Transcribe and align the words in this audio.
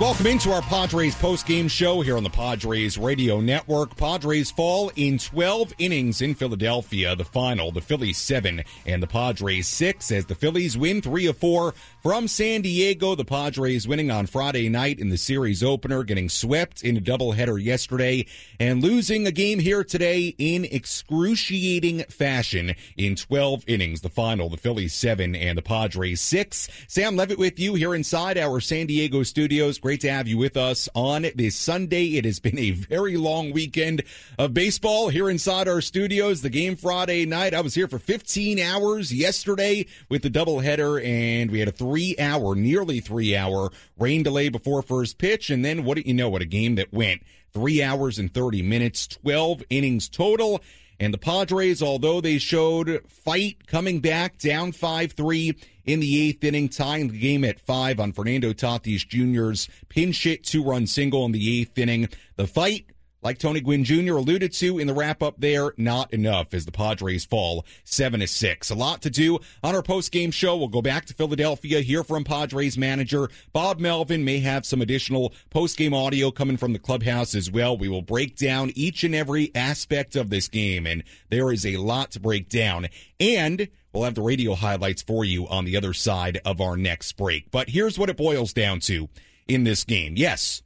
Welcome 0.00 0.28
into 0.28 0.50
our 0.50 0.62
Padres 0.62 1.14
post-game 1.14 1.68
show 1.68 2.00
here 2.00 2.16
on 2.16 2.22
the 2.22 2.30
Padres 2.30 2.96
Radio 2.96 3.38
Network. 3.38 3.94
Padres 3.96 4.50
fall 4.50 4.90
in 4.96 5.18
12 5.18 5.74
innings 5.76 6.22
in 6.22 6.34
Philadelphia. 6.34 7.14
The 7.14 7.26
final, 7.26 7.70
the 7.70 7.82
Phillies 7.82 8.16
7 8.16 8.64
and 8.86 9.02
the 9.02 9.06
Padres 9.06 9.68
6 9.68 10.10
as 10.10 10.24
the 10.24 10.34
Phillies 10.34 10.78
win 10.78 11.02
3 11.02 11.26
of 11.26 11.36
4 11.36 11.74
from 12.02 12.26
San 12.26 12.62
Diego. 12.62 13.14
The 13.14 13.24
Padres 13.24 13.86
winning 13.86 14.10
on 14.10 14.26
Friday 14.26 14.68
night 14.68 14.98
in 14.98 15.10
the 15.10 15.18
series 15.18 15.62
opener, 15.62 16.02
getting 16.02 16.28
swept 16.28 16.82
in 16.82 16.96
a 16.96 17.00
doubleheader 17.00 17.62
yesterday 17.62 18.26
and 18.58 18.82
losing 18.82 19.26
a 19.26 19.32
game 19.32 19.58
here 19.58 19.84
today 19.84 20.34
in 20.38 20.64
excruciating 20.64 22.04
fashion 22.04 22.74
in 22.96 23.16
12 23.16 23.64
innings. 23.66 24.00
The 24.00 24.08
final, 24.08 24.48
the 24.48 24.56
Phillies 24.56 24.94
7 24.94 25.34
and 25.34 25.58
the 25.58 25.62
Padres 25.62 26.20
6. 26.22 26.68
Sam 26.88 27.16
Levitt 27.16 27.38
with 27.38 27.58
you 27.58 27.74
here 27.74 27.94
inside 27.94 28.38
our 28.38 28.60
San 28.60 28.86
Diego 28.86 29.22
studios. 29.22 29.78
Great 29.78 30.00
to 30.00 30.10
have 30.10 30.26
you 30.26 30.38
with 30.38 30.56
us 30.56 30.88
on 30.94 31.26
this 31.34 31.56
Sunday. 31.56 32.16
It 32.16 32.24
has 32.24 32.40
been 32.40 32.58
a 32.58 32.70
very 32.70 33.16
long 33.16 33.52
weekend 33.52 34.02
of 34.38 34.54
baseball 34.54 35.08
here 35.10 35.28
inside 35.28 35.68
our 35.68 35.82
studios. 35.82 36.40
The 36.40 36.50
game 36.50 36.76
Friday 36.76 37.26
night, 37.26 37.52
I 37.52 37.60
was 37.60 37.74
here 37.74 37.88
for 37.88 37.98
15 37.98 38.58
hours 38.58 39.12
yesterday 39.12 39.86
with 40.08 40.22
the 40.22 40.30
doubleheader, 40.30 41.04
and 41.04 41.50
we 41.50 41.58
had 41.58 41.68
a 41.68 41.72
three 41.72 41.89
hour, 42.18 42.54
nearly 42.54 43.00
three 43.00 43.36
hour 43.36 43.70
rain 43.98 44.22
delay 44.22 44.48
before 44.48 44.82
first 44.82 45.18
pitch. 45.18 45.50
And 45.50 45.64
then 45.64 45.84
what 45.84 45.96
do 45.96 46.02
you 46.04 46.14
know? 46.14 46.28
What 46.28 46.42
a 46.42 46.46
game 46.46 46.74
that 46.76 46.92
went. 46.92 47.22
Three 47.52 47.82
hours 47.82 48.18
and 48.18 48.32
30 48.32 48.62
minutes, 48.62 49.06
12 49.06 49.62
innings 49.70 50.08
total. 50.08 50.62
And 51.00 51.14
the 51.14 51.18
Padres, 51.18 51.82
although 51.82 52.20
they 52.20 52.38
showed 52.38 53.02
fight 53.08 53.66
coming 53.66 54.00
back 54.00 54.38
down 54.38 54.72
5 54.72 55.12
3 55.12 55.56
in 55.84 56.00
the 56.00 56.28
eighth 56.28 56.44
inning, 56.44 56.68
tying 56.68 57.08
the 57.08 57.18
game 57.18 57.44
at 57.44 57.58
five 57.58 57.98
on 57.98 58.12
Fernando 58.12 58.52
Tatis 58.52 59.06
Jr.'s 59.06 59.68
pinch 59.88 60.22
hit 60.24 60.44
two 60.44 60.62
run 60.62 60.86
single 60.86 61.24
in 61.24 61.32
the 61.32 61.60
eighth 61.60 61.76
inning. 61.78 62.08
The 62.36 62.46
fight 62.46 62.86
like 63.22 63.38
Tony 63.38 63.60
Gwynn 63.60 63.84
Jr. 63.84 64.16
alluded 64.16 64.52
to 64.54 64.78
in 64.78 64.86
the 64.86 64.94
wrap 64.94 65.22
up 65.22 65.36
there, 65.38 65.72
not 65.76 66.12
enough 66.12 66.54
as 66.54 66.64
the 66.64 66.72
Padres 66.72 67.24
fall 67.24 67.64
seven 67.84 68.20
to 68.20 68.26
six. 68.26 68.70
A 68.70 68.74
lot 68.74 69.02
to 69.02 69.10
do 69.10 69.38
on 69.62 69.74
our 69.74 69.82
post 69.82 70.12
game 70.12 70.30
show. 70.30 70.56
We'll 70.56 70.68
go 70.68 70.82
back 70.82 71.04
to 71.06 71.14
Philadelphia, 71.14 71.80
hear 71.80 72.02
from 72.02 72.24
Padres 72.24 72.78
manager 72.78 73.28
Bob 73.52 73.78
Melvin. 73.78 74.24
May 74.24 74.40
have 74.40 74.64
some 74.64 74.80
additional 74.80 75.32
post 75.50 75.76
game 75.76 75.94
audio 75.94 76.30
coming 76.30 76.56
from 76.56 76.72
the 76.72 76.78
clubhouse 76.78 77.34
as 77.34 77.50
well. 77.50 77.76
We 77.76 77.88
will 77.88 78.02
break 78.02 78.36
down 78.36 78.72
each 78.74 79.04
and 79.04 79.14
every 79.14 79.54
aspect 79.54 80.16
of 80.16 80.30
this 80.30 80.48
game, 80.48 80.86
and 80.86 81.04
there 81.28 81.52
is 81.52 81.66
a 81.66 81.76
lot 81.76 82.10
to 82.12 82.20
break 82.20 82.48
down. 82.48 82.88
And 83.18 83.68
We'll 83.92 84.04
have 84.04 84.14
the 84.14 84.22
radio 84.22 84.54
highlights 84.54 85.02
for 85.02 85.24
you 85.24 85.48
on 85.48 85.64
the 85.64 85.76
other 85.76 85.92
side 85.92 86.40
of 86.44 86.60
our 86.60 86.76
next 86.76 87.16
break. 87.16 87.50
But 87.50 87.70
here's 87.70 87.98
what 87.98 88.08
it 88.08 88.16
boils 88.16 88.52
down 88.52 88.78
to 88.80 89.08
in 89.48 89.64
this 89.64 89.82
game. 89.82 90.14
Yes, 90.16 90.62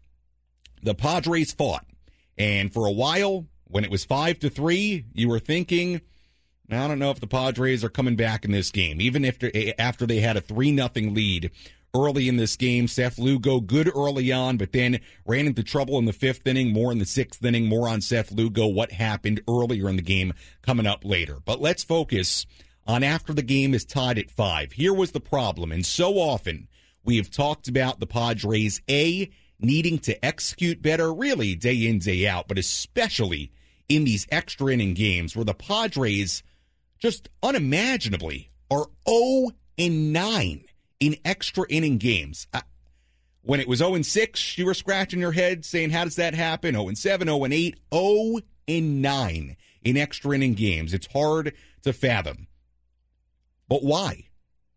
the 0.83 0.95
Padres 0.95 1.53
fought. 1.53 1.87
And 2.37 2.72
for 2.72 2.87
a 2.87 2.93
while, 2.93 3.47
when 3.65 3.84
it 3.84 3.91
was 3.91 4.05
five 4.05 4.39
to 4.41 4.50
three, 4.50 5.06
you 5.12 5.28
were 5.28 5.39
thinking, 5.39 6.00
I 6.71 6.89
don't 6.89 6.99
know 6.99 7.11
if 7.11 7.21
the 7.21 7.27
Padres 7.27 7.84
are 7.84 7.89
coming 7.89 8.17
back 8.17 8.45
in 8.45 8.50
this 8.50 8.71
game, 8.71 9.00
even 9.00 9.25
after 9.25 9.50
eh, 9.55 9.72
after 9.78 10.06
they 10.06 10.21
had 10.21 10.37
a 10.37 10.41
three 10.41 10.73
nothing 10.73 11.15
lead 11.15 11.50
early 11.94 12.28
in 12.28 12.37
this 12.37 12.56
game. 12.56 12.89
Seth 12.89 13.19
Lugo 13.19 13.61
good 13.61 13.91
early 13.94 14.33
on, 14.33 14.56
but 14.56 14.73
then 14.73 15.00
ran 15.25 15.47
into 15.47 15.62
trouble 15.62 15.99
in 15.99 16.06
the 16.06 16.12
fifth 16.12 16.47
inning. 16.47 16.73
More 16.73 16.91
in 16.91 16.99
the 16.99 17.06
sixth 17.06 17.44
inning. 17.44 17.67
More 17.67 17.89
on 17.89 18.00
Seth 18.00 18.33
Lugo. 18.33 18.67
What 18.67 18.93
happened 18.93 19.41
earlier 19.49 19.89
in 19.89 19.97
the 19.97 20.03
game 20.03 20.33
coming 20.62 20.87
up 20.87 21.05
later. 21.05 21.39
But 21.44 21.61
let's 21.61 21.84
focus 21.84 22.47
on 22.87 23.03
after 23.03 23.33
the 23.33 23.43
game 23.43 23.75
is 23.75 23.84
tied 23.84 24.19
at 24.19 24.31
five. 24.31 24.73
Here 24.73 24.93
was 24.93 25.12
the 25.12 25.21
problem, 25.21 25.73
and 25.73 25.87
so 25.87 26.15
often 26.15 26.69
we 27.05 27.17
have 27.19 27.31
talked 27.31 27.69
about 27.69 28.00
the 28.00 28.06
Padres 28.06 28.81
a 28.89 29.31
needing 29.65 29.99
to 30.01 30.25
execute 30.25 30.83
better, 30.83 31.13
really 31.13 31.55
day 31.55 31.87
in 31.87 31.99
day 31.99 32.27
out, 32.27 32.49
but 32.49 32.59
especially 32.59 33.53
in 33.89 34.05
these 34.05 34.27
extra 34.31 34.73
inning 34.73 34.95
games 34.95 35.37
where 35.37 35.45
the 35.45 35.55
Padres 35.55 36.43
just 36.99 37.29
unimaginably 37.43 38.51
are 38.71 38.87
0 39.09 39.51
and 39.79 40.12
9 40.12 40.65
in 41.00 41.17
extra 41.25 41.65
inning 41.69 41.99
games. 41.99 42.47
Uh, 42.53 42.62
when 43.43 43.61
it 43.61 43.69
was 43.69 43.81
0 43.81 43.94
and 43.94 44.06
6, 44.06 44.59
you 44.59 44.65
were 44.65 44.75
scratching 44.75 45.21
your 45.21 45.33
head 45.33 45.65
saying, 45.65 45.91
How 45.91 46.05
does 46.05 46.17
that 46.17 46.35
happen? 46.35 46.75
0 46.75 46.88
and 46.88 46.99
7, 46.99 47.27
0 47.27 47.44
and 47.44 47.55
8, 47.55 47.79
0 47.93 48.38
and 48.69 49.03
9 49.03 49.56
in 49.83 49.97
extra 49.97 50.35
inning 50.35 50.55
games. 50.55 50.94
It's 50.94 51.09
hard 51.12 51.53
to 51.83 51.93
fathom. 51.93 52.47
But 53.69 53.83
why? 53.83 54.29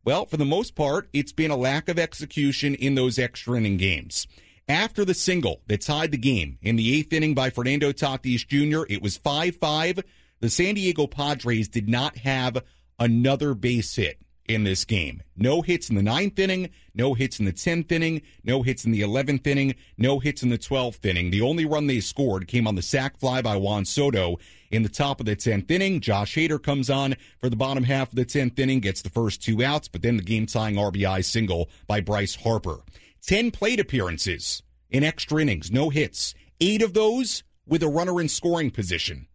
Well, 0.04 0.26
for 0.26 0.38
the 0.38 0.46
most 0.46 0.76
part, 0.76 1.10
it's 1.14 1.34
been 1.34 1.52
a 1.52 1.58
lack 1.58 1.90
of 1.90 2.00
execution 2.00 2.76
in 2.76 2.96
those 2.96 3.20
extra 3.20 3.58
inning 3.58 3.78
games. 3.78 4.28
After 4.70 5.06
the 5.06 5.14
single 5.14 5.62
that 5.68 5.80
tied 5.80 6.12
the 6.12 6.18
game 6.18 6.58
in 6.62 6.76
the 6.76 6.98
eighth 6.98 7.14
inning 7.14 7.34
by 7.34 7.50
Fernando 7.50 7.94
Tatis 7.94 8.46
Jr., 8.46 8.84
it 8.90 9.02
was 9.02 9.16
5 9.16 9.56
5. 9.56 10.04
The 10.42 10.50
San 10.50 10.76
Diego 10.76 11.08
Padres 11.08 11.70
did 11.70 11.88
not 11.88 12.18
have 12.18 12.64
another 13.00 13.54
base 13.54 13.96
hit 13.96 14.20
in 14.46 14.66
this 14.66 14.84
game. 14.84 15.24
No 15.38 15.62
hits 15.62 15.90
in 15.90 15.96
the 15.96 16.02
ninth 16.02 16.38
inning, 16.38 16.70
no 16.94 17.14
hits 17.14 17.40
in 17.40 17.46
the 17.46 17.54
10th 17.54 17.92
inning, 17.94 18.22
no 18.44 18.62
hits 18.62 18.84
in 18.84 18.92
the 18.92 19.02
11th 19.02 19.48
inning, 19.48 19.76
no 19.98 20.20
hits 20.20 20.44
in 20.44 20.50
the 20.50 20.58
12th 20.58 21.06
inning. 21.06 21.32
The 21.32 21.42
only 21.42 21.66
run 21.66 21.88
they 21.88 22.02
scored 22.02 22.48
came 22.48 22.68
on 22.68 22.76
the 22.76 22.82
sac 22.82 23.18
fly 23.18 23.42
by 23.42 23.56
Juan 23.56 23.86
Soto 23.86 24.38
in 24.70 24.84
the 24.84 24.90
top 24.90 25.22
of 25.22 25.26
the 25.26 25.36
10th 25.36 25.72
inning. 25.72 26.02
Josh 26.02 26.36
Hader 26.36 26.62
comes 26.62 26.90
on 26.90 27.16
for 27.40 27.50
the 27.50 27.56
bottom 27.56 27.86
half 27.86 28.10
of 28.10 28.16
the 28.16 28.26
10th 28.26 28.60
inning, 28.60 28.82
gets 28.82 29.02
the 29.02 29.10
first 29.10 29.42
two 29.42 29.64
outs, 29.64 29.88
but 29.88 30.02
then 30.02 30.18
the 30.18 30.24
game 30.24 30.46
tying 30.46 30.76
RBI 30.76 31.24
single 31.24 31.70
by 31.88 32.02
Bryce 32.02 32.36
Harper. 32.36 32.80
10 33.28 33.52
plate 33.52 33.80
appearances 33.80 34.64
in 34.90 35.04
extra 35.04 35.42
innings, 35.42 35.70
no 35.70 35.90
hits. 35.90 36.34
Eight 36.62 36.82
of 36.82 36.94
those 36.94 37.44
with 37.68 37.84
a 37.84 37.88
runner 37.88 38.22
in 38.22 38.30
scoring 38.30 38.72
position. 38.72 39.28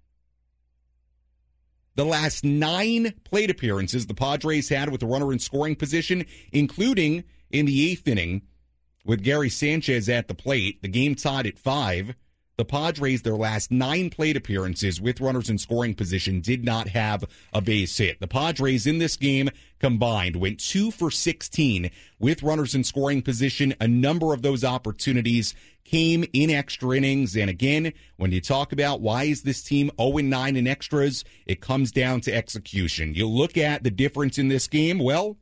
The 1.95 2.07
last 2.07 2.43
nine 2.43 3.13
plate 3.23 3.51
appearances 3.51 4.07
the 4.07 4.15
Padres 4.15 4.71
had 4.71 4.91
with 4.91 5.03
a 5.03 5.07
runner 5.07 5.31
in 5.31 5.39
scoring 5.39 5.77
position, 5.77 6.25
including 6.51 7.25
in 7.51 7.67
the 7.67 7.91
eighth 7.91 8.09
inning 8.09 8.43
with 9.05 9.23
Gary 9.23 9.51
Sanchez 9.51 10.09
at 10.09 10.27
the 10.27 10.35
plate, 10.35 10.81
the 10.81 10.89
game 10.89 11.15
tied 11.15 11.47
at 11.47 11.59
five. 11.59 12.15
The 12.59 12.67
Padres, 12.67 13.23
their 13.23 13.35
last 13.35 13.71
nine 13.71 14.11
plate 14.11 14.37
appearances 14.37 15.01
with 15.01 15.23
runners 15.23 15.49
in 15.49 15.57
scoring 15.57 15.95
position, 15.95 16.41
did 16.41 16.65
not 16.65 16.89
have 16.89 17.25
a 17.53 17.63
base 17.63 17.97
hit. 17.97 18.21
The 18.21 18.29
Padres 18.29 18.87
in 18.87 18.99
this 18.99 19.17
game 19.17 19.49
combined 19.79 20.37
went 20.37 20.61
two 20.61 20.91
for 20.91 21.11
16 21.11 21.91
with 22.19 22.43
runners 22.43 22.75
in 22.75 22.85
scoring 22.85 23.23
position. 23.23 23.75
A 23.81 23.89
number 23.89 24.35
of 24.35 24.43
those 24.43 24.65
opportunities 24.65 25.55
came 25.85 26.27
in 26.35 26.51
extra 26.51 26.95
innings. 26.95 27.37
And 27.37 27.49
again, 27.49 27.95
when 28.17 28.33
you 28.33 28.41
talk 28.41 28.71
about 28.71 29.01
why 29.01 29.25
is 29.25 29.43
this 29.43 29.63
team 29.63 29.91
0 29.99 30.19
9 30.19 30.57
in 30.57 30.67
extras, 30.67 31.25
it 31.47 31.63
comes 31.63 31.91
down 31.91 32.21
to 32.23 32.35
execution. 32.35 33.15
You 33.15 33.29
look 33.29 33.57
at 33.57 33.83
the 33.83 33.91
difference 33.91 34.37
in 34.37 34.49
this 34.49 34.69
game. 34.69 34.99
Well, 34.99 35.39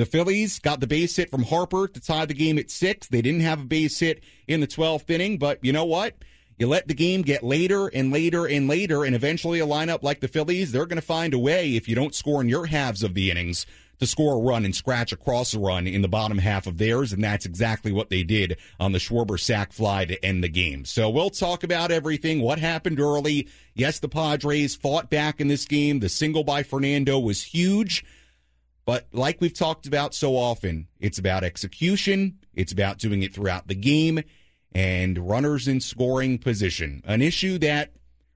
the 0.00 0.06
Phillies 0.06 0.58
got 0.58 0.80
the 0.80 0.86
base 0.86 1.16
hit 1.16 1.30
from 1.30 1.42
Harper 1.42 1.86
to 1.86 2.00
tie 2.00 2.24
the 2.24 2.32
game 2.32 2.58
at 2.58 2.70
six. 2.70 3.06
They 3.06 3.20
didn't 3.20 3.42
have 3.42 3.60
a 3.60 3.66
base 3.66 3.98
hit 3.98 4.24
in 4.48 4.60
the 4.60 4.66
12th 4.66 5.10
inning, 5.10 5.36
but 5.36 5.58
you 5.62 5.74
know 5.74 5.84
what? 5.84 6.14
You 6.58 6.68
let 6.68 6.88
the 6.88 6.94
game 6.94 7.20
get 7.20 7.42
later 7.42 7.88
and 7.88 8.10
later 8.10 8.46
and 8.46 8.66
later, 8.66 9.04
and 9.04 9.14
eventually 9.14 9.60
a 9.60 9.66
lineup 9.66 10.02
like 10.02 10.20
the 10.20 10.28
Phillies, 10.28 10.72
they're 10.72 10.86
going 10.86 10.96
to 10.96 11.02
find 11.02 11.34
a 11.34 11.38
way 11.38 11.76
if 11.76 11.86
you 11.86 11.94
don't 11.94 12.14
score 12.14 12.40
in 12.40 12.48
your 12.48 12.64
halves 12.64 13.02
of 13.02 13.12
the 13.12 13.30
innings 13.30 13.66
to 13.98 14.06
score 14.06 14.36
a 14.36 14.40
run 14.40 14.64
and 14.64 14.74
scratch 14.74 15.12
across 15.12 15.52
a 15.52 15.58
run 15.58 15.86
in 15.86 16.00
the 16.00 16.08
bottom 16.08 16.38
half 16.38 16.66
of 16.66 16.78
theirs, 16.78 17.12
and 17.12 17.22
that's 17.22 17.44
exactly 17.44 17.92
what 17.92 18.08
they 18.08 18.22
did 18.22 18.56
on 18.78 18.92
the 18.92 18.98
Schwarber 18.98 19.38
sac 19.38 19.70
fly 19.70 20.06
to 20.06 20.24
end 20.24 20.42
the 20.42 20.48
game. 20.48 20.86
So 20.86 21.10
we'll 21.10 21.28
talk 21.28 21.62
about 21.62 21.90
everything, 21.90 22.40
what 22.40 22.58
happened 22.58 22.98
early. 23.00 23.48
Yes, 23.74 23.98
the 23.98 24.08
Padres 24.08 24.74
fought 24.74 25.10
back 25.10 25.42
in 25.42 25.48
this 25.48 25.66
game. 25.66 26.00
The 26.00 26.08
single 26.08 26.42
by 26.42 26.62
Fernando 26.62 27.18
was 27.18 27.42
huge. 27.42 28.02
But 28.90 29.06
like 29.12 29.40
we've 29.40 29.54
talked 29.54 29.86
about 29.86 30.16
so 30.16 30.34
often, 30.34 30.88
it's 30.98 31.16
about 31.16 31.44
execution. 31.44 32.40
It's 32.54 32.72
about 32.72 32.98
doing 32.98 33.22
it 33.22 33.32
throughout 33.32 33.68
the 33.68 33.76
game 33.76 34.20
and 34.72 35.16
runners 35.16 35.68
in 35.68 35.78
scoring 35.78 36.38
position. 36.38 37.00
An 37.04 37.22
issue 37.22 37.56
that 37.58 37.92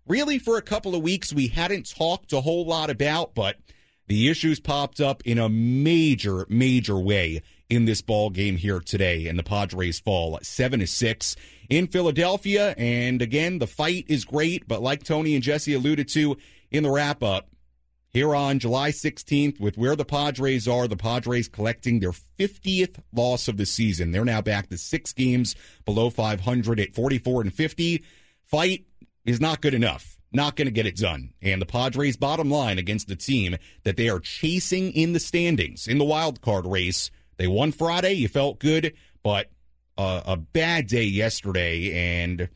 really 0.06 0.38
for 0.38 0.56
a 0.56 0.62
couple 0.62 0.94
of 0.94 1.02
weeks 1.02 1.32
we 1.32 1.48
hadn't 1.48 1.92
talked 1.92 2.32
a 2.32 2.42
whole 2.42 2.64
lot 2.64 2.88
about, 2.88 3.34
but 3.34 3.56
the 4.06 4.28
issues 4.28 4.60
popped 4.60 5.00
up 5.00 5.24
in 5.24 5.40
a 5.40 5.48
major, 5.48 6.46
major 6.48 7.00
way 7.00 7.42
in 7.68 7.86
this 7.86 8.00
ball 8.00 8.30
game 8.30 8.56
here 8.56 8.78
today, 8.78 9.26
and 9.26 9.36
the 9.36 9.42
Padres 9.42 9.98
fall 9.98 10.38
seven 10.42 10.78
to 10.78 10.86
six 10.86 11.34
in 11.68 11.88
Philadelphia. 11.88 12.76
And 12.78 13.20
again, 13.20 13.58
the 13.58 13.66
fight 13.66 14.04
is 14.06 14.24
great, 14.24 14.68
but 14.68 14.80
like 14.80 15.02
Tony 15.02 15.34
and 15.34 15.42
Jesse 15.42 15.74
alluded 15.74 16.06
to 16.10 16.36
in 16.70 16.84
the 16.84 16.92
wrap 16.92 17.24
up, 17.24 17.48
here 18.14 18.34
on 18.34 18.58
July 18.58 18.90
16th, 18.90 19.60
with 19.60 19.76
where 19.76 19.96
the 19.96 20.06
Padres 20.06 20.66
are, 20.66 20.88
the 20.88 20.96
Padres 20.96 21.48
collecting 21.48 22.00
their 22.00 22.12
50th 22.12 23.00
loss 23.12 23.48
of 23.48 23.58
the 23.58 23.66
season. 23.66 24.12
They're 24.12 24.24
now 24.24 24.40
back 24.40 24.70
to 24.70 24.78
six 24.78 25.12
games 25.12 25.54
below 25.84 26.08
500 26.08 26.80
at 26.80 26.94
44 26.94 27.42
and 27.42 27.52
50. 27.52 28.02
Fight 28.46 28.86
is 29.26 29.40
not 29.40 29.60
good 29.60 29.74
enough 29.74 30.16
not 30.34 30.56
going 30.56 30.66
to 30.66 30.72
get 30.72 30.84
it 30.84 30.96
done. 30.96 31.32
And 31.40 31.62
the 31.62 31.66
Padres' 31.66 32.16
bottom 32.16 32.50
line 32.50 32.76
against 32.76 33.06
the 33.06 33.14
team 33.14 33.56
that 33.84 33.96
they 33.96 34.08
are 34.08 34.18
chasing 34.18 34.90
in 34.90 35.12
the 35.12 35.20
standings 35.20 35.86
in 35.86 35.98
the 35.98 36.04
wild 36.04 36.40
card 36.40 36.66
race. 36.66 37.10
They 37.36 37.46
won 37.46 37.70
Friday. 37.70 38.14
You 38.14 38.26
felt 38.26 38.58
good, 38.58 38.94
but 39.22 39.50
a 39.96 40.36
bad 40.36 40.88
day 40.88 41.04
yesterday. 41.04 41.92
And 42.24 42.48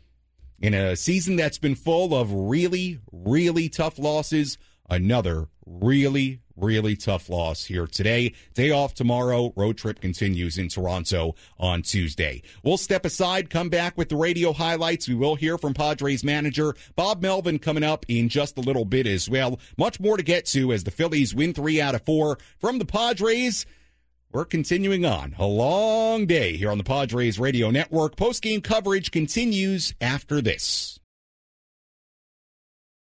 in 0.58 0.74
a 0.74 0.96
season 0.96 1.36
that's 1.36 1.58
been 1.58 1.76
full 1.76 2.16
of 2.16 2.32
really, 2.32 2.98
really 3.12 3.68
tough 3.68 3.96
losses, 3.96 4.58
another 4.88 5.48
really, 5.66 6.40
really 6.56 6.96
tough 6.96 7.28
loss 7.28 7.64
here 7.64 7.86
today. 7.86 8.34
Day 8.54 8.70
off 8.70 8.94
tomorrow. 8.94 9.52
Road 9.56 9.76
trip 9.76 10.00
continues 10.00 10.58
in 10.58 10.68
Toronto 10.68 11.34
on 11.58 11.82
Tuesday. 11.82 12.42
We'll 12.62 12.76
step 12.76 13.04
aside, 13.04 13.50
come 13.50 13.68
back 13.68 13.96
with 13.96 14.08
the 14.08 14.16
radio 14.16 14.52
highlights. 14.52 15.08
We 15.08 15.14
will 15.14 15.36
hear 15.36 15.58
from 15.58 15.74
Padres 15.74 16.24
manager 16.24 16.74
Bob 16.96 17.22
Melvin 17.22 17.58
coming 17.58 17.84
up 17.84 18.04
in 18.08 18.28
just 18.28 18.58
a 18.58 18.62
little 18.62 18.84
bit 18.84 19.06
as 19.06 19.28
well. 19.28 19.60
Much 19.76 20.00
more 20.00 20.16
to 20.16 20.22
get 20.22 20.46
to 20.46 20.72
as 20.72 20.84
the 20.84 20.90
Phillies 20.90 21.34
win 21.34 21.54
three 21.54 21.80
out 21.80 21.94
of 21.94 22.04
four 22.04 22.38
from 22.58 22.78
the 22.78 22.84
Padres. 22.84 23.66
We're 24.30 24.44
continuing 24.44 25.06
on. 25.06 25.34
A 25.38 25.46
long 25.46 26.26
day 26.26 26.56
here 26.56 26.70
on 26.70 26.76
the 26.76 26.84
Padres 26.84 27.38
Radio 27.38 27.70
Network. 27.70 28.16
Post 28.16 28.42
game 28.42 28.60
coverage 28.60 29.10
continues 29.10 29.94
after 30.02 30.42
this. 30.42 30.97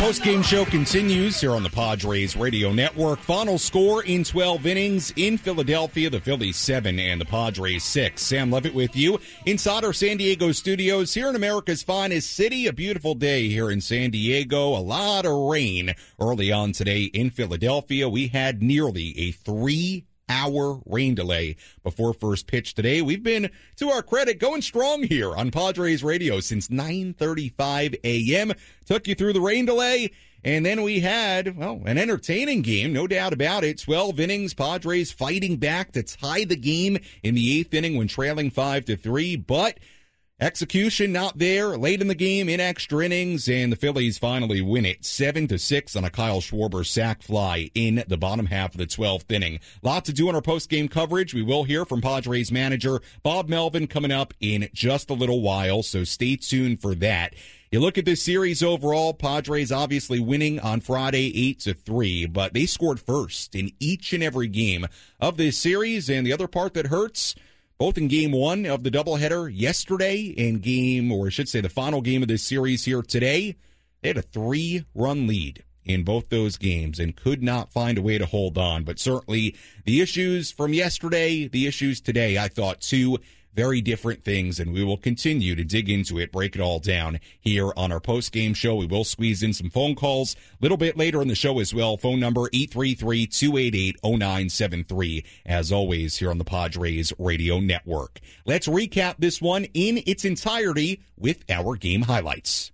Post-game 0.00 0.40
show 0.40 0.64
continues 0.64 1.38
here 1.38 1.50
on 1.50 1.62
the 1.62 1.68
Padres 1.68 2.34
Radio 2.34 2.72
Network. 2.72 3.18
Final 3.18 3.58
score 3.58 4.02
in 4.02 4.24
12 4.24 4.64
innings 4.64 5.12
in 5.16 5.36
Philadelphia, 5.36 6.08
the 6.08 6.18
Phillies 6.18 6.56
7 6.56 6.98
and 6.98 7.20
the 7.20 7.26
Padres 7.26 7.84
6. 7.84 8.22
Sam 8.22 8.50
Levitt 8.50 8.72
with 8.72 8.96
you 8.96 9.20
inside 9.44 9.84
our 9.84 9.92
San 9.92 10.16
Diego 10.16 10.52
studios 10.52 11.12
here 11.12 11.28
in 11.28 11.36
America's 11.36 11.82
finest 11.82 12.32
city. 12.32 12.66
A 12.66 12.72
beautiful 12.72 13.14
day 13.14 13.50
here 13.50 13.70
in 13.70 13.82
San 13.82 14.10
Diego. 14.10 14.68
A 14.68 14.80
lot 14.80 15.26
of 15.26 15.36
rain 15.36 15.94
early 16.18 16.50
on 16.50 16.72
today 16.72 17.02
in 17.02 17.28
Philadelphia. 17.28 18.08
We 18.08 18.28
had 18.28 18.62
nearly 18.62 19.18
a 19.18 19.32
3 19.32 20.06
hour 20.30 20.80
rain 20.86 21.14
delay 21.14 21.56
before 21.82 22.14
first 22.14 22.46
pitch 22.46 22.74
today. 22.74 23.02
We've 23.02 23.22
been, 23.22 23.50
to 23.76 23.90
our 23.90 24.02
credit, 24.02 24.38
going 24.38 24.62
strong 24.62 25.02
here 25.02 25.36
on 25.36 25.50
Padres 25.50 26.02
radio 26.02 26.40
since 26.40 26.68
9:35 26.68 27.96
a.m. 28.04 28.52
Took 28.86 29.06
you 29.06 29.14
through 29.14 29.34
the 29.34 29.40
rain 29.40 29.66
delay. 29.66 30.12
And 30.42 30.64
then 30.64 30.82
we 30.82 31.00
had, 31.00 31.58
well, 31.58 31.82
an 31.84 31.98
entertaining 31.98 32.62
game, 32.62 32.94
no 32.94 33.06
doubt 33.06 33.34
about 33.34 33.62
it. 33.62 33.78
12 33.78 34.18
innings, 34.18 34.54
Padres 34.54 35.12
fighting 35.12 35.58
back 35.58 35.92
to 35.92 36.02
tie 36.02 36.44
the 36.44 36.56
game 36.56 36.96
in 37.22 37.34
the 37.34 37.60
eighth 37.60 37.74
inning 37.74 37.98
when 37.98 38.08
trailing 38.08 38.50
5 38.50 38.86
to 38.86 38.96
3. 38.96 39.36
But 39.36 39.78
Execution 40.40 41.12
not 41.12 41.36
there 41.36 41.76
late 41.76 42.00
in 42.00 42.08
the 42.08 42.14
game 42.14 42.48
in 42.48 42.60
extra 42.60 43.04
innings, 43.04 43.46
and 43.46 43.70
the 43.70 43.76
Phillies 43.76 44.16
finally 44.16 44.62
win 44.62 44.86
it 44.86 45.04
seven 45.04 45.46
to 45.48 45.58
six 45.58 45.94
on 45.94 46.02
a 46.02 46.08
Kyle 46.08 46.40
Schwarber 46.40 46.86
sac 46.86 47.22
fly 47.22 47.70
in 47.74 48.04
the 48.08 48.16
bottom 48.16 48.46
half 48.46 48.72
of 48.72 48.78
the 48.78 48.86
12th 48.86 49.30
inning. 49.30 49.60
Lot 49.82 50.06
to 50.06 50.14
do 50.14 50.30
in 50.30 50.34
our 50.34 50.40
post 50.40 50.70
game 50.70 50.88
coverage. 50.88 51.34
We 51.34 51.42
will 51.42 51.64
hear 51.64 51.84
from 51.84 52.00
Padres 52.00 52.50
manager 52.50 53.02
Bob 53.22 53.50
Melvin 53.50 53.86
coming 53.86 54.12
up 54.12 54.32
in 54.40 54.70
just 54.72 55.10
a 55.10 55.14
little 55.14 55.42
while, 55.42 55.82
so 55.82 56.04
stay 56.04 56.36
tuned 56.36 56.80
for 56.80 56.94
that. 56.94 57.34
You 57.70 57.80
look 57.80 57.98
at 57.98 58.06
this 58.06 58.22
series 58.22 58.62
overall, 58.62 59.12
Padres 59.12 59.70
obviously 59.70 60.20
winning 60.20 60.58
on 60.58 60.80
Friday 60.80 61.50
8 61.50 61.60
to 61.60 61.74
3, 61.74 62.24
but 62.24 62.54
they 62.54 62.64
scored 62.64 62.98
first 62.98 63.54
in 63.54 63.72
each 63.78 64.14
and 64.14 64.22
every 64.22 64.48
game 64.48 64.86
of 65.20 65.36
this 65.36 65.58
series, 65.58 66.08
and 66.08 66.26
the 66.26 66.32
other 66.32 66.48
part 66.48 66.72
that 66.72 66.86
hurts 66.86 67.34
both 67.80 67.96
in 67.96 68.08
game 68.08 68.30
one 68.30 68.66
of 68.66 68.84
the 68.84 68.90
doubleheader 68.90 69.50
yesterday 69.50 70.34
and 70.36 70.60
game, 70.60 71.10
or 71.10 71.28
I 71.28 71.30
should 71.30 71.48
say 71.48 71.62
the 71.62 71.70
final 71.70 72.02
game 72.02 72.20
of 72.20 72.28
this 72.28 72.42
series 72.42 72.84
here 72.84 73.00
today. 73.00 73.56
They 74.02 74.08
had 74.08 74.18
a 74.18 74.22
three 74.22 74.84
run 74.94 75.26
lead 75.26 75.64
in 75.86 76.04
both 76.04 76.28
those 76.28 76.58
games 76.58 77.00
and 77.00 77.16
could 77.16 77.42
not 77.42 77.72
find 77.72 77.96
a 77.96 78.02
way 78.02 78.18
to 78.18 78.26
hold 78.26 78.58
on. 78.58 78.84
But 78.84 78.98
certainly 78.98 79.56
the 79.86 80.02
issues 80.02 80.50
from 80.50 80.74
yesterday, 80.74 81.48
the 81.48 81.66
issues 81.66 82.02
today, 82.02 82.36
I 82.36 82.48
thought 82.48 82.82
too 82.82 83.16
very 83.54 83.80
different 83.80 84.24
things, 84.24 84.60
and 84.60 84.72
we 84.72 84.84
will 84.84 84.96
continue 84.96 85.54
to 85.54 85.64
dig 85.64 85.88
into 85.88 86.18
it, 86.18 86.32
break 86.32 86.54
it 86.54 86.60
all 86.60 86.78
down 86.78 87.20
here 87.40 87.72
on 87.76 87.92
our 87.92 88.00
post 88.00 88.32
game 88.32 88.54
show. 88.54 88.76
We 88.76 88.86
will 88.86 89.04
squeeze 89.04 89.42
in 89.42 89.52
some 89.52 89.70
phone 89.70 89.94
calls 89.94 90.34
a 90.34 90.38
little 90.60 90.76
bit 90.76 90.96
later 90.96 91.22
in 91.22 91.28
the 91.28 91.34
show 91.34 91.58
as 91.58 91.74
well. 91.74 91.96
Phone 91.96 92.20
number 92.20 92.48
833 92.52 93.26
288 93.26 93.96
0973, 94.02 95.24
as 95.46 95.72
always, 95.72 96.16
here 96.16 96.30
on 96.30 96.38
the 96.38 96.44
Padres 96.44 97.12
Radio 97.18 97.60
Network. 97.60 98.20
Let's 98.46 98.68
recap 98.68 99.16
this 99.18 99.40
one 99.40 99.64
in 99.74 100.02
its 100.06 100.24
entirety 100.24 101.02
with 101.16 101.44
our 101.50 101.76
game 101.76 102.02
highlights. 102.02 102.72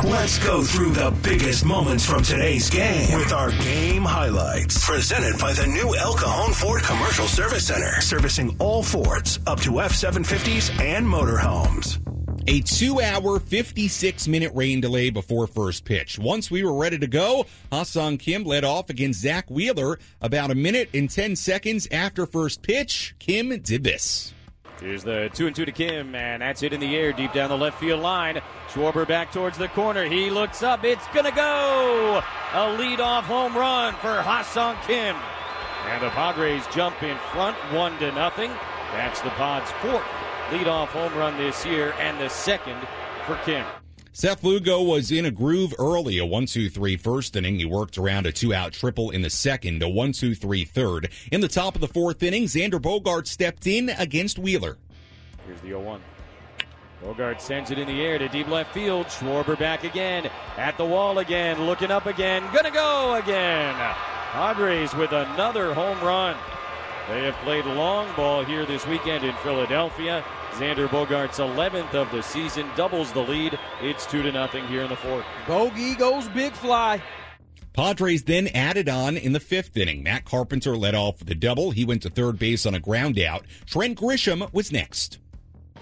Let's 0.00 0.38
go 0.38 0.64
through 0.64 0.92
the 0.92 1.14
biggest 1.22 1.64
moments 1.64 2.04
from 2.04 2.22
today's 2.22 2.68
game 2.70 3.16
with 3.18 3.32
our 3.32 3.50
game 3.52 4.02
highlights. 4.02 4.84
Presented 4.84 5.38
by 5.38 5.52
the 5.52 5.66
new 5.66 5.94
El 5.94 6.14
Cajon 6.14 6.54
Ford 6.54 6.82
Commercial 6.82 7.26
Service 7.26 7.66
Center, 7.66 8.00
servicing 8.00 8.56
all 8.58 8.82
Fords 8.82 9.38
up 9.46 9.60
to 9.60 9.80
F 9.80 9.92
750s 9.92 10.80
and 10.80 11.06
motorhomes. 11.06 12.00
A 12.48 12.62
two 12.62 13.00
hour, 13.00 13.38
56 13.38 14.26
minute 14.26 14.50
rain 14.54 14.80
delay 14.80 15.10
before 15.10 15.46
first 15.46 15.84
pitch. 15.84 16.18
Once 16.18 16.50
we 16.50 16.64
were 16.64 16.74
ready 16.74 16.98
to 16.98 17.06
go, 17.06 17.46
Ha-Seong 17.70 18.18
Kim 18.18 18.42
led 18.44 18.64
off 18.64 18.90
against 18.90 19.20
Zack 19.20 19.48
Wheeler 19.50 19.98
about 20.20 20.50
a 20.50 20.56
minute 20.56 20.88
and 20.94 21.08
10 21.08 21.36
seconds 21.36 21.86
after 21.92 22.26
first 22.26 22.62
pitch. 22.62 23.14
Kim 23.20 23.50
did 23.60 23.84
this. 23.84 24.32
Here's 24.82 25.04
the 25.04 25.30
two 25.32 25.46
and 25.46 25.54
two 25.54 25.64
to 25.64 25.70
Kim, 25.70 26.16
and 26.16 26.42
that's 26.42 26.64
it 26.64 26.72
in 26.72 26.80
the 26.80 26.96
air, 26.96 27.12
deep 27.12 27.32
down 27.32 27.50
the 27.50 27.56
left 27.56 27.78
field 27.78 28.00
line. 28.00 28.42
Schwarber 28.68 29.06
back 29.06 29.30
towards 29.30 29.56
the 29.56 29.68
corner. 29.68 30.04
He 30.04 30.28
looks 30.28 30.64
up. 30.64 30.82
It's 30.82 31.06
gonna 31.14 31.30
go. 31.30 32.20
A 32.52 32.76
leadoff 32.76 33.22
home 33.22 33.56
run 33.56 33.94
for 33.94 34.20
Ha-Seong 34.20 34.82
Kim, 34.86 35.14
and 35.88 36.02
the 36.02 36.10
Padres 36.10 36.66
jump 36.74 37.00
in 37.04 37.16
front, 37.32 37.56
one 37.72 37.96
to 38.00 38.10
nothing. 38.12 38.50
That's 38.92 39.20
the 39.20 39.30
Pods' 39.30 39.70
fourth 39.80 40.02
leadoff 40.50 40.88
home 40.88 41.14
run 41.14 41.38
this 41.38 41.64
year, 41.64 41.94
and 42.00 42.20
the 42.20 42.28
second 42.28 42.80
for 43.24 43.36
Kim. 43.44 43.64
Seth 44.14 44.44
Lugo 44.44 44.82
was 44.82 45.10
in 45.10 45.24
a 45.24 45.30
groove 45.30 45.74
early, 45.78 46.18
a 46.18 46.26
1 46.26 46.44
2 46.44 46.68
3 46.68 46.98
first 46.98 47.34
inning. 47.34 47.58
He 47.58 47.64
worked 47.64 47.96
around 47.96 48.26
a 48.26 48.32
two 48.32 48.52
out 48.52 48.74
triple 48.74 49.10
in 49.10 49.22
the 49.22 49.30
second, 49.30 49.82
a 49.82 49.88
1 49.88 50.12
2 50.12 50.34
3 50.34 50.64
third. 50.66 51.08
In 51.32 51.40
the 51.40 51.48
top 51.48 51.74
of 51.74 51.80
the 51.80 51.88
fourth 51.88 52.22
inning, 52.22 52.44
Xander 52.44 52.78
Bogaerts 52.78 53.28
stepped 53.28 53.66
in 53.66 53.88
against 53.88 54.38
Wheeler. 54.38 54.76
Here's 55.46 55.62
the 55.62 55.68
0 55.68 55.80
1. 55.80 56.02
Bogaerts 57.02 57.40
sends 57.40 57.70
it 57.70 57.78
in 57.78 57.88
the 57.88 58.02
air 58.02 58.18
to 58.18 58.28
deep 58.28 58.48
left 58.48 58.74
field. 58.74 59.06
Schwarber 59.06 59.58
back 59.58 59.82
again. 59.82 60.30
At 60.58 60.76
the 60.76 60.84
wall 60.84 61.18
again. 61.18 61.64
Looking 61.64 61.90
up 61.90 62.04
again. 62.04 62.42
Gonna 62.52 62.70
go 62.70 63.14
again. 63.14 63.74
Padres 64.32 64.94
with 64.94 65.12
another 65.12 65.72
home 65.72 65.98
run. 66.00 66.36
They 67.08 67.24
have 67.24 67.34
played 67.36 67.64
long 67.64 68.14
ball 68.14 68.44
here 68.44 68.66
this 68.66 68.86
weekend 68.86 69.24
in 69.24 69.34
Philadelphia. 69.36 70.22
Xander 70.52 70.88
Bogaerts' 70.88 71.36
11th 71.36 71.94
of 71.94 72.10
the 72.10 72.22
season 72.22 72.68
doubles 72.76 73.12
the 73.12 73.22
lead. 73.22 73.58
It's 73.80 74.06
2 74.06 74.22
to 74.22 74.32
nothing 74.32 74.66
here 74.66 74.82
in 74.82 74.90
the 74.90 74.96
fourth. 74.96 75.24
Bogey 75.46 75.94
goes 75.94 76.28
big 76.28 76.52
fly. 76.52 77.02
Padres 77.72 78.24
then 78.24 78.48
added 78.48 78.88
on 78.88 79.16
in 79.16 79.32
the 79.32 79.40
fifth 79.40 79.76
inning. 79.78 80.02
Matt 80.02 80.26
Carpenter 80.26 80.76
led 80.76 80.94
off 80.94 81.20
with 81.20 81.30
a 81.30 81.34
double. 81.34 81.70
He 81.70 81.86
went 81.86 82.02
to 82.02 82.10
third 82.10 82.38
base 82.38 82.66
on 82.66 82.74
a 82.74 82.80
ground 82.80 83.18
out. 83.18 83.46
Trent 83.64 83.98
Grisham 83.98 84.52
was 84.52 84.70
next. 84.70 85.18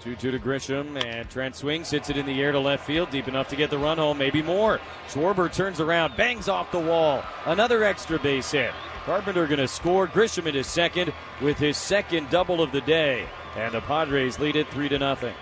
2 0.01 0.15
2 0.15 0.31
to 0.31 0.39
Grisham, 0.39 1.03
and 1.03 1.29
Trent 1.29 1.55
swings, 1.55 1.91
hits 1.91 2.09
it 2.09 2.17
in 2.17 2.25
the 2.25 2.41
air 2.41 2.51
to 2.51 2.59
left 2.59 2.85
field, 2.85 3.11
deep 3.11 3.27
enough 3.27 3.47
to 3.49 3.55
get 3.55 3.69
the 3.69 3.77
run 3.77 3.97
home, 3.97 4.17
maybe 4.17 4.41
more. 4.41 4.79
Schwarber 5.07 5.51
turns 5.53 5.79
around, 5.79 6.17
bangs 6.17 6.49
off 6.49 6.71
the 6.71 6.79
wall. 6.79 7.23
Another 7.45 7.83
extra 7.83 8.17
base 8.19 8.51
hit. 8.51 8.71
Carpenter 9.05 9.47
going 9.47 9.59
to 9.59 9.67
score. 9.67 10.07
Grisham 10.07 10.45
into 10.45 10.63
second 10.63 11.13
with 11.41 11.57
his 11.57 11.77
second 11.77 12.29
double 12.29 12.61
of 12.61 12.71
the 12.71 12.81
day. 12.81 13.25
And 13.55 13.73
the 13.73 13.81
Padres 13.81 14.39
lead 14.39 14.55
it 14.55 14.67
3 14.69 14.89
to 14.89 14.99
nothing. 14.99 15.33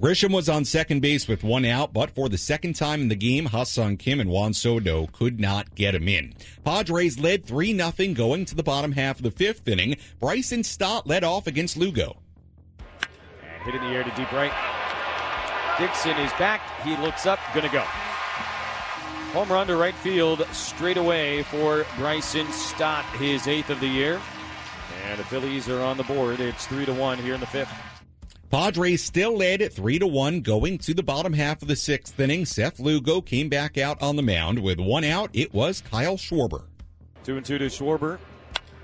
Grisham 0.00 0.34
was 0.34 0.48
on 0.48 0.64
second 0.64 1.00
base 1.00 1.28
with 1.28 1.44
one 1.44 1.64
out, 1.64 1.92
but 1.92 2.10
for 2.10 2.28
the 2.28 2.36
second 2.36 2.74
time 2.74 3.00
in 3.00 3.08
the 3.08 3.14
game, 3.14 3.46
Ha-Seong 3.46 3.96
Kim 3.98 4.18
and 4.18 4.28
Juan 4.28 4.52
Soto 4.52 5.06
could 5.12 5.38
not 5.38 5.76
get 5.76 5.94
him 5.94 6.08
in. 6.08 6.34
Padres 6.64 7.18
led 7.20 7.46
3 7.46 7.78
0 7.78 8.14
going 8.14 8.44
to 8.44 8.56
the 8.56 8.64
bottom 8.64 8.92
half 8.92 9.18
of 9.18 9.22
the 9.22 9.30
fifth 9.30 9.68
inning. 9.68 9.96
Bryson 10.18 10.64
Stott 10.64 11.06
led 11.06 11.22
off 11.22 11.46
against 11.46 11.76
Lugo. 11.76 12.23
Hit 13.64 13.74
in 13.74 13.80
the 13.82 13.88
air 13.88 14.04
to 14.04 14.10
deep 14.10 14.30
right. 14.32 14.52
Dixon 15.78 16.16
is 16.18 16.32
back. 16.34 16.60
He 16.82 16.96
looks 16.98 17.26
up, 17.26 17.38
gonna 17.54 17.72
go. 17.72 17.84
Home 19.32 19.48
run 19.48 19.66
to 19.66 19.76
right 19.76 19.94
field 19.96 20.46
straight 20.52 20.96
away 20.96 21.42
for 21.44 21.84
Bryson 21.96 22.46
Stott, 22.52 23.04
his 23.16 23.48
eighth 23.48 23.70
of 23.70 23.80
the 23.80 23.88
year. 23.88 24.20
And 25.06 25.18
the 25.18 25.24
Phillies 25.24 25.68
are 25.68 25.80
on 25.80 25.96
the 25.96 26.04
board. 26.04 26.40
It's 26.40 26.66
three 26.66 26.84
to 26.84 26.94
one 26.94 27.18
here 27.18 27.34
in 27.34 27.40
the 27.40 27.46
fifth. 27.46 27.72
Padres 28.50 29.02
still 29.02 29.36
led 29.36 29.60
at 29.60 29.72
three 29.72 29.98
to 29.98 30.06
one 30.06 30.40
going 30.40 30.78
to 30.78 30.94
the 30.94 31.02
bottom 31.02 31.32
half 31.32 31.60
of 31.62 31.66
the 31.66 31.74
sixth 31.74 32.20
inning. 32.20 32.44
Seth 32.44 32.78
Lugo 32.78 33.20
came 33.20 33.48
back 33.48 33.76
out 33.76 34.00
on 34.00 34.14
the 34.14 34.22
mound 34.22 34.60
with 34.60 34.78
one 34.78 35.02
out. 35.02 35.30
It 35.32 35.52
was 35.52 35.80
Kyle 35.80 36.16
Schwarber. 36.16 36.66
Two 37.24 37.36
and 37.36 37.44
two 37.44 37.58
to 37.58 37.66
Schwarber. 37.66 38.18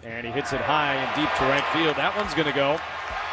And 0.03 0.27
he 0.27 0.33
hits 0.33 0.53
it 0.53 0.61
high 0.61 0.95
and 0.95 1.15
deep 1.15 1.33
to 1.37 1.45
right 1.45 1.65
field. 1.73 1.95
That 1.97 2.17
one's 2.17 2.35
going 2.35 2.49
to 2.49 2.53
go. 2.53 2.81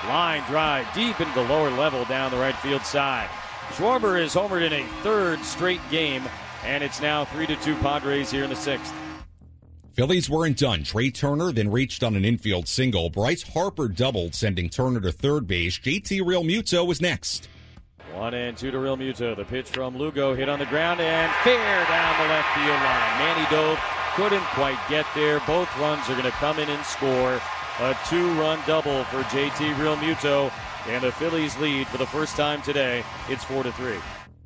Line 0.05 0.43
drive 0.47 0.87
deep 0.93 1.19
into 1.19 1.33
the 1.33 1.47
lower 1.47 1.71
level 1.71 2.05
down 2.05 2.31
the 2.31 2.37
right 2.37 2.55
field 2.57 2.83
side. 2.83 3.29
Schwarber 3.71 4.21
is 4.21 4.33
homered 4.33 4.61
in 4.61 4.73
a 4.73 4.87
third 5.01 5.43
straight 5.43 5.81
game, 5.89 6.23
and 6.63 6.83
it's 6.83 7.01
now 7.01 7.25
3 7.25 7.47
to 7.47 7.55
2 7.57 7.75
Padres 7.77 8.29
here 8.31 8.43
in 8.43 8.49
the 8.49 8.55
sixth. 8.55 8.93
Phillies 9.93 10.29
weren't 10.29 10.59
done. 10.59 10.83
Trea 10.83 11.09
Turner 11.09 11.51
then 11.51 11.71
reached 11.71 12.03
on 12.03 12.15
an 12.15 12.23
infield 12.23 12.67
single. 12.67 13.09
Bryce 13.09 13.41
Harper 13.41 13.87
doubled, 13.87 14.35
sending 14.35 14.69
Turner 14.69 14.99
to 15.01 15.11
third 15.11 15.47
base. 15.47 15.79
JT 15.79 16.21
Realmuto 16.21 16.85
was 16.85 17.01
next. 17.01 17.49
One 18.13 18.35
and 18.35 18.55
two 18.55 18.69
to 18.69 18.77
Realmuto. 18.77 19.35
The 19.35 19.45
pitch 19.45 19.69
from 19.69 19.97
Lugo 19.97 20.35
hit 20.35 20.49
on 20.49 20.59
the 20.59 20.67
ground 20.67 21.01
and 21.01 21.31
fair 21.43 21.85
down 21.85 22.21
the 22.21 22.29
left 22.29 22.53
field 22.53 22.67
line. 22.67 23.17
Manny 23.17 23.47
Dove 23.49 23.79
couldn't 24.15 24.45
quite 24.53 24.77
get 24.87 25.07
there. 25.15 25.39
Both 25.47 25.75
runs 25.79 26.07
are 26.09 26.13
going 26.13 26.25
to 26.25 26.31
come 26.31 26.59
in 26.59 26.69
and 26.69 26.85
score. 26.85 27.41
A 27.79 27.95
two-run 28.09 28.59
double 28.65 29.03
for 29.03 29.21
JT 29.25 29.75
Realmuto, 29.75 30.51
and 30.87 31.03
the 31.03 31.11
Phillies 31.11 31.55
lead 31.57 31.85
for 31.85 31.99
the 31.99 32.07
first 32.07 32.35
time 32.35 32.59
today. 32.63 33.03
It's 33.29 33.43
four 33.43 33.61
to 33.61 33.71
three. 33.73 33.99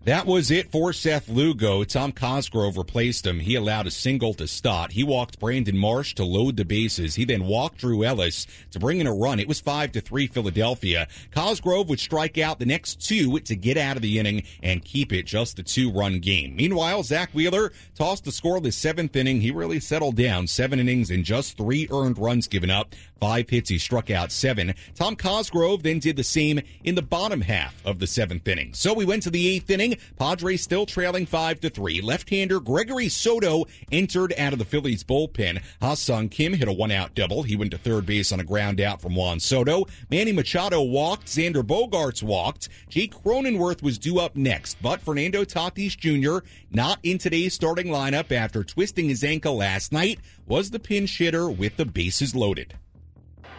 That 0.03 0.25
was 0.25 0.50
it 0.50 0.72
for 0.72 0.93
Seth 0.93 1.29
Lugo. 1.29 1.84
Tom 1.84 2.12
Cosgrove 2.12 2.75
replaced 2.75 3.27
him. 3.27 3.39
He 3.39 3.53
allowed 3.53 3.86
a 3.86 3.91
single 3.91 4.34
to 4.34 4.48
Stott. 4.48 4.93
He 4.93 5.03
walked 5.03 5.39
Brandon 5.39 5.77
Marsh 5.77 6.15
to 6.15 6.24
load 6.24 6.58
the 6.58 6.65
bases. 6.65 7.13
He 7.13 7.24
then 7.24 7.46
walked 7.46 7.77
Drew 7.77 8.03
Ellis 8.03 8.48
to 8.72 8.79
bring 8.79 9.00
in 9.00 9.05
a 9.05 9.13
run. 9.13 9.39
It 9.39 9.48
was 9.48 9.62
five 9.62 9.91
to 9.91 10.01
three 10.01 10.25
Philadelphia. 10.25 11.08
Cosgrove 11.29 11.88
would 11.88 12.00
strike 12.00 12.39
out 12.39 12.58
the 12.58 12.65
next 12.65 13.08
two 13.08 13.39
to 13.41 13.55
get 13.55 13.77
out 13.77 13.96
of 13.96 14.01
the 14.01 14.17
inning 14.17 14.41
and 14.63 14.84
keep 14.84 15.13
it 15.13 15.27
just 15.27 15.60
a 15.60 15.63
two 15.63 15.91
run 15.91 16.17
game. 16.17 16.55
Meanwhile, 16.55 17.03
Zack 17.03 17.29
Wheeler 17.31 17.72
tossed 17.93 18.24
the 18.24 18.72
seventh 18.72 19.15
inning. 19.15 19.41
He 19.41 19.51
really 19.51 19.79
settled 19.79 20.15
down. 20.15 20.48
Seven 20.48 20.79
innings 20.79 21.12
and 21.12 21.24
just 21.24 21.58
three 21.58 21.88
earned 21.91 22.17
runs 22.17 22.48
given 22.48 22.72
up. 22.72 22.96
Five 23.20 23.51
hits. 23.51 23.70
He 23.70 23.77
struck 23.77 24.10
out 24.10 24.31
seven. 24.31 24.74
Tom 24.96 25.15
Cosgrove 25.15 25.84
then 25.84 26.00
did 26.00 26.15
the 26.15 26.24
same 26.24 26.60
in 26.84 26.96
the 26.96 27.03
bottom 27.03 27.41
half 27.41 27.75
of 27.86 28.00
the 28.00 28.08
seventh 28.08 28.48
inning. 28.48 28.74
So 28.74 28.96
we 28.96 29.05
went 29.05 29.22
to 29.24 29.29
the 29.29 29.48
eighth 29.48 29.70
inning. 29.70 29.90
Padres 30.17 30.62
still 30.62 30.86
trailing 30.86 31.25
five 31.25 31.60
to 31.62 31.69
three. 31.69 32.01
Left-hander 32.01 32.60
Gregory 32.60 33.10
Soto 33.10 33.65
entered 33.91 34.33
out 34.38 34.53
of 34.53 34.60
the 34.60 34.65
Phillies 34.65 35.03
bullpen. 35.03 35.62
Ha-Seong 35.81 36.31
Kim 36.31 36.53
hit 36.53 36.67
a 36.67 36.74
one-out 36.74 37.15
double. 37.15 37.43
He 37.43 37.55
went 37.55 37.71
to 37.71 37.77
third 37.77 38.05
base 38.05 38.31
on 38.31 38.39
a 38.39 38.43
ground 38.43 38.81
out 38.81 39.01
from 39.01 39.15
Juan 39.15 39.39
Soto. 39.39 39.86
Manny 40.10 40.31
Machado 40.31 40.81
walked. 40.81 41.27
Xander 41.27 41.63
Bogaerts 41.63 42.24
walked. 42.24 42.69
Jake 42.89 43.13
Cronenworth 43.13 43.81
was 43.81 43.98
due 43.98 44.19
up 44.19 44.36
next, 44.36 44.81
but 44.81 45.01
Fernando 45.01 45.43
Tatis 45.43 45.98
Jr. 45.98 46.45
not 46.71 47.00
in 47.03 47.17
today's 47.17 47.53
starting 47.53 47.88
lineup 47.88 48.31
after 48.31 48.63
twisting 48.63 49.10
his 49.10 49.24
ankle 49.24 49.55
last 49.57 49.91
night 49.91 50.19
was 50.45 50.71
the 50.71 50.79
pinch 50.79 51.17
hitter 51.17 51.50
with 51.50 51.77
the 51.77 51.86
bases 51.86 52.36
loaded. 52.36 52.75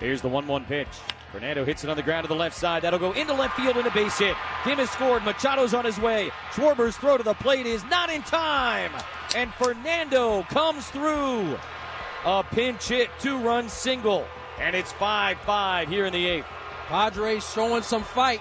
Here's 0.02 0.20
the 0.20 0.28
1 0.28 0.48
1 0.48 0.64
pitch. 0.64 0.88
Fernando 1.30 1.64
hits 1.64 1.84
it 1.84 1.90
on 1.90 1.96
the 1.96 2.02
ground 2.02 2.24
to 2.24 2.28
the 2.28 2.34
left 2.34 2.56
side. 2.56 2.82
That'll 2.82 2.98
go 2.98 3.12
into 3.12 3.32
left 3.34 3.56
field 3.56 3.76
and 3.76 3.86
a 3.86 3.90
base 3.92 4.18
hit. 4.18 4.34
Kim 4.64 4.78
has 4.78 4.90
scored. 4.90 5.22
Machado's 5.22 5.74
on 5.74 5.84
his 5.84 5.96
way. 6.00 6.32
Schwarber's 6.50 6.96
throw 6.96 7.16
to 7.16 7.22
the 7.22 7.34
plate 7.34 7.66
is 7.66 7.84
not 7.84 8.10
in 8.10 8.20
time. 8.22 8.90
And 9.36 9.54
Fernando 9.54 10.42
comes 10.50 10.88
through. 10.88 11.56
A 12.24 12.42
pinch 12.42 12.88
hit, 12.88 13.10
two 13.20 13.38
run 13.38 13.68
single. 13.68 14.26
And 14.58 14.74
it's 14.74 14.90
5 14.90 15.38
5 15.38 15.88
here 15.88 16.06
in 16.06 16.12
the 16.12 16.26
eighth. 16.26 16.46
Padres 16.88 17.48
showing 17.52 17.84
some 17.84 18.02
fight. 18.02 18.40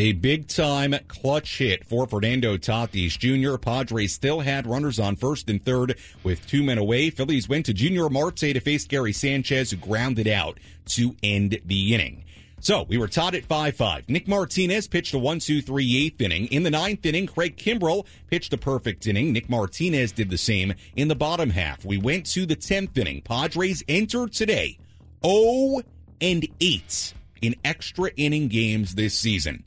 A 0.00 0.12
big 0.12 0.46
time 0.46 0.94
clutch 1.08 1.58
hit 1.58 1.84
for 1.84 2.06
Fernando 2.06 2.56
Tatis 2.56 3.18
Jr. 3.18 3.58
Padres 3.58 4.14
still 4.14 4.38
had 4.38 4.64
runners 4.64 5.00
on 5.00 5.16
first 5.16 5.50
and 5.50 5.60
third 5.64 5.98
with 6.22 6.46
two 6.46 6.62
men 6.62 6.78
away. 6.78 7.10
Phillies 7.10 7.48
went 7.48 7.66
to 7.66 7.76
Yunior 7.76 8.08
Marte 8.08 8.36
to 8.36 8.60
face 8.60 8.86
Gary 8.86 9.12
Sanchez, 9.12 9.72
who 9.72 9.76
grounded 9.76 10.28
out 10.28 10.60
to 10.86 11.16
end 11.20 11.58
the 11.64 11.94
inning. 11.96 12.22
So 12.60 12.84
we 12.84 12.96
were 12.96 13.08
tied 13.08 13.34
at 13.34 13.44
5 13.46 13.74
5. 13.74 14.08
Nick 14.08 14.28
Martinez 14.28 14.86
pitched 14.86 15.14
a 15.14 15.18
1 15.18 15.40
2 15.40 15.62
3 15.62 16.06
eighth 16.06 16.20
inning. 16.20 16.46
In 16.46 16.62
the 16.62 16.70
ninth 16.70 17.04
inning, 17.04 17.26
Craig 17.26 17.56
Kimbrel 17.56 18.06
pitched 18.28 18.52
a 18.52 18.56
perfect 18.56 19.04
inning. 19.08 19.32
Nick 19.32 19.48
Martinez 19.50 20.12
did 20.12 20.30
the 20.30 20.38
same 20.38 20.74
in 20.94 21.08
the 21.08 21.16
bottom 21.16 21.50
half. 21.50 21.84
We 21.84 21.98
went 21.98 22.24
to 22.26 22.46
the 22.46 22.54
10th 22.54 22.96
inning. 22.96 23.20
Padres 23.22 23.82
entered 23.88 24.32
today 24.32 24.78
0 25.26 25.80
and 26.20 26.46
8 26.60 27.14
in 27.42 27.56
extra 27.64 28.12
inning 28.16 28.46
games 28.46 28.94
this 28.94 29.18
season. 29.18 29.64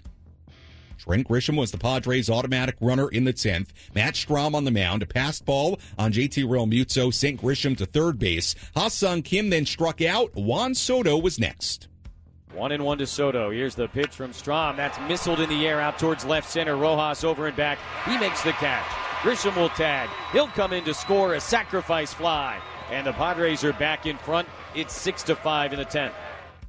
Trent 1.01 1.27
Grisham 1.27 1.57
was 1.57 1.71
the 1.71 1.79
Padres' 1.79 2.29
automatic 2.29 2.75
runner 2.79 3.09
in 3.09 3.23
the 3.23 3.33
10th. 3.33 3.69
Matt 3.95 4.13
Strahm 4.13 4.53
on 4.53 4.65
the 4.65 4.71
mound, 4.71 5.01
a 5.01 5.07
passed 5.07 5.45
ball 5.45 5.79
on 5.97 6.13
JT 6.13 6.45
Realmuto 6.45 7.11
sent 7.11 7.41
Grisham 7.41 7.75
to 7.77 7.87
third 7.87 8.19
base. 8.19 8.53
Ha-Seong 8.75 9.25
Kim 9.25 9.49
then 9.49 9.65
struck 9.65 10.03
out. 10.03 10.29
Juan 10.35 10.75
Soto 10.75 11.17
was 11.17 11.39
next. 11.39 11.87
One 12.53 12.71
and 12.71 12.85
one 12.85 12.99
to 12.99 13.07
Soto. 13.07 13.49
Here's 13.49 13.73
the 13.73 13.87
pitch 13.87 14.11
from 14.11 14.31
Strahm. 14.31 14.77
That's 14.77 14.99
missiled 14.99 15.39
in 15.39 15.49
the 15.49 15.67
air 15.67 15.81
out 15.81 15.97
towards 15.97 16.23
left 16.23 16.47
center. 16.47 16.75
Rojas 16.75 17.23
over 17.23 17.47
and 17.47 17.57
back. 17.57 17.79
He 18.05 18.15
makes 18.19 18.43
the 18.43 18.51
catch. 18.51 18.85
Grisham 19.23 19.55
will 19.55 19.69
tag. 19.69 20.07
He'll 20.31 20.47
come 20.49 20.71
in 20.71 20.83
to 20.83 20.93
score 20.93 21.33
a 21.33 21.39
sacrifice 21.39 22.13
fly. 22.13 22.59
And 22.91 23.07
the 23.07 23.13
Padres 23.13 23.63
are 23.63 23.73
back 23.73 24.05
in 24.05 24.19
front. 24.19 24.47
It's 24.75 24.93
six 24.93 25.23
to 25.23 25.35
five 25.35 25.73
in 25.73 25.79
the 25.79 25.85
tenth. 25.85 26.13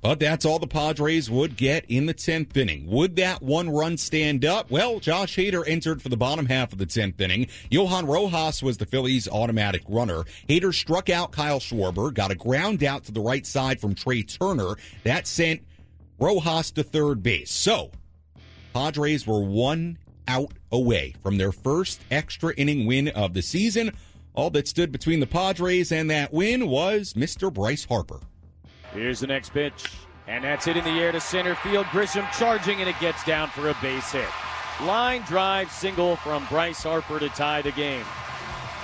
But 0.03 0.19
that's 0.19 0.45
all 0.45 0.59
the 0.59 0.67
Padres 0.67 1.31
would 1.31 1.57
get 1.57 1.85
in 1.89 2.07
the 2.07 2.15
10th 2.15 2.57
inning. 2.57 2.89
Would 2.89 3.15
that 3.17 3.41
one 3.41 3.71
run 3.71 3.97
stand 3.97 4.45
up? 4.45 4.69
Well, 4.69 4.99
Josh 4.99 5.37
Hader 5.37 5.63
entered 5.65 6.03
for 6.03 6.09
the 6.09 6.17
bottom 6.17 6.47
half 6.47 6.73
of 6.73 6.79
the 6.79 6.87
10th 6.87 7.21
inning. 7.21 7.47
Johan 7.71 8.07
Rojas 8.07 8.65
was 8.65 8.79
the 8.79 8.85
Phillies' 8.85 9.29
automatic 9.29 9.83
runner. 9.89 10.25
Hader 10.49 10.75
struck 10.75 11.09
out 11.09 11.31
Kyle 11.31 11.61
Schwarber, 11.61 12.13
got 12.13 12.33
a 12.33 12.35
ground 12.35 12.83
out 12.83 13.05
to 13.05 13.13
the 13.13 13.21
right 13.21 13.47
side 13.47 13.81
from 13.81 13.95
Trea 13.95 14.25
Turner. 14.25 14.75
That 15.05 15.29
sent 15.29 15.63
Rojas 16.19 16.73
to 16.73 16.83
third 16.83 17.23
base. 17.23 17.53
So, 17.53 17.93
Padres 18.75 19.25
were 19.25 19.45
one 19.45 19.99
out 20.27 20.53
away 20.73 21.15
from 21.23 21.39
their 21.39 21.53
first 21.53 22.01
extra 22.11 22.53
inning 22.55 22.87
win 22.87 23.07
of 23.07 23.35
the 23.35 23.43
season. 23.43 23.93
All 24.35 24.51
that 24.51 24.67
stood 24.67 24.91
between 24.91 25.21
the 25.21 25.27
Padres 25.29 25.93
and 25.93 26.11
that 26.11 26.33
win 26.33 26.67
was 26.67 27.13
Mr. 27.13 27.53
Bryce 27.53 27.85
Harper. 27.85 28.19
Here's 28.95 29.21
the 29.21 29.27
next 29.27 29.51
pitch. 29.51 29.91
And 30.29 30.45
that's 30.45 30.65
hit 30.65 30.77
in 30.77 30.85
the 30.85 30.91
air 30.91 31.13
to 31.13 31.21
center 31.21 31.55
field. 31.57 31.87
Grisham 31.87 32.31
charging, 32.39 32.81
and 32.81 32.89
it 32.89 32.99
gets 33.01 33.25
down 33.25 33.49
for 33.49 33.69
a 33.69 33.77
base 33.83 34.13
hit. 34.13 34.29
Line 34.83 35.23
drive 35.23 35.71
single 35.71 36.17
from 36.17 36.47
Bryce 36.47 36.83
Harper 36.83 37.19
to 37.19 37.29
tie 37.31 37.63
the 37.63 37.73
game. 37.73 38.05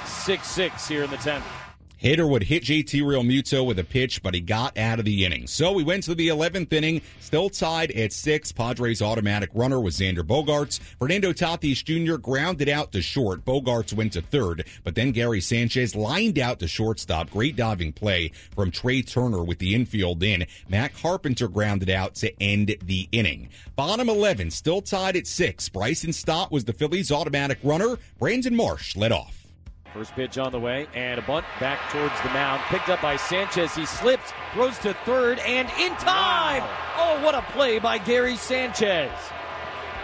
6 0.05 0.47
6 0.47 0.89
here 0.89 1.05
in 1.05 1.11
the 1.11 1.17
10th. 1.17 1.68
Hader 2.03 2.29
would 2.31 2.45
hit 2.45 2.63
JT 2.63 2.93
Real 3.05 3.25
Realmuto 3.25 3.67
with 3.67 3.79
a 3.79 3.85
pitch, 3.85 4.23
but 4.23 4.33
he 4.33 4.41
got 4.41 4.79
out 4.79 5.01
of 5.01 5.05
the 5.05 5.25
inning. 5.25 5.49
So 5.49 5.73
we 5.73 5.83
went 5.83 6.05
to 6.05 6.15
the 6.15 6.29
11th 6.29 6.73
inning, 6.73 7.03
still 7.19 7.51
tied 7.51 7.91
at 7.91 8.13
six. 8.13 8.53
Padres' 8.53 9.03
automatic 9.03 9.51
runner 9.53 9.81
was 9.81 9.99
Xander 9.99 10.23
Bogaerts. 10.23 10.79
Fernando 10.99 11.33
Tatis 11.33 11.85
Jr. 11.85 12.17
grounded 12.17 12.69
out 12.69 12.93
to 12.93 13.03
short. 13.03 13.45
Bogaerts 13.45 13.93
went 13.93 14.13
to 14.13 14.23
third, 14.23 14.65
but 14.85 14.95
then 14.95 15.11
Gary 15.11 15.41
Sanchez 15.41 15.97
lined 15.97 16.39
out 16.39 16.61
to 16.61 16.69
shortstop. 16.69 17.31
Great 17.31 17.57
diving 17.57 17.93
play 17.93 18.31
from 18.55 18.71
Trea 18.71 19.03
Turner 19.03 19.43
with 19.43 19.59
the 19.59 19.75
infield 19.75 20.23
in. 20.23 20.47
Matt 20.69 20.95
Carpenter 20.95 21.49
grounded 21.49 21.91
out 21.91 22.15
to 22.17 22.33
end 22.41 22.77
the 22.81 23.09
inning. 23.11 23.49
Bottom 23.75 24.09
11, 24.09 24.53
still 24.53 24.83
tied 24.83 25.17
at 25.17 25.27
six. 25.27 25.69
Bryson 25.69 26.13
Stott 26.13 26.53
was 26.53 26.65
the 26.65 26.73
Phillies' 26.73 27.11
automatic 27.11 27.59
runner. 27.65 27.99
Brandon 28.21 28.55
Marsh 28.55 28.95
led 28.95 29.11
off. 29.11 29.38
First 29.95 30.15
pitch 30.15 30.37
on 30.39 30.53
the 30.53 30.61
way, 30.61 30.87
and 30.95 31.19
a 31.19 31.23
bunt 31.23 31.47
back 31.61 31.79
towards 31.91 32.21
the 32.23 32.29
mound. 32.29 32.61
Picked 32.69 32.89
up 32.89 33.01
by 33.01 33.17
Sanchez. 33.17 33.75
He 33.75 33.87
slips, 33.87 34.33
throws 34.53 34.79
to 34.81 34.95
third, 35.05 35.39
and 35.41 35.69
in 35.81 35.93
time! 35.97 36.61
Wow. 36.61 37.17
Oh, 37.19 37.25
what 37.25 37.35
a 37.35 37.43
play 37.53 37.79
by 37.79 37.99
Gary 37.99 38.37
Sanchez! 38.37 39.11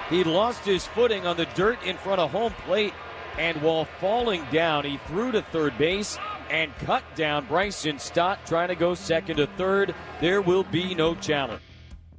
He 0.09 0.25
lost 0.25 0.65
his 0.65 0.87
footing 0.87 1.27
on 1.27 1.37
the 1.37 1.47
dirt 1.55 1.83
in 1.85 1.97
front 1.97 2.21
of 2.21 2.31
home 2.31 2.53
plate, 2.67 2.95
and 3.39 3.61
while 3.63 3.85
falling 4.01 4.45
down, 4.51 4.85
he 4.85 4.99
threw 5.07 5.33
to 5.33 5.43
third 5.43 5.77
base 5.77 6.19
and 6.51 6.75
cut 6.79 7.03
down 7.15 7.47
Bryson 7.47 7.99
Stott, 7.99 8.39
trying 8.47 8.69
to 8.69 8.75
go 8.75 8.95
second 8.95 9.37
to 9.37 9.47
third. 9.59 9.95
There 10.21 10.41
will 10.41 10.65
be 10.65 10.95
no 10.95 11.15
challenge. 11.15 11.63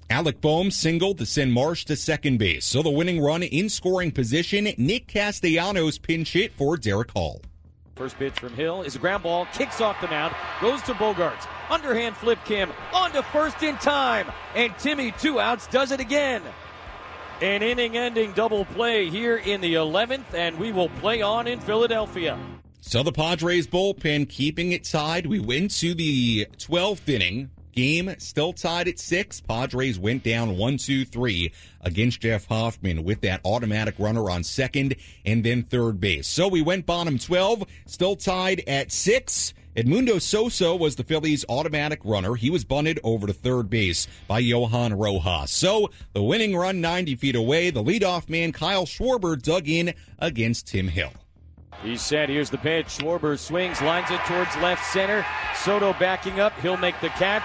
Alec 0.09 0.39
Bohm 0.39 0.69
singled 0.69 1.17
to 1.17 1.25
send 1.25 1.51
Marsh 1.51 1.83
to 1.85 1.95
second 1.95 2.37
base. 2.37 2.65
So 2.65 2.83
the 2.83 2.91
winning 2.91 3.21
run 3.21 3.43
in 3.43 3.69
scoring 3.69 4.11
position, 4.11 4.71
Nick 4.77 5.07
Castellanos 5.07 5.97
pinch 5.97 6.33
hit 6.33 6.53
for 6.53 6.77
Darick 6.77 7.11
Hall. 7.11 7.41
First 7.95 8.19
pitch 8.19 8.37
from 8.37 8.53
Hill 8.53 8.81
is 8.81 8.97
a 8.97 8.99
ground 8.99 9.23
ball, 9.23 9.47
kicks 9.53 9.79
off 9.79 10.01
the 10.01 10.09
mound, 10.09 10.35
goes 10.59 10.81
to 10.81 10.93
Bogaerts. 10.95 11.47
Underhand 11.69 12.17
flip 12.17 12.37
Kim 12.43 12.73
onto 12.93 13.21
first 13.21 13.63
in 13.63 13.77
time, 13.77 14.29
and 14.53 14.77
Timmy 14.77 15.11
two 15.13 15.39
outs 15.39 15.65
does 15.67 15.91
it 15.91 16.01
again. 16.01 16.41
An 17.41 17.63
inning 17.63 17.95
ending 17.95 18.33
double 18.33 18.65
play 18.65 19.09
here 19.09 19.37
in 19.37 19.61
the 19.61 19.75
11th, 19.75 20.33
and 20.33 20.59
we 20.59 20.73
will 20.73 20.89
play 20.89 21.21
on 21.21 21.47
in 21.47 21.61
Philadelphia. 21.61 22.37
So 22.81 23.01
the 23.01 23.13
Padres 23.13 23.65
bullpen 23.65 24.27
keeping 24.27 24.73
it 24.73 24.83
tied. 24.83 25.25
We 25.25 25.39
went 25.39 25.71
to 25.79 25.93
the 25.93 26.47
12th 26.57 27.07
inning. 27.07 27.49
Game 27.75 28.15
still 28.19 28.53
tied 28.53 28.87
at 28.87 28.99
six. 28.99 29.41
Padres 29.41 29.99
went 29.99 30.23
down 30.23 30.57
one, 30.57 30.77
two, 30.77 31.03
three 31.03 31.51
against 31.81 32.21
Jeff 32.21 32.47
Hoffman 32.47 33.03
with 33.03 33.21
that 33.21 33.41
automatic 33.43 33.95
runner 33.99 34.29
on 34.29 34.43
second 34.43 34.95
and 35.25 35.43
then 35.43 35.61
third 35.61 35.99
base. 35.99 36.25
So 36.27 36.47
we 36.47 36.61
went 36.61 36.85
bottom 36.85 37.19
12, 37.19 37.65
still 37.85 38.15
tied 38.15 38.63
at 38.65 38.93
six. 38.93 39.53
Edmundo 39.75 40.21
Sosa 40.21 40.73
was 40.73 40.95
the 40.95 41.03
Phillies' 41.03 41.43
automatic 41.49 41.99
runner. 42.05 42.35
He 42.35 42.49
was 42.49 42.63
bunted 42.63 42.97
over 43.03 43.27
to 43.27 43.33
third 43.33 43.69
base 43.69 44.07
by 44.25 44.39
Johan 44.39 44.93
Rojas. 44.93 45.51
So 45.51 45.89
the 46.13 46.23
winning 46.23 46.55
run 46.55 46.79
90 46.79 47.15
feet 47.15 47.35
away. 47.35 47.71
The 47.71 47.83
leadoff 47.83 48.29
man 48.29 48.53
Kyle 48.53 48.85
Schwarber 48.85 49.41
dug 49.41 49.67
in 49.67 49.93
against 50.17 50.67
Tim 50.67 50.87
Hill. 50.87 51.11
He 51.83 51.97
said, 51.97 52.29
here's 52.29 52.49
the 52.49 52.57
pitch. 52.57 52.87
Schwarber 52.87 53.37
swings, 53.37 53.81
lines 53.81 54.09
it 54.09 54.21
towards 54.21 54.55
left 54.57 54.85
center. 54.93 55.25
Soto 55.55 55.91
backing 55.93 56.39
up. 56.39 56.57
He'll 56.61 56.77
make 56.77 56.99
the 57.01 57.09
catch. 57.09 57.43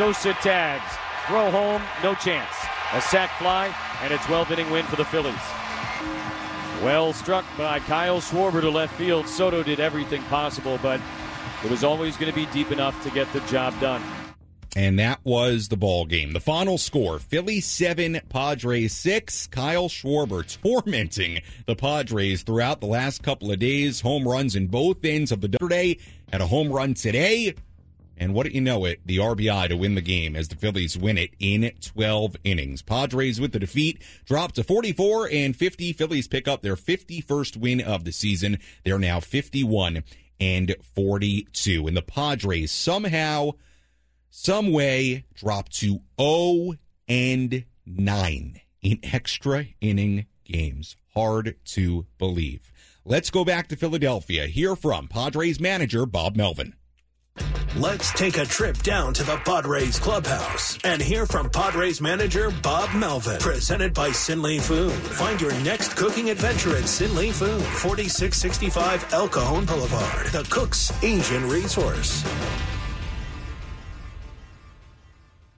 Sosa 0.00 0.32
tags. 0.40 0.96
Throw 1.26 1.50
home, 1.50 1.82
no 2.02 2.14
chance. 2.14 2.54
A 2.94 3.02
sac 3.02 3.28
fly 3.38 3.70
and 4.00 4.14
a 4.14 4.16
12 4.16 4.50
inning 4.52 4.70
win 4.70 4.86
for 4.86 4.96
the 4.96 5.04
Phillies. 5.04 5.34
Well 6.82 7.12
struck 7.12 7.44
by 7.58 7.80
Kyle 7.80 8.18
Schwarber 8.18 8.62
to 8.62 8.70
left 8.70 8.94
field. 8.94 9.28
Soto 9.28 9.62
did 9.62 9.78
everything 9.78 10.22
possible, 10.22 10.78
but 10.82 11.02
it 11.62 11.70
was 11.70 11.84
always 11.84 12.16
going 12.16 12.32
to 12.32 12.34
be 12.34 12.46
deep 12.46 12.72
enough 12.72 12.98
to 13.02 13.10
get 13.10 13.30
the 13.34 13.40
job 13.40 13.78
done. 13.78 14.02
And 14.74 14.98
that 14.98 15.20
was 15.22 15.68
the 15.68 15.76
ball 15.76 16.06
game. 16.06 16.32
The 16.32 16.40
final 16.40 16.78
score: 16.78 17.18
Philly 17.18 17.60
seven, 17.60 18.22
Padres 18.30 18.94
six. 18.94 19.48
Kyle 19.48 19.90
Schwarber 19.90 20.46
tormenting 20.62 21.42
the 21.66 21.76
Padres 21.76 22.42
throughout 22.42 22.80
the 22.80 22.86
last 22.86 23.22
couple 23.22 23.52
of 23.52 23.58
days. 23.58 24.00
Home 24.00 24.26
runs 24.26 24.56
in 24.56 24.68
both 24.68 25.04
ends 25.04 25.30
of 25.30 25.42
the 25.42 25.48
day. 25.48 25.98
Had 26.32 26.40
a 26.40 26.46
home 26.46 26.72
run 26.72 26.94
today. 26.94 27.54
And 28.20 28.34
what 28.34 28.46
do 28.46 28.52
you 28.52 28.60
know 28.60 28.84
it, 28.84 29.00
the 29.06 29.16
RBI 29.16 29.68
to 29.68 29.76
win 29.78 29.94
the 29.94 30.02
game 30.02 30.36
as 30.36 30.48
the 30.48 30.54
Phillies 30.54 30.96
win 30.96 31.16
it 31.16 31.30
in 31.38 31.72
12 31.80 32.36
innings. 32.44 32.82
Padres 32.82 33.40
with 33.40 33.52
the 33.52 33.58
defeat 33.58 34.02
drop 34.26 34.52
to 34.52 34.62
44 34.62 35.30
and 35.32 35.56
50. 35.56 35.94
Phillies 35.94 36.28
pick 36.28 36.46
up 36.46 36.60
their 36.60 36.76
51st 36.76 37.56
win 37.56 37.80
of 37.80 38.04
the 38.04 38.12
season. 38.12 38.58
They're 38.84 38.98
now 38.98 39.20
51 39.20 40.04
and 40.38 40.76
42. 40.94 41.86
And 41.86 41.96
the 41.96 42.02
Padres 42.02 42.70
somehow, 42.70 43.52
some 44.28 44.70
way 44.70 45.24
drop 45.34 45.70
to 45.70 46.00
0 46.20 46.74
and 47.08 47.64
9 47.86 48.60
in 48.82 49.00
extra 49.02 49.64
inning 49.80 50.26
games. 50.44 50.94
Hard 51.14 51.56
to 51.64 52.04
believe. 52.18 52.70
Let's 53.02 53.30
go 53.30 53.46
back 53.46 53.68
to 53.68 53.76
Philadelphia. 53.76 54.46
Hear 54.46 54.76
from 54.76 55.08
Padres 55.08 55.58
manager 55.58 56.04
Bob 56.04 56.36
Melvin. 56.36 56.74
Let's 57.76 58.12
take 58.14 58.36
a 58.36 58.44
trip 58.44 58.76
down 58.78 59.14
to 59.14 59.22
the 59.22 59.36
Padres 59.44 59.96
clubhouse 60.00 60.76
and 60.82 61.00
hear 61.00 61.24
from 61.24 61.48
Padres 61.48 62.00
manager 62.00 62.50
Bob 62.64 62.92
Melvin. 62.96 63.38
Presented 63.38 63.94
by 63.94 64.08
Sinley 64.08 64.60
Food. 64.60 64.90
Find 64.90 65.40
your 65.40 65.54
next 65.60 65.96
cooking 65.96 66.30
adventure 66.30 66.76
at 66.76 66.82
Sinley 66.82 67.30
Food, 67.30 67.62
4665 67.62 69.12
El 69.12 69.28
Cajon 69.28 69.66
Boulevard, 69.66 70.26
the 70.32 70.42
Cook's 70.50 70.90
Asian 71.04 71.48
Resource. 71.48 72.24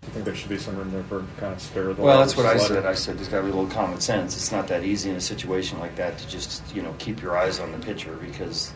I 0.02 0.06
think 0.10 0.26
there 0.26 0.34
should 0.34 0.50
be 0.50 0.58
some 0.58 0.76
room 0.76 0.92
there 0.92 1.04
for 1.04 1.24
kind 1.38 1.54
of 1.54 1.62
spare 1.62 1.94
the. 1.94 2.02
Well, 2.02 2.18
that's 2.18 2.36
what 2.36 2.44
I 2.44 2.58
said. 2.58 2.84
I 2.84 2.92
said 2.92 3.16
there's 3.16 3.28
got 3.28 3.38
to 3.38 3.44
be 3.44 3.52
a 3.52 3.54
little 3.54 3.70
common 3.70 4.02
sense. 4.02 4.36
It's 4.36 4.52
not 4.52 4.68
that 4.68 4.84
easy 4.84 5.08
in 5.08 5.16
a 5.16 5.20
situation 5.20 5.78
like 5.78 5.96
that 5.96 6.18
to 6.18 6.28
just 6.28 6.76
you 6.76 6.82
know 6.82 6.94
keep 6.98 7.22
your 7.22 7.38
eyes 7.38 7.58
on 7.58 7.72
the 7.72 7.78
pitcher 7.78 8.14
because 8.20 8.70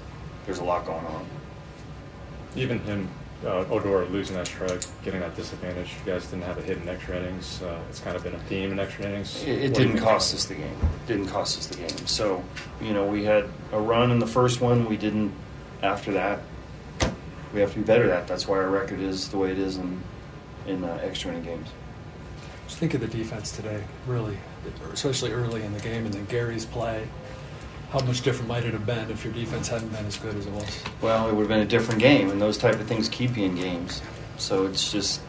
there's 0.47 0.61
a 0.61 0.65
lot 0.65 0.87
going 0.87 1.05
on. 1.05 1.27
Even 2.57 2.79
him, 2.79 3.11
uh, 3.45 3.65
Odor 3.71 4.07
losing 4.07 4.37
that 4.37 4.47
strike, 4.47 4.83
getting 5.05 5.21
that 5.21 5.37
disadvantage. 5.37 5.93
You 6.05 6.13
guys 6.13 6.27
didn't 6.27 6.45
have 6.45 6.59
a 6.59 6.63
hit 6.63 6.79
in 6.79 6.89
extra 6.89 7.17
innings. 7.17 7.63
Uh, 7.63 7.79
it's 7.89 8.01
kind 8.01 8.17
of 8.17 8.23
been 8.23 8.35
a 8.35 8.39
theme 8.41 8.73
in 8.73 8.79
extra 8.79 9.05
innings. 9.05 9.43
It, 9.43 9.65
it 9.65 9.75
didn't 9.75 9.99
cost 9.99 10.35
us 10.35 10.47
the 10.47 10.55
game. 10.55 10.77
It 11.05 11.07
didn't 11.07 11.29
cost 11.29 11.59
us 11.59 11.67
the 11.67 11.77
game. 11.77 12.07
So, 12.07 12.43
you 12.81 12.93
know, 12.93 13.05
we 13.07 13.25
had 13.25 13.49
a 13.73 13.81
run 13.81 14.11
in 14.11 14.19
the 14.19 14.27
first 14.27 14.61
one. 14.61 14.87
We 14.87 14.97
didn't 14.97 15.33
after 15.83 16.13
that. 16.13 16.41
We 17.53 17.61
have 17.61 17.73
to 17.73 17.79
be 17.79 17.85
better 17.85 18.05
at 18.05 18.09
that. 18.09 18.29
That's 18.29 18.49
why 18.49 18.59
our 18.59 18.69
record 18.69 19.01
is 19.01 19.29
the 19.29 19.39
way 19.39 19.51
it 19.53 19.59
is 19.59 19.77
in 19.77 20.01
in 20.67 20.85
uh, 20.85 20.99
extra 21.03 21.31
inning 21.31 21.45
games. 21.45 21.69
Just 22.67 22.79
think 22.79 22.95
of 22.95 23.01
the 23.01 23.07
defense 23.07 23.55
today, 23.55 23.85
really, 24.07 24.39
especially 24.93 25.31
early 25.31 25.63
in 25.63 25.73
the 25.73 25.81
game, 25.81 26.05
and 26.05 26.13
then 26.13 26.25
Gary's 26.27 26.67
play. 26.67 27.07
How 27.91 28.01
much 28.01 28.23
different 28.23 28.49
might 28.49 28.65
it 28.65 28.73
have 28.73 28.85
been 28.85 29.11
if 29.11 29.25
your 29.25 29.33
defense 29.33 29.69
hadn't 29.69 29.89
been 29.89 30.07
as 30.07 30.17
good 30.17 30.35
as 30.35 30.47
it 30.47 30.53
was? 30.53 30.83
Well, 31.01 31.29
it 31.29 31.35
would 31.35 31.43
have 31.43 31.49
been 31.49 31.61
a 31.61 31.65
different 31.65 32.01
game, 32.01 32.31
and 32.31 32.43
those 32.43 32.59
type 32.59 32.75
of 32.75 32.87
things 32.87 33.09
keep 33.09 33.37
you 33.37 33.45
in 33.45 33.55
games. 33.55 34.03
So 34.39 34.67
it's 34.67 34.91
just, 34.91 35.21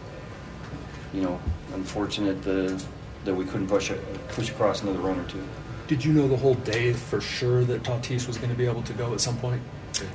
you 1.14 1.22
know, 1.22 1.40
unfortunate 1.74 2.42
the, 2.44 2.84
that 3.26 3.36
we 3.36 3.46
couldn't 3.46 3.68
push 3.68 3.92
it, 3.92 4.02
push 4.30 4.50
across 4.50 4.82
another 4.82 5.00
run 5.00 5.20
or 5.20 5.26
two. 5.26 5.44
Did 5.88 6.04
you 6.04 6.12
know 6.12 6.28
the 6.28 6.36
whole 6.36 6.56
day 6.56 6.94
for 6.94 7.22
sure 7.22 7.64
that 7.64 7.84
Tatis 7.84 8.28
was 8.28 8.38
going 8.38 8.50
to 8.50 8.58
be 8.58 8.66
able 8.66 8.82
to 8.84 8.94
go 8.94 9.14
at 9.14 9.22
some 9.22 9.38
point? 9.38 9.62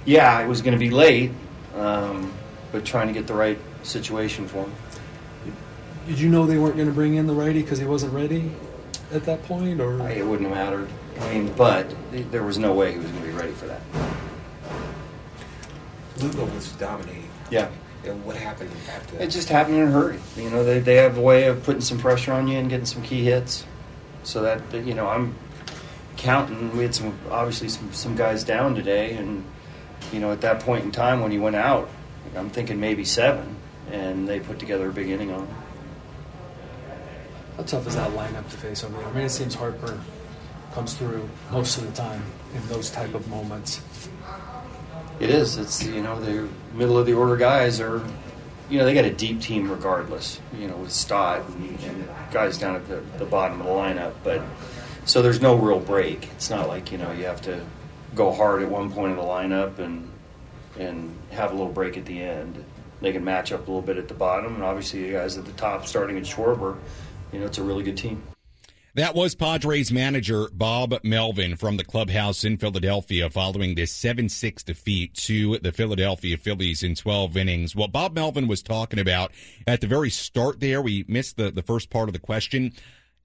Yeah, 0.05 0.41
it 0.43 0.47
was 0.49 0.61
going 0.61 0.75
to 0.75 0.79
be 0.79 0.91
late, 0.91 1.31
um, 1.75 2.33
but 2.73 2.85
trying 2.85 3.07
to 3.07 3.13
get 3.15 3.27
the 3.27 3.35
right 3.35 3.59
situation 3.83 4.49
for 4.49 4.65
him. 4.65 4.73
Did 6.07 6.19
you 6.19 6.29
know 6.29 6.47
they 6.47 6.59
weren't 6.59 6.77
going 6.77 6.89
to 6.89 6.95
bring 6.95 7.15
in 7.15 7.27
the 7.27 7.35
righty 7.35 7.63
because 7.63 7.79
he 7.79 7.87
wasn't 7.87 8.13
ready 8.13 8.51
at 9.13 9.25
that 9.25 9.45
point, 9.45 9.81
or 9.81 10.07
it 10.09 10.27
wouldn't 10.27 10.49
have 10.49 10.57
mattered? 10.57 10.89
I 11.21 11.35
mean, 11.35 11.53
but 11.55 11.95
there 12.31 12.43
was 12.43 12.59
no 12.59 12.73
way 12.73 12.93
he 12.93 12.99
was 12.99 13.11
going 13.11 13.23
to 13.23 13.29
be 13.29 13.35
ready 13.35 13.53
for 13.53 13.67
that. 13.67 13.81
Lugo 16.19 16.45
was 16.47 16.73
dominating. 16.73 17.31
Yeah. 17.51 17.71
And 18.05 18.25
what 18.25 18.37
happened 18.37 18.71
after 18.89 19.17
that? 19.17 19.25
It 19.25 19.31
just 19.31 19.49
happened 19.49 19.77
in 19.77 19.89
a 19.89 19.91
hurry. 19.91 20.19
You 20.37 20.51
know, 20.51 20.65
they, 20.65 20.81
they 20.81 20.97
have 20.97 21.17
a 21.17 21.21
way 21.21 21.47
of 21.47 21.63
putting 21.63 21.81
some 21.81 21.99
pressure 21.99 22.33
on 22.33 22.49
you 22.49 22.59
and 22.59 22.69
getting 22.69 22.87
some 22.87 23.03
key 23.03 23.25
hits. 23.25 23.65
So 24.25 24.43
that, 24.43 24.71
that, 24.71 24.85
you 24.85 24.95
know, 24.95 25.09
I'm 25.09 25.35
counting. 26.17 26.77
We 26.77 26.85
had 26.85 26.95
some 26.95 27.19
obviously 27.31 27.69
some, 27.69 27.93
some 27.93 28.17
guys 28.17 28.45
down 28.45 28.75
today, 28.75 29.15
and 29.15 29.45
you 30.13 30.21
know, 30.21 30.33
at 30.33 30.41
that 30.43 30.61
point 30.61 30.85
in 30.85 30.93
time 30.93 31.21
when 31.21 31.31
he 31.31 31.39
went 31.39 31.57
out, 31.57 31.89
I'm 32.37 32.51
thinking 32.51 32.81
maybe 32.81 33.05
seven, 33.05 33.57
and 33.91 34.29
they 34.29 34.41
put 34.41 34.59
together 34.59 34.89
a 34.89 34.93
big 34.93 35.09
inning 35.09 35.33
on 35.33 35.47
him. 35.47 35.57
How 37.57 37.63
tough 37.65 37.87
is 37.87 37.97
that 37.97 38.11
lineup 38.13 38.49
to 38.51 38.57
face 38.57 38.85
over 38.85 38.97
there? 38.97 39.07
I 39.07 39.13
mean, 39.13 39.25
it 39.25 39.31
seems 39.31 39.55
Harper 39.55 40.01
comes 40.73 40.95
through 40.95 41.29
most 41.51 41.79
of 41.79 41.87
the 41.87 41.93
time 41.93 42.23
in 42.55 42.67
those 42.69 42.91
type 42.91 43.15
of 43.15 43.29
moments. 43.29 43.81
It 45.21 45.31
is. 45.31 45.57
It's 45.57 45.85
you 45.85 46.03
know 46.03 46.21
the 46.21 46.49
middle 46.75 46.99
of 46.99 47.07
the 47.07 47.15
order 47.15 47.37
guys 47.37 47.81
are, 47.81 48.03
you 48.69 48.79
know 48.79 48.85
they 48.85 48.95
got 48.95 49.05
a 49.05 49.13
deep 49.13 49.41
team 49.41 49.71
regardless. 49.71 50.41
You 50.59 50.69
know 50.69 50.77
with 50.77 50.93
Stott 50.93 51.47
and, 51.49 51.81
and 51.81 52.09
guys 52.31 52.59
down 52.59 52.77
at 52.77 52.89
the, 52.89 53.03
the 53.19 53.25
bottom 53.25 53.61
of 53.61 53.67
the 53.67 53.73
lineup, 53.73 54.15
but 54.25 54.43
so 55.05 55.23
there's 55.23 55.41
no 55.41 55.55
real 55.55 55.81
break. 55.81 56.29
It's 56.33 56.51
not 56.51 56.69
like 56.69 56.91
you 56.91 56.99
know 56.99 57.13
you 57.13 57.25
have 57.25 57.43
to 57.43 57.65
go 58.15 58.33
hard 58.33 58.63
at 58.63 58.69
one 58.69 58.91
point 58.91 59.13
in 59.13 59.17
the 59.17 59.23
lineup 59.23 59.79
and 59.79 60.09
and 60.79 61.15
have 61.31 61.51
a 61.51 61.55
little 61.55 61.73
break 61.73 61.97
at 61.97 62.07
the 62.07 62.21
end. 62.23 62.65
They 63.01 63.13
can 63.13 63.25
match 63.25 63.53
up 63.53 63.61
a 63.61 63.71
little 63.71 63.83
bit 63.83 63.99
at 63.99 64.09
the 64.09 64.15
bottom, 64.15 64.55
and 64.55 64.65
obviously 64.65 65.07
the 65.07 65.13
guys 65.13 65.37
at 65.37 65.45
the 65.45 65.53
top, 65.53 65.87
starting 65.87 66.17
at 66.17 66.23
Schwarber, 66.23 66.79
you 67.33 67.41
know 67.41 67.47
it's 67.47 67.59
a 67.59 67.63
really 67.63 67.85
good 67.85 67.97
team. 67.97 68.23
That 68.95 69.15
was 69.15 69.35
Padres 69.35 69.91
manager 69.91 70.51
Bob 70.53 70.99
Melvin 71.03 71.57
from 71.57 71.79
the 71.79 71.85
clubhouse 71.85 72.45
in 72.45 72.59
Philadelphia 72.59 73.31
following 73.31 73.75
this 73.75 73.91
7 73.91 74.29
6 74.29 74.63
defeat 74.65 75.15
to 75.15 75.57
the 75.61 75.73
Philadelphia 75.73 76.37
Phillies 76.37 76.83
in 76.83 76.95
12 76.95 77.35
innings. 77.39 77.75
What 77.75 77.91
Bob 77.91 78.15
Melvin 78.15 78.49
was 78.49 78.63
talking 78.63 78.99
about 78.99 79.33
at 79.67 79.81
the 79.81 79.87
very 79.87 80.11
start 80.11 80.61
there, 80.61 80.83
we 80.83 81.07
missed 81.09 81.39
the, 81.39 81.51
the 81.51 81.63
first 81.63 81.89
part 81.89 82.11
of 82.11 82.13
the 82.13 82.19
question. 82.19 82.75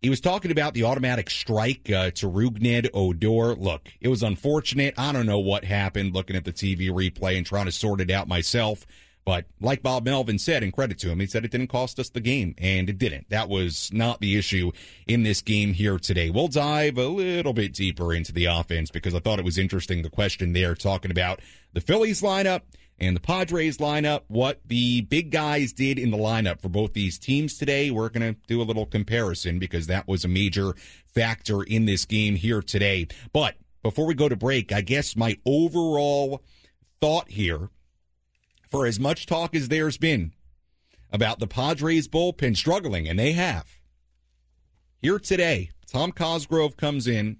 He 0.02 0.10
was 0.10 0.22
talking 0.22 0.52
about 0.52 0.74
the 0.74 0.86
automatic 0.86 1.30
strike 1.30 1.92
uh, 1.92 2.12
to 2.12 2.30
Rougned 2.30 2.90
Odor. 2.94 3.54
Look, 3.56 3.90
it 4.00 4.08
was 4.08 4.24
unfortunate. 4.24 4.94
I 4.98 5.12
don't 5.12 5.26
know 5.26 5.40
what 5.40 5.66
happened 5.66 6.14
looking 6.14 6.38
at 6.38 6.46
the 6.46 6.54
TV 6.54 6.90
replay 6.90 7.36
and 7.36 7.46
trying 7.46 7.66
to 7.66 7.74
sort 7.74 8.00
it 8.00 8.10
out 8.10 8.30
myself. 8.30 8.86
But 9.28 9.44
like 9.60 9.84
Bob 9.84 10.06
Melvin 10.06 10.40
said, 10.40 10.64
and 10.64 10.72
credit 10.72 11.00
to 11.00 11.10
him, 11.10 11.20
he 11.20 11.26
said 11.26 11.44
it 11.44 11.52
didn't 11.52 11.68
cost 11.68 12.00
us 12.00 12.08
the 12.08 12.22
game, 12.22 12.56
and 12.58 12.90
it 12.90 12.98
didn't. 12.98 13.30
That 13.30 13.50
was 13.50 13.92
not 13.92 14.22
the 14.22 14.38
issue 14.38 14.72
in 15.06 15.24
this 15.24 15.42
game 15.42 15.74
here 15.74 16.00
today. 16.00 16.30
We'll 16.30 16.48
dive 16.48 16.98
a 16.98 17.08
little 17.08 17.52
bit 17.52 17.74
deeper 17.74 18.14
into 18.14 18.32
the 18.32 18.46
offense 18.46 18.90
because 18.90 19.14
I 19.14 19.20
thought 19.20 19.38
it 19.38 19.44
was 19.44 19.58
interesting 19.58 20.02
the 20.02 20.10
question 20.10 20.54
there 20.54 20.76
talking 20.76 21.12
about 21.12 21.42
the 21.74 21.82
Phillies 21.82 22.22
lineup 22.22 22.62
and 23.02 23.18
the 23.18 23.20
Padres 23.20 23.80
lineup, 23.80 24.22
what 24.28 24.62
the 24.66 25.02
big 25.02 25.30
guys 25.30 25.74
did 25.74 26.00
in 26.00 26.10
the 26.10 26.18
lineup 26.18 26.62
for 26.62 26.70
both 26.70 26.94
these 26.94 27.20
teams 27.20 27.58
today. 27.58 27.92
We're 27.92 28.08
going 28.08 28.34
to 28.34 28.40
do 28.48 28.62
a 28.62 28.64
little 28.64 28.86
comparison 28.86 29.60
because 29.60 29.88
that 29.88 30.08
was 30.08 30.24
a 30.24 30.30
major 30.30 30.74
factor 31.14 31.64
in 31.64 31.84
this 31.84 32.06
game 32.06 32.38
here 32.38 32.62
today. 32.62 33.10
But 33.34 33.56
before 33.84 34.06
we 34.06 34.14
go 34.14 34.30
to 34.30 34.38
break, 34.38 34.72
I 34.72 34.80
guess 34.80 35.18
my 35.18 35.38
overall 35.46 36.46
thought 37.02 37.30
here 37.30 37.72
for 38.70 38.86
as 38.86 39.00
much 39.00 39.26
talk 39.26 39.56
as 39.56 39.70
there's 39.70 39.98
been 39.98 40.34
about 41.12 41.40
the 41.40 41.48
Padres 41.48 42.08
bullpen 42.08 42.56
struggling, 42.56 43.08
and 43.08 43.18
they 43.18 43.32
have. 43.34 43.80
Here 45.02 45.20
today, 45.20 45.72
Tom 45.86 46.12
Cosgrove 46.12 46.76
comes 46.76 47.08
in. 47.08 47.38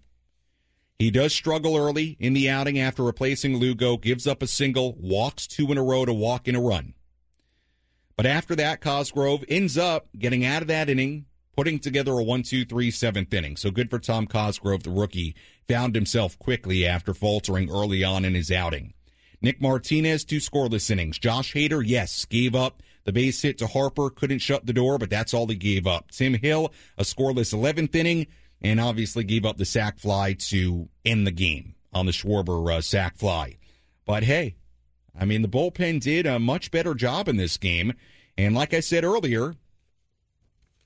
He 1.00 1.12
does 1.12 1.34
struggle 1.34 1.78
early 1.78 2.18
in 2.20 2.34
the 2.34 2.50
outing 2.50 2.80
after 2.80 3.04
replacing 3.04 3.58
Lugo, 3.58 3.98
gives 3.98 4.26
up 4.26 4.42
a 4.42 4.48
single, 4.48 4.96
walks 4.98 5.46
two 5.46 5.72
in 5.72 5.78
a 5.78 5.84
row 5.84 6.06
to 6.06 6.14
walk 6.14 6.48
in 6.48 6.56
a 6.56 6.62
run. 6.62 6.94
But 8.16 8.26
after 8.26 8.56
that, 8.56 8.82
Cosgrove 8.82 9.44
ends 9.48 9.78
up 9.78 10.08
getting 10.18 10.44
out 10.44 10.64
of 10.64 10.68
that 10.70 10.90
inning, 10.90 11.26
putting 11.56 11.78
together 11.78 12.14
a 12.14 12.24
one, 12.24 12.42
two, 12.42 12.66
three, 12.66 12.90
seventh 12.90 13.34
inning. 13.34 13.58
So 13.58 13.70
good 13.70 13.92
for 13.92 14.00
Tom 14.00 14.26
Cosgrove, 14.26 14.84
the 14.84 14.90
rookie. 14.90 15.36
Found 15.68 15.94
himself 15.94 16.40
quickly 16.40 16.86
after 16.86 17.14
faltering 17.14 17.70
early 17.70 18.04
on 18.04 18.26
in 18.26 18.34
his 18.34 18.52
outing. 18.52 18.94
Nick 19.42 19.62
Martinez, 19.62 20.26
two 20.26 20.38
scoreless 20.38 20.90
innings. 20.90 21.20
Josh 21.20 21.54
Hader, 21.54 21.84
yes, 21.86 22.26
gave 22.26 22.56
up 22.56 22.82
the 23.08 23.14
base 23.14 23.42
hit 23.42 23.58
to 23.60 23.68
Harper, 23.68 24.10
couldn't 24.10 24.40
shut 24.40 24.66
the 24.66 24.74
door, 24.74 24.98
but 24.98 25.10
that's 25.10 25.34
all 25.34 25.48
he 25.48 25.56
gave 25.56 25.88
up. 25.88 26.12
Tim 26.12 26.34
Hill, 26.34 26.74
a 26.98 27.04
scoreless 27.04 27.54
11th 27.54 27.96
inning, 27.96 28.28
and 28.62 28.82
obviously 28.82 29.24
gave 29.24 29.46
up 29.46 29.56
the 29.56 29.66
sac 29.66 29.98
fly 29.98 30.34
to 30.34 30.90
end 31.06 31.26
the 31.26 31.32
game 31.32 31.76
on 31.94 32.06
the 32.06 32.12
Schwarber 32.12 32.70
uh, 32.70 32.82
sac 32.82 33.16
fly. 33.16 33.58
But 34.06 34.24
hey, 34.24 34.58
I 35.18 35.24
mean, 35.24 35.42
the 35.42 35.48
bullpen 35.48 36.02
did 36.02 36.26
a 36.26 36.38
much 36.38 36.70
better 36.70 36.94
job 36.94 37.30
in 37.30 37.38
this 37.38 37.58
game. 37.58 37.94
And 38.38 38.54
like 38.54 38.74
I 38.74 38.82
said 38.82 39.06
earlier, 39.06 39.56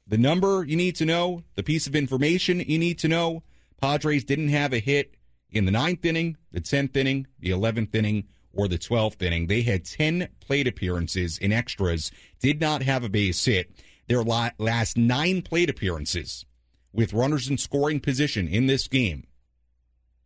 the 0.05 0.17
number 0.17 0.63
you 0.63 0.75
need 0.75 0.95
to 0.97 1.05
know, 1.05 1.43
the 1.55 1.63
piece 1.63 1.87
of 1.87 1.95
information 1.95 2.59
you 2.59 2.77
need 2.77 2.99
to 2.99 3.07
know, 3.07 3.41
Padres 3.81 4.23
didn't 4.23 4.49
have 4.49 4.73
a 4.73 4.79
hit 4.79 5.15
in 5.49 5.65
the 5.65 5.71
ninth 5.71 6.05
inning, 6.05 6.37
the 6.51 6.61
10th 6.61 6.95
inning, 6.95 7.27
the 7.39 7.49
11th 7.49 7.95
inning, 7.95 8.27
or 8.53 8.67
the 8.67 8.77
12th 8.77 9.21
inning. 9.21 9.47
They 9.47 9.61
had 9.61 9.85
10 9.85 10.27
plate 10.39 10.67
appearances 10.67 11.37
in 11.37 11.51
extras, 11.51 12.11
did 12.39 12.59
not 12.59 12.83
have 12.83 13.03
a 13.03 13.09
base 13.09 13.43
hit. 13.45 13.71
Their 14.07 14.23
last 14.23 14.97
nine 14.97 15.41
plate 15.41 15.69
appearances 15.69 16.45
with 16.91 17.13
runners 17.13 17.49
in 17.49 17.57
scoring 17.57 17.99
position 17.99 18.47
in 18.47 18.67
this 18.67 18.87
game, 18.87 19.25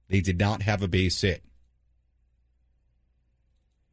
they 0.09 0.21
did 0.21 0.39
not 0.39 0.63
have 0.63 0.81
a 0.81 0.88
base 0.88 1.21
hit. 1.21 1.43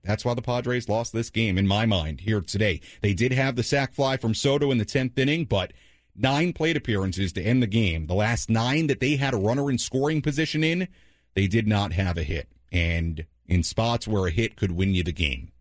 That's 0.02 0.24
why 0.24 0.34
the 0.34 0.42
Padres 0.42 0.88
lost 0.88 1.12
this 1.12 1.30
game, 1.30 1.56
in 1.56 1.66
my 1.66 1.86
mind, 1.86 2.22
here 2.22 2.40
today. 2.40 2.80
They 3.02 3.14
did 3.14 3.32
have 3.32 3.54
the 3.54 3.62
sac 3.62 3.94
fly 3.94 4.16
from 4.16 4.34
Soto 4.34 4.70
in 4.70 4.78
the 4.78 4.84
10th 4.84 5.16
inning, 5.16 5.44
but 5.44 5.72
nine 6.16 6.52
plate 6.52 6.76
appearances 6.76 7.32
to 7.34 7.42
end 7.42 7.62
the 7.62 7.68
game. 7.68 8.06
The 8.06 8.14
last 8.14 8.50
nine 8.50 8.88
that 8.88 8.98
they 8.98 9.16
had 9.16 9.32
a 9.32 9.38
runner 9.38 9.70
in 9.70 9.78
scoring 9.78 10.20
position 10.20 10.64
in, 10.64 10.88
they 11.34 11.46
did 11.46 11.68
not 11.68 11.92
have 11.92 12.18
a 12.18 12.24
hit. 12.24 12.48
And 12.72 13.26
in 13.46 13.62
spots 13.62 14.08
where 14.08 14.26
a 14.26 14.30
hit 14.30 14.56
could 14.56 14.72
win 14.72 14.94
you 14.94 15.02
the 15.02 15.12
game. 15.12 15.52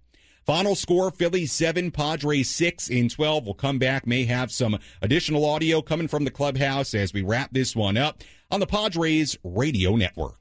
Final 0.45 0.75
score 0.75 1.11
Phillies 1.11 1.51
7, 1.51 1.91
Padres 1.91 2.49
6 2.49 2.89
in 2.89 3.09
12. 3.09 3.45
We'll 3.45 3.53
come 3.53 3.77
back, 3.77 4.07
may 4.07 4.25
have 4.25 4.51
some 4.51 4.79
additional 5.01 5.45
audio 5.45 5.81
coming 5.81 6.07
from 6.07 6.23
the 6.25 6.31
clubhouse 6.31 6.95
as 6.95 7.13
we 7.13 7.21
wrap 7.21 7.49
this 7.51 7.75
one 7.75 7.95
up 7.95 8.21
on 8.49 8.59
the 8.59 8.65
Padres 8.65 9.37
Radio 9.43 9.95
Network. 9.95 10.40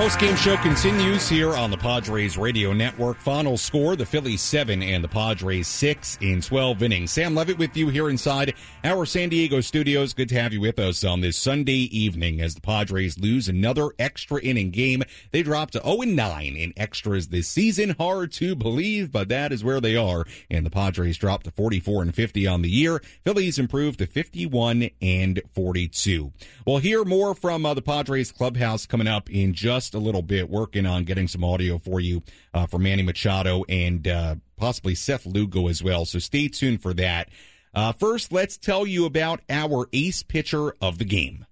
Post-game 0.00 0.34
show 0.34 0.56
continues 0.56 1.28
here 1.28 1.54
on 1.54 1.70
the 1.70 1.76
Padres 1.76 2.38
Radio 2.38 2.72
Network. 2.72 3.18
Final 3.18 3.58
score, 3.58 3.96
the 3.96 4.06
Phillies 4.06 4.40
7 4.40 4.82
and 4.82 5.04
the 5.04 5.08
Padres 5.08 5.68
6 5.68 6.16
in 6.22 6.40
12 6.40 6.82
innings. 6.82 7.10
Sam 7.10 7.34
Levitt 7.34 7.58
with 7.58 7.76
you 7.76 7.90
here 7.90 8.08
inside 8.08 8.54
our 8.82 9.04
San 9.04 9.28
Diego 9.28 9.60
studios. 9.60 10.14
Good 10.14 10.30
to 10.30 10.40
have 10.40 10.54
you 10.54 10.60
with 10.62 10.78
us 10.78 11.04
on 11.04 11.20
this 11.20 11.36
Sunday 11.36 11.80
evening 11.94 12.40
as 12.40 12.54
the 12.54 12.62
Padres 12.62 13.18
lose 13.18 13.46
another 13.46 13.90
extra 13.98 14.40
inning 14.40 14.70
game. 14.70 15.02
They 15.32 15.42
dropped 15.42 15.74
to 15.74 15.80
0-9 15.80 16.56
in 16.56 16.72
extras 16.78 17.28
this 17.28 17.48
season. 17.48 17.94
Hard 17.98 18.32
to 18.32 18.56
believe, 18.56 19.12
but 19.12 19.28
that 19.28 19.52
is 19.52 19.62
where 19.62 19.82
they 19.82 19.96
are. 19.96 20.24
And 20.50 20.64
the 20.64 20.70
Padres 20.70 21.18
dropped 21.18 21.44
to 21.44 21.50
44 21.50 22.00
and 22.00 22.14
50 22.14 22.46
on 22.46 22.62
the 22.62 22.70
year. 22.70 23.02
Phillies 23.22 23.58
improved 23.58 23.98
to 23.98 24.06
51 24.06 24.88
and 25.02 25.42
42. 25.52 26.32
We'll 26.66 26.78
hear 26.78 27.04
more 27.04 27.34
from 27.34 27.66
uh, 27.66 27.74
the 27.74 27.82
Padres 27.82 28.32
clubhouse 28.32 28.86
coming 28.86 29.06
up 29.06 29.28
in 29.28 29.52
just 29.52 29.89
a 29.94 29.98
little 29.98 30.22
bit, 30.22 30.48
working 30.48 30.86
on 30.86 31.04
getting 31.04 31.28
some 31.28 31.44
audio 31.44 31.78
for 31.78 32.00
you 32.00 32.22
uh, 32.54 32.66
for 32.66 32.78
Manny 32.78 33.02
Machado 33.02 33.64
and 33.68 34.06
uh, 34.06 34.36
possibly 34.56 34.94
Seth 34.94 35.26
Lugo 35.26 35.68
as 35.68 35.82
well. 35.82 36.04
So 36.04 36.18
stay 36.18 36.48
tuned 36.48 36.82
for 36.82 36.94
that. 36.94 37.28
Uh, 37.74 37.92
first, 37.92 38.32
let's 38.32 38.56
tell 38.56 38.86
you 38.86 39.04
about 39.04 39.40
our 39.48 39.88
ace 39.92 40.22
pitcher 40.22 40.74
of 40.80 40.98
the 40.98 41.04
game. 41.04 41.46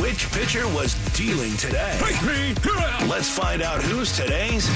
Which 0.00 0.30
pitcher 0.32 0.66
was 0.68 0.94
dealing 1.16 1.56
today? 1.56 1.98
Let's 3.08 3.30
find 3.30 3.62
out 3.62 3.82
who's 3.82 4.16
today's 4.16 4.68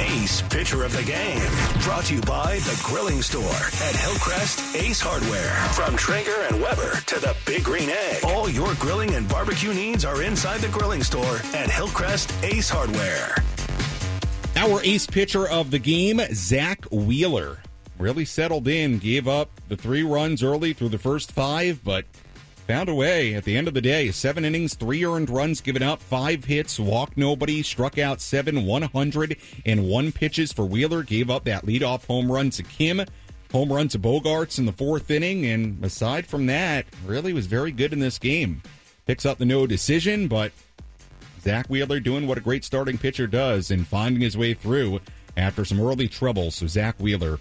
Ace 0.00 0.42
Pitcher 0.42 0.84
of 0.84 0.92
the 0.92 1.02
Game. 1.02 1.40
Brought 1.82 2.06
to 2.06 2.14
you 2.14 2.20
by 2.22 2.56
The 2.60 2.80
Grilling 2.84 3.22
Store 3.22 3.42
at 3.44 3.96
Hillcrest 3.96 4.76
Ace 4.76 5.00
Hardware. 5.00 5.54
From 5.72 5.96
Traeger 5.96 6.34
and 6.48 6.60
Weber 6.60 7.00
to 7.06 7.20
the 7.20 7.36
Big 7.44 7.64
Green 7.64 7.90
Egg. 7.90 8.24
All 8.24 8.48
your 8.48 8.74
grilling 8.74 9.14
and 9.14 9.28
barbecue 9.28 9.72
needs 9.72 10.04
are 10.04 10.22
inside 10.22 10.60
The 10.60 10.68
Grilling 10.68 11.02
Store 11.02 11.36
at 11.54 11.70
Hillcrest 11.70 12.32
Ace 12.42 12.70
Hardware. 12.70 13.34
Our 14.56 14.82
ace 14.82 15.06
pitcher 15.06 15.48
of 15.48 15.70
the 15.70 15.78
game, 15.78 16.20
Zack 16.32 16.84
Wheeler. 16.86 17.58
Really 17.98 18.24
settled 18.24 18.68
in, 18.68 18.98
gave 18.98 19.26
up 19.26 19.50
the 19.68 19.76
three 19.76 20.02
runs 20.02 20.42
early 20.42 20.72
through 20.72 20.90
the 20.90 20.98
first 20.98 21.32
five, 21.32 21.82
but 21.82 22.04
found 22.68 22.90
a 22.90 22.94
way 22.94 23.32
at 23.34 23.44
the 23.44 23.56
end 23.56 23.66
of 23.66 23.72
the 23.72 23.80
day. 23.80 24.10
Seven 24.10 24.44
innings, 24.44 24.74
three 24.74 25.02
earned 25.02 25.30
runs 25.30 25.62
given 25.62 25.82
up, 25.82 26.02
five 26.02 26.44
hits, 26.44 26.78
walked 26.78 27.16
nobody, 27.16 27.62
struck 27.62 27.96
out 27.96 28.20
seven, 28.20 28.66
101 28.66 30.12
pitches 30.12 30.52
for 30.52 30.66
Wheeler, 30.66 31.02
gave 31.02 31.30
up 31.30 31.44
that 31.44 31.64
leadoff 31.64 32.06
home 32.06 32.30
run 32.30 32.50
to 32.50 32.62
Kim, 32.62 33.00
home 33.50 33.72
run 33.72 33.88
to 33.88 33.98
Bogaerts 33.98 34.58
in 34.58 34.66
the 34.66 34.72
fourth 34.72 35.10
inning, 35.10 35.46
and 35.46 35.82
aside 35.82 36.26
from 36.26 36.44
that, 36.44 36.84
really 37.06 37.32
was 37.32 37.46
very 37.46 37.72
good 37.72 37.94
in 37.94 38.00
this 38.00 38.18
game. 38.18 38.60
Picks 39.06 39.24
up 39.24 39.38
the 39.38 39.46
no 39.46 39.66
decision, 39.66 40.28
but 40.28 40.52
Zack 41.40 41.68
Wheeler 41.68 42.00
doing 42.00 42.26
what 42.26 42.36
a 42.36 42.42
great 42.42 42.66
starting 42.66 42.98
pitcher 42.98 43.26
does 43.26 43.70
and 43.70 43.86
finding 43.86 44.20
his 44.20 44.36
way 44.36 44.52
through 44.52 45.00
after 45.38 45.64
some 45.64 45.80
early 45.80 46.06
trouble. 46.06 46.50
So 46.50 46.66
Zack 46.66 47.00
Wheeler, 47.00 47.38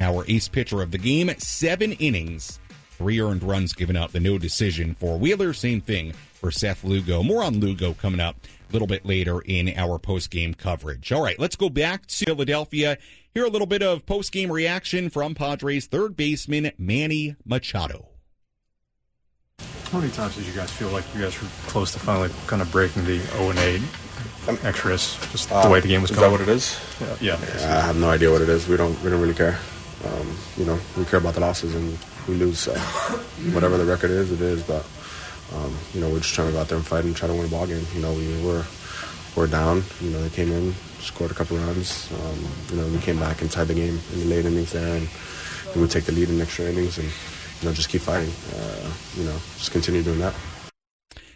our 0.00 0.24
ace 0.26 0.48
pitcher 0.48 0.82
of 0.82 0.90
the 0.90 0.98
game, 0.98 1.32
seven 1.38 1.92
innings, 1.92 2.58
Three 2.98 3.20
earned 3.20 3.42
runs 3.42 3.72
given 3.72 3.96
up, 3.96 4.12
the 4.12 4.20
no 4.20 4.38
decision 4.38 4.94
for 4.94 5.18
Wheeler. 5.18 5.52
Same 5.52 5.80
thing 5.80 6.12
for 6.12 6.50
Seth 6.50 6.84
Lugo. 6.84 7.22
More 7.22 7.42
on 7.42 7.58
Lugo 7.60 7.92
coming 7.94 8.20
up 8.20 8.36
a 8.70 8.72
little 8.72 8.86
bit 8.88 9.04
later 9.04 9.40
in 9.40 9.72
our 9.76 9.98
post 9.98 10.30
game 10.30 10.54
coverage. 10.54 11.10
All 11.12 11.22
right, 11.22 11.38
let's 11.38 11.56
go 11.56 11.68
back 11.68 12.06
to 12.06 12.24
Philadelphia. 12.26 12.96
Hear 13.34 13.44
a 13.46 13.48
little 13.50 13.66
bit 13.66 13.82
of 13.82 14.06
post 14.06 14.30
game 14.32 14.50
reaction 14.52 15.10
from 15.10 15.34
Padres 15.34 15.86
third 15.86 16.16
baseman 16.16 16.70
Manny 16.78 17.34
Machado. 17.44 18.08
How 19.90 19.98
many 20.00 20.12
times 20.12 20.36
did 20.36 20.46
you 20.46 20.52
guys 20.52 20.70
feel 20.70 20.88
like 20.88 21.04
you 21.14 21.20
guys 21.22 21.40
were 21.40 21.48
close 21.66 21.92
to 21.92 21.98
finally 22.00 22.30
kind 22.46 22.62
of 22.62 22.70
breaking 22.72 23.04
the 23.04 23.18
0 23.18 23.50
and 23.50 23.58
8 23.58 23.80
extras? 24.64 25.16
Just 25.32 25.48
the 25.48 25.56
Uh, 25.56 25.70
way 25.70 25.80
the 25.80 25.88
game 25.88 26.02
was 26.02 26.10
is 26.10 26.16
going. 26.16 26.30
that 26.30 26.38
what 26.38 26.48
it 26.48 26.52
is? 26.52 26.78
Yeah. 27.20 27.38
yeah. 27.60 27.78
I 27.82 27.86
have 27.86 27.96
no 27.96 28.10
idea 28.10 28.30
what 28.30 28.40
it 28.42 28.48
is. 28.48 28.66
We 28.68 28.76
don't 28.76 29.00
we 29.02 29.10
don't 29.10 29.20
really 29.20 29.34
care. 29.34 29.58
Um, 30.04 30.36
you 30.56 30.64
know, 30.64 30.78
we 30.96 31.04
care 31.06 31.18
about 31.18 31.34
the 31.34 31.40
losses 31.40 31.74
and 31.74 31.96
we 32.28 32.34
lose. 32.34 32.60
So 32.60 32.74
whatever 33.52 33.76
the 33.76 33.84
record 33.84 34.10
is, 34.10 34.32
it 34.32 34.40
is. 34.40 34.62
But 34.62 34.86
um, 35.54 35.76
you 35.92 36.00
know, 36.00 36.08
we're 36.08 36.20
just 36.20 36.34
trying 36.34 36.48
to 36.48 36.52
go 36.52 36.60
out 36.60 36.68
there 36.68 36.78
and 36.78 36.86
fight 36.86 37.04
and 37.04 37.14
try 37.14 37.28
to 37.28 37.34
win 37.34 37.44
a 37.44 37.48
ball 37.48 37.66
game. 37.66 37.84
You 37.94 38.02
know, 38.02 38.12
we 38.12 38.44
were 38.44 38.64
we're 39.36 39.46
down. 39.46 39.82
You 40.00 40.10
know, 40.10 40.22
they 40.22 40.34
came 40.34 40.52
in, 40.52 40.74
scored 41.00 41.30
a 41.30 41.34
couple 41.34 41.56
runs. 41.56 42.10
Um, 42.12 42.48
you 42.70 42.76
know, 42.76 42.88
we 42.88 42.98
came 42.98 43.18
back 43.18 43.40
and 43.40 43.50
tied 43.50 43.68
the 43.68 43.74
game 43.74 43.98
in 44.12 44.20
the 44.20 44.26
late 44.26 44.44
innings 44.46 44.72
there, 44.72 44.96
and, 44.96 45.08
and 45.72 45.82
we 45.82 45.88
take 45.88 46.04
the 46.04 46.12
lead 46.12 46.30
in 46.30 46.40
extra 46.40 46.66
innings 46.66 46.98
and 46.98 47.08
you 47.60 47.68
know 47.68 47.74
just 47.74 47.88
keep 47.88 48.00
fighting. 48.00 48.32
Uh, 48.56 48.92
you 49.16 49.24
know, 49.24 49.36
just 49.56 49.70
continue 49.70 50.02
doing 50.02 50.20
that. 50.20 50.34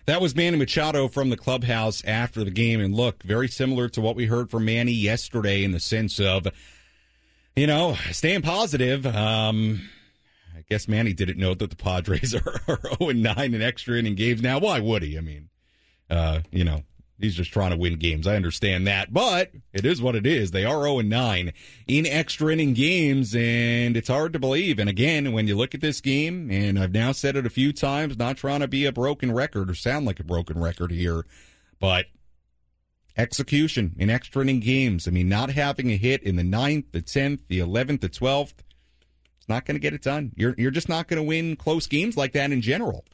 That 0.07 0.23
was 0.23 0.35
Manny 0.35 0.57
Machado 0.57 1.07
from 1.07 1.29
the 1.29 1.37
clubhouse 1.37 2.03
after 2.07 2.43
the 2.43 2.51
game. 2.51 2.81
And 2.81 2.95
look, 2.95 3.23
very 3.25 3.47
similar 3.47 3.91
to 3.91 4.01
what 4.01 4.17
we 4.17 4.25
heard 4.25 4.51
from 4.51 4.65
Manny 4.65 4.93
yesterday 4.93 5.63
in 5.63 5.73
the 5.73 5.81
sense 5.81 6.19
of, 6.19 6.49
you 7.55 7.67
know, 7.67 7.95
staying 8.11 8.41
positive. 8.41 9.05
Um, 9.05 9.87
I 10.59 10.65
guess 10.69 10.89
Manny 10.89 11.13
didn't 11.13 11.39
know 11.39 11.55
that 11.55 11.71
the 11.71 11.77
Padres 11.77 12.35
are, 12.47 12.61
are 12.67 12.81
0 12.99 13.13
9 13.13 13.55
in 13.55 13.63
extra 13.63 13.97
inning 13.97 14.17
games 14.17 14.43
now. 14.43 14.59
Why 14.59 14.81
would 14.81 15.03
he? 15.03 15.17
I 15.17 15.21
mean, 15.21 15.49
uh, 16.11 16.41
you 16.51 16.65
know, 16.65 16.83
he's 17.21 17.37
just 17.37 17.53
trying 17.53 17.71
to 17.71 17.77
win 17.77 17.97
games. 17.99 18.27
I 18.27 18.35
understand 18.35 18.87
that, 18.87 19.13
but 19.13 19.53
it 19.73 19.87
is 19.87 20.03
what 20.03 20.17
it 20.17 20.27
is. 20.27 20.51
They 20.51 20.65
are 20.65 20.83
0 20.83 20.99
and 20.99 21.09
9 21.09 21.53
in 21.87 22.07
extra 22.07 22.53
inning 22.53 22.75
games, 22.75 23.35
and 23.35 23.97
it's 23.97 24.09
hard 24.09 24.33
to 24.33 24.39
believe. 24.39 24.79
And 24.79 24.91
again, 24.91 25.33
when 25.33 25.47
you 25.47 25.57
look 25.57 25.75
at 25.75 25.81
this 25.81 26.01
game, 26.01 26.51
and 26.51 26.79
I've 26.79 26.93
now 26.93 27.13
said 27.13 27.37
it 27.37 27.47
a 27.47 27.51
few 27.51 27.73
times, 27.73 28.19
not 28.19 28.37
trying 28.37 28.61
to 28.61 28.69
be 28.69 28.85
a 28.85 28.93
broken 28.93 29.33
record 29.33 29.71
or 29.71 29.75
sound 29.75 30.07
like 30.07 30.19
a 30.19 30.25
broken 30.25 30.59
record 30.61 30.91
here, 30.91 31.25
but 31.79 32.07
execution 33.17 33.95
in 33.99 34.11
extra 34.11 34.43
inning 34.43 34.61
games. 34.61 35.07
I 35.07 35.11
mean, 35.11 35.29
not 35.29 35.51
having 35.51 35.91
a 35.91 35.97
hit 35.97 36.23
in 36.23 36.37
the 36.37 36.45
ninth, 36.45 36.87
the 36.93 37.03
10th, 37.03 37.41
the 37.49 37.59
11th, 37.59 38.01
the 38.01 38.09
12th, 38.09 38.55
not 39.49 39.65
going 39.65 39.75
to 39.75 39.81
get 39.81 39.95
it 39.95 40.03
done. 40.03 40.33
You're, 40.37 40.55
you're 40.59 40.71
just 40.71 40.89
not 40.89 41.09
going 41.09 41.19
to 41.19 41.27
win 41.27 41.57
close 41.57 41.87
games 41.87 42.17
like 42.17 42.33
that 42.33 42.53
in 42.53 42.61
general 42.61 43.05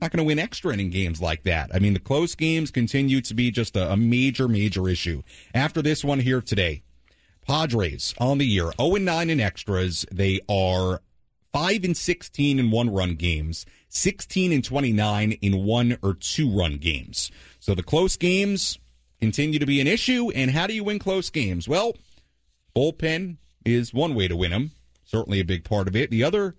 not 0.00 0.10
going 0.10 0.18
to 0.18 0.24
win 0.24 0.38
extra 0.38 0.72
inning 0.72 0.90
games 0.90 1.20
like 1.20 1.44
that. 1.44 1.70
I 1.72 1.78
mean, 1.78 1.94
the 1.94 2.00
close 2.00 2.34
games 2.34 2.70
continue 2.70 3.20
to 3.20 3.34
be 3.34 3.50
just 3.50 3.76
a, 3.76 3.92
a, 3.92 3.96
major, 3.96 4.48
major 4.48 4.88
issue. 4.88 5.22
After 5.54 5.80
this 5.80 6.04
one 6.04 6.20
here 6.20 6.40
today, 6.40 6.82
Padres 7.46 8.14
on 8.18 8.38
the 8.38 8.46
year 8.46 8.72
0 8.80 8.96
and 8.96 9.04
9 9.04 9.30
in 9.30 9.40
extras. 9.40 10.04
They 10.10 10.40
are 10.48 11.02
5 11.52 11.84
and 11.84 11.96
16 11.96 12.58
in 12.58 12.70
one 12.70 12.90
run 12.90 13.14
games, 13.14 13.66
16 13.88 14.52
and 14.52 14.64
29 14.64 15.32
in 15.32 15.64
one 15.64 15.98
or 16.02 16.14
two 16.14 16.50
run 16.50 16.78
games. 16.78 17.30
So 17.60 17.74
the 17.74 17.82
close 17.82 18.16
games 18.16 18.78
continue 19.20 19.58
to 19.58 19.66
be 19.66 19.80
an 19.80 19.86
issue. 19.86 20.30
And 20.34 20.50
how 20.50 20.66
do 20.66 20.74
you 20.74 20.84
win 20.84 20.98
close 20.98 21.30
games? 21.30 21.68
Well, 21.68 21.96
bullpen 22.74 23.36
is 23.64 23.92
one 23.92 24.14
way 24.14 24.28
to 24.28 24.36
win 24.36 24.50
them. 24.50 24.72
Certainly 25.12 25.40
a 25.40 25.44
big 25.44 25.64
part 25.64 25.88
of 25.88 25.94
it. 25.94 26.10
The 26.10 26.24
other 26.24 26.54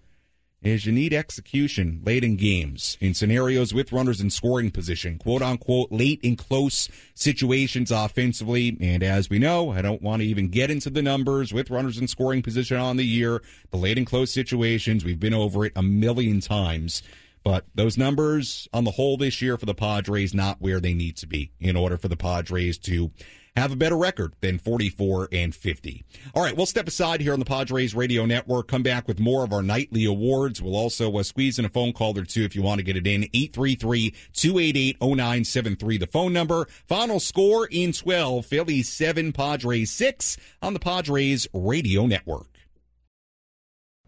is 0.61 0.85
you 0.85 0.91
need 0.91 1.11
execution 1.11 2.01
late 2.05 2.23
in 2.23 2.35
games 2.35 2.99
in 3.01 3.15
scenarios 3.15 3.73
with 3.73 3.91
runners 3.91 4.21
in 4.21 4.29
scoring 4.29 4.69
position, 4.69 5.17
quote 5.17 5.41
unquote, 5.41 5.91
late 5.91 6.19
in 6.21 6.35
close 6.35 6.87
situations 7.15 7.89
offensively. 7.89 8.77
And 8.79 9.01
as 9.01 9.27
we 9.27 9.39
know, 9.39 9.71
I 9.71 9.81
don't 9.81 10.03
want 10.03 10.21
to 10.21 10.27
even 10.27 10.49
get 10.49 10.69
into 10.69 10.91
the 10.91 11.01
numbers 11.01 11.51
with 11.51 11.71
runners 11.71 11.97
in 11.97 12.07
scoring 12.07 12.43
position 12.43 12.77
on 12.77 12.97
the 12.97 13.05
year, 13.05 13.41
the 13.71 13.77
late 13.77 13.97
in 13.97 14.05
close 14.05 14.31
situations. 14.31 15.03
We've 15.03 15.19
been 15.19 15.33
over 15.33 15.65
it 15.65 15.73
a 15.75 15.81
million 15.81 16.39
times. 16.39 17.01
But 17.43 17.65
those 17.73 17.97
numbers 17.97 18.69
on 18.71 18.83
the 18.83 18.91
whole 18.91 19.17
this 19.17 19.41
year 19.41 19.57
for 19.57 19.65
the 19.65 19.73
Padres, 19.73 20.33
not 20.33 20.61
where 20.61 20.79
they 20.79 20.93
need 20.93 21.17
to 21.17 21.27
be 21.27 21.51
in 21.59 21.75
order 21.75 21.97
for 21.97 22.07
the 22.07 22.15
Padres 22.15 22.77
to 22.77 23.11
have 23.55 23.71
a 23.71 23.75
better 23.75 23.97
record 23.97 24.33
than 24.41 24.57
44 24.57 25.29
and 25.31 25.53
50. 25.53 26.03
All 26.33 26.43
right, 26.43 26.55
we'll 26.55 26.65
step 26.65 26.87
aside 26.87 27.21
here 27.21 27.33
on 27.33 27.39
the 27.39 27.45
Padres 27.45 27.93
Radio 27.93 28.25
Network, 28.25 28.67
come 28.67 28.81
back 28.83 29.07
with 29.07 29.19
more 29.19 29.43
of 29.43 29.53
our 29.53 29.61
nightly 29.61 30.05
awards. 30.05 30.61
We'll 30.61 30.75
also 30.75 31.15
uh, 31.17 31.23
squeeze 31.23 31.59
in 31.59 31.65
a 31.65 31.69
phone 31.69 31.93
call 31.93 32.17
or 32.17 32.25
two 32.25 32.43
if 32.43 32.55
you 32.55 32.61
want 32.61 32.79
to 32.79 32.83
get 32.83 32.97
it 32.97 33.07
in. 33.07 33.23
833-288-0973, 33.23 35.99
the 35.99 36.07
phone 36.07 36.33
number. 36.33 36.67
Final 36.87 37.19
score 37.19 37.67
in 37.69 37.91
12, 37.91 38.45
Phillies 38.45 38.89
7, 38.89 39.33
Padres 39.33 39.91
6 39.91 40.37
on 40.61 40.73
the 40.73 40.79
Padres 40.79 41.47
Radio 41.53 42.05
Network. 42.05 42.47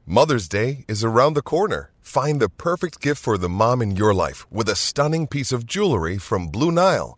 Mother's 0.08 0.48
Day 0.48 0.86
is 0.88 1.04
around 1.04 1.34
the 1.34 1.42
corner. 1.42 1.90
Find 2.00 2.40
the 2.40 2.50
perfect 2.50 3.02
gift 3.02 3.20
for 3.20 3.40
the 3.40 3.50
mom 3.50 3.82
in 3.82 3.96
your 3.96 4.14
life 4.14 4.46
with 4.52 4.70
a 4.70 4.76
stunning 4.76 5.26
piece 5.26 5.52
of 5.52 5.66
jewelry 5.66 6.20
from 6.20 6.48
Blue 6.48 6.72
Nile. 6.72 7.18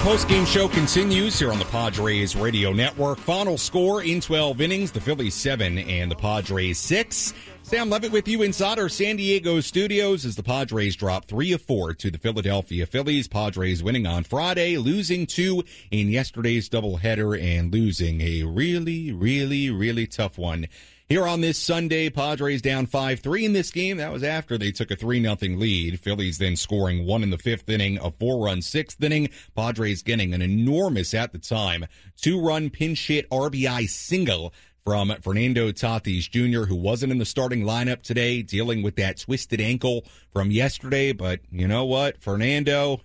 post-game 0.00 0.46
show 0.46 0.66
continues 0.66 1.38
here 1.38 1.52
on 1.52 1.58
the 1.58 1.64
Padres 1.66 2.34
Radio 2.34 2.72
Network. 2.72 3.18
Final 3.18 3.58
score 3.58 4.02
in 4.02 4.18
12 4.18 4.62
innings, 4.62 4.90
the 4.90 5.00
Phillies 5.00 5.34
7 5.34 5.76
and 5.76 6.10
the 6.10 6.16
Padres 6.16 6.78
6. 6.78 7.34
Sam 7.62 7.90
Levitt 7.90 8.10
with 8.10 8.26
you 8.26 8.40
inside 8.40 8.78
our 8.78 8.88
San 8.88 9.16
Diego 9.16 9.60
studios 9.60 10.24
as 10.24 10.36
the 10.36 10.42
Padres 10.42 10.96
drop 10.96 11.26
3 11.26 11.52
of 11.52 11.60
4 11.60 11.92
to 11.94 12.10
the 12.10 12.16
Philadelphia 12.16 12.86
Phillies. 12.86 13.28
Padres 13.28 13.82
winning 13.82 14.06
on 14.06 14.24
Friday, 14.24 14.78
losing 14.78 15.26
2 15.26 15.62
in 15.90 16.08
yesterday's 16.08 16.70
doubleheader 16.70 17.38
and 17.38 17.70
losing 17.70 18.22
a 18.22 18.44
really, 18.44 19.12
really, 19.12 19.68
really 19.70 20.06
tough 20.06 20.38
one 20.38 20.66
here 21.10 21.26
on 21.26 21.40
this 21.40 21.58
Sunday, 21.58 22.08
Padres 22.08 22.62
down 22.62 22.86
5-3 22.86 23.42
in 23.42 23.52
this 23.52 23.72
game. 23.72 23.96
That 23.96 24.12
was 24.12 24.22
after 24.22 24.56
they 24.56 24.70
took 24.70 24.92
a 24.92 24.96
3-0 24.96 25.58
lead. 25.58 25.98
Phillies 25.98 26.38
then 26.38 26.54
scoring 26.54 27.04
one 27.04 27.24
in 27.24 27.30
the 27.30 27.36
fifth 27.36 27.68
inning, 27.68 27.98
a 27.98 28.12
four-run 28.12 28.62
sixth 28.62 29.02
inning. 29.02 29.28
Padres 29.56 30.04
getting 30.04 30.32
an 30.32 30.40
enormous, 30.40 31.12
at 31.12 31.32
the 31.32 31.38
time, 31.38 31.86
two-run 32.16 32.70
pinch 32.70 33.08
hit 33.08 33.28
RBI 33.28 33.88
single 33.88 34.54
from 34.84 35.12
Fernando 35.20 35.72
Tatis 35.72 36.30
Jr., 36.30 36.66
who 36.66 36.76
wasn't 36.76 37.10
in 37.10 37.18
the 37.18 37.24
starting 37.24 37.64
lineup 37.64 38.02
today, 38.02 38.40
dealing 38.42 38.80
with 38.80 38.94
that 38.94 39.18
twisted 39.18 39.60
ankle 39.60 40.04
from 40.32 40.52
yesterday. 40.52 41.12
But 41.12 41.40
you 41.50 41.66
know 41.66 41.86
what? 41.86 42.20
Fernando 42.20 43.00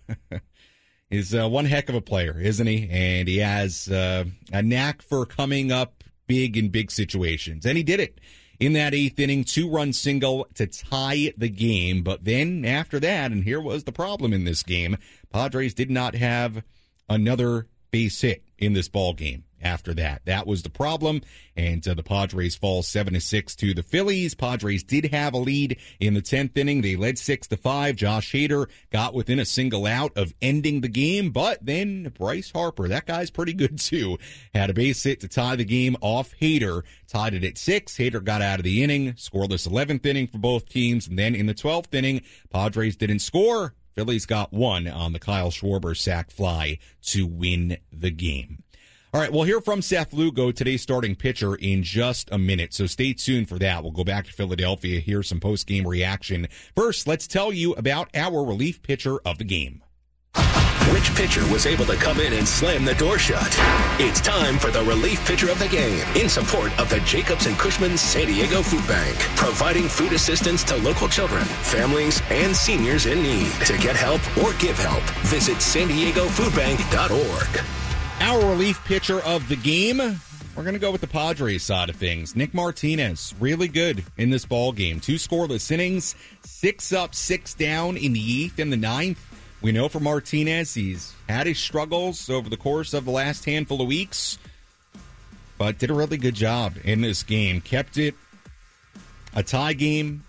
is 1.09 1.33
uh, 1.33 1.49
one 1.49 1.65
heck 1.65 1.89
of 1.89 1.95
a 1.95 2.01
player, 2.01 2.39
isn't 2.39 2.67
he? 2.67 2.87
And 2.91 3.27
he 3.27 3.39
has 3.39 3.87
uh, 3.87 4.25
a 4.53 4.61
knack 4.61 5.01
for 5.01 5.25
coming 5.25 5.71
up 5.71 5.94
big 6.27 6.57
in 6.57 6.69
big 6.69 6.91
situations. 6.91 7.65
And 7.65 7.77
he 7.77 7.83
did 7.83 7.99
it 7.99 8.19
in 8.59 8.73
that 8.73 8.93
eighth 8.93 9.19
inning, 9.19 9.43
two 9.43 9.69
run 9.69 9.93
single 9.93 10.47
to 10.55 10.67
tie 10.67 11.33
the 11.37 11.49
game. 11.49 12.03
But 12.03 12.23
then 12.23 12.65
after 12.65 12.99
that, 12.99 13.31
and 13.31 13.43
here 13.43 13.61
was 13.61 13.83
the 13.83 13.91
problem 13.91 14.33
in 14.33 14.45
this 14.45 14.63
game, 14.63 14.97
Padres 15.29 15.73
did 15.73 15.91
not 15.91 16.15
have 16.15 16.63
another 17.09 17.67
base 17.91 18.21
hit 18.21 18.43
in 18.57 18.73
this 18.73 18.87
ball 18.87 19.13
game 19.13 19.43
after 19.61 19.93
that. 19.93 20.21
That 20.25 20.47
was 20.47 20.63
the 20.63 20.69
problem. 20.69 21.21
And 21.55 21.87
uh, 21.87 21.93
the 21.93 22.03
Padres 22.03 22.55
fall 22.55 22.83
7 22.83 23.13
to 23.13 23.21
6 23.21 23.55
to 23.55 23.73
the 23.73 23.83
Phillies. 23.83 24.35
Padres 24.35 24.83
did 24.83 25.05
have 25.13 25.33
a 25.33 25.37
lead 25.37 25.77
in 25.99 26.13
the 26.13 26.21
10th 26.21 26.57
inning. 26.57 26.81
They 26.81 26.95
led 26.95 27.17
6 27.17 27.47
to 27.47 27.57
5. 27.57 27.95
Josh 27.95 28.31
Hader 28.33 28.69
got 28.91 29.13
within 29.13 29.39
a 29.39 29.45
single 29.45 29.85
out 29.85 30.15
of 30.17 30.33
ending 30.41 30.81
the 30.81 30.89
game, 30.89 31.31
but 31.31 31.65
then 31.65 32.11
Bryce 32.17 32.51
Harper, 32.51 32.87
that 32.87 33.05
guy's 33.05 33.31
pretty 33.31 33.53
good 33.53 33.79
too, 33.79 34.17
had 34.53 34.69
a 34.69 34.73
base 34.73 35.03
hit 35.03 35.19
to 35.21 35.27
tie 35.27 35.55
the 35.55 35.65
game 35.65 35.95
off 36.01 36.33
Hader, 36.41 36.83
tied 37.07 37.33
it 37.33 37.43
at 37.43 37.57
6. 37.57 37.97
Hader 37.97 38.23
got 38.23 38.41
out 38.41 38.59
of 38.59 38.63
the 38.65 38.83
inning, 38.83 39.13
scoreless 39.13 39.67
11th 39.67 40.05
inning 40.05 40.27
for 40.27 40.37
both 40.37 40.67
teams, 40.69 41.07
and 41.07 41.17
then 41.17 41.35
in 41.35 41.45
the 41.45 41.53
12th 41.53 41.93
inning, 41.93 42.21
Padres 42.49 42.95
didn't 42.95 43.19
score. 43.19 43.73
Phillies 43.95 44.25
got 44.25 44.51
one 44.51 44.89
on 44.89 45.13
the 45.13 45.19
Kyle 45.19 45.51
Schwarber 45.51 45.95
sac 45.95 46.29
fly 46.29 46.79
to 47.03 47.25
win 47.25 47.77
the 47.93 48.11
game. 48.11 48.61
All 49.15 49.21
right, 49.21 49.31
we'll 49.31 49.43
hear 49.43 49.61
from 49.61 49.81
Seth 49.81 50.11
Lugo, 50.11 50.51
today's 50.51 50.81
starting 50.81 51.15
pitcher, 51.15 51.55
in 51.55 51.83
just 51.83 52.29
a 52.33 52.37
minute. 52.37 52.73
So 52.73 52.85
stay 52.85 53.13
tuned 53.13 53.47
for 53.47 53.57
that. 53.59 53.81
We'll 53.81 53.93
go 53.93 54.03
back 54.03 54.25
to 54.25 54.33
Philadelphia, 54.33 54.99
hear 54.99 55.23
some 55.23 55.39
post 55.39 55.67
game 55.67 55.87
reaction. 55.87 56.49
First, 56.75 57.07
let's 57.07 57.25
tell 57.25 57.53
you 57.53 57.71
about 57.75 58.09
our 58.13 58.43
relief 58.43 58.83
pitcher 58.83 59.19
of 59.23 59.37
the 59.37 59.45
game. 59.45 59.81
Which 60.91 61.15
pitcher 61.15 61.49
was 61.49 61.65
able 61.65 61.85
to 61.85 61.95
come 61.95 62.19
in 62.19 62.33
and 62.33 62.45
slam 62.45 62.83
the 62.83 62.93
door 62.95 63.17
shut? 63.17 63.47
It's 64.01 64.19
time 64.19 64.59
for 64.59 64.69
the 64.69 64.83
relief 64.83 65.25
pitcher 65.25 65.49
of 65.49 65.59
the 65.59 65.69
game 65.69 66.05
in 66.17 66.27
support 66.27 66.77
of 66.77 66.89
the 66.89 66.99
Jacobs 66.99 67.45
and 67.45 67.57
Cushman 67.57 67.97
San 67.97 68.27
Diego 68.27 68.61
Food 68.61 68.85
Bank, 68.85 69.17
providing 69.37 69.87
food 69.87 70.11
assistance 70.11 70.61
to 70.65 70.75
local 70.75 71.07
children, 71.07 71.45
families, 71.45 72.21
and 72.29 72.53
seniors 72.53 73.05
in 73.05 73.23
need. 73.23 73.49
To 73.65 73.77
get 73.77 73.95
help 73.95 74.19
or 74.39 74.51
give 74.59 74.77
help, 74.77 75.03
visit 75.23 75.61
san 75.61 75.87
diego 75.87 76.25
foodbank.org. 76.25 77.84
Our 78.21 78.49
relief 78.49 78.83
pitcher 78.85 79.19
of 79.21 79.47
the 79.49 79.55
game. 79.55 79.97
We're 79.97 80.63
going 80.63 80.73
to 80.73 80.79
go 80.79 80.91
with 80.91 81.01
the 81.01 81.07
Padres 81.07 81.63
side 81.63 81.89
of 81.89 81.97
things. 81.97 82.35
Nick 82.35 82.53
Martinez, 82.53 83.35
really 83.39 83.67
good 83.67 84.05
in 84.17 84.29
this 84.29 84.45
ball 84.45 84.71
game. 84.71 84.99
Two 84.99 85.15
scoreless 85.15 85.69
innings, 85.69 86.15
six 86.43 86.93
up, 86.93 87.13
six 87.13 87.53
down 87.53 87.97
in 87.97 88.13
the 88.13 88.43
eighth 88.43 88.57
and 88.57 88.71
the 88.71 88.77
ninth. 88.77 89.19
We 89.61 89.71
know 89.73 89.89
for 89.89 89.99
Martinez, 89.99 90.73
he's 90.73 91.13
had 91.27 91.47
his 91.47 91.59
struggles 91.59 92.29
over 92.29 92.49
the 92.49 92.57
course 92.57 92.93
of 92.93 93.03
the 93.03 93.11
last 93.11 93.45
handful 93.45 93.81
of 93.81 93.87
weeks, 93.87 94.37
but 95.57 95.77
did 95.77 95.89
a 95.89 95.93
really 95.93 96.17
good 96.17 96.35
job 96.35 96.75
in 96.83 97.01
this 97.01 97.21
game. 97.23 97.59
Kept 97.59 97.97
it 97.97 98.15
a 99.33 99.43
tie 99.43 99.73
game 99.73 100.23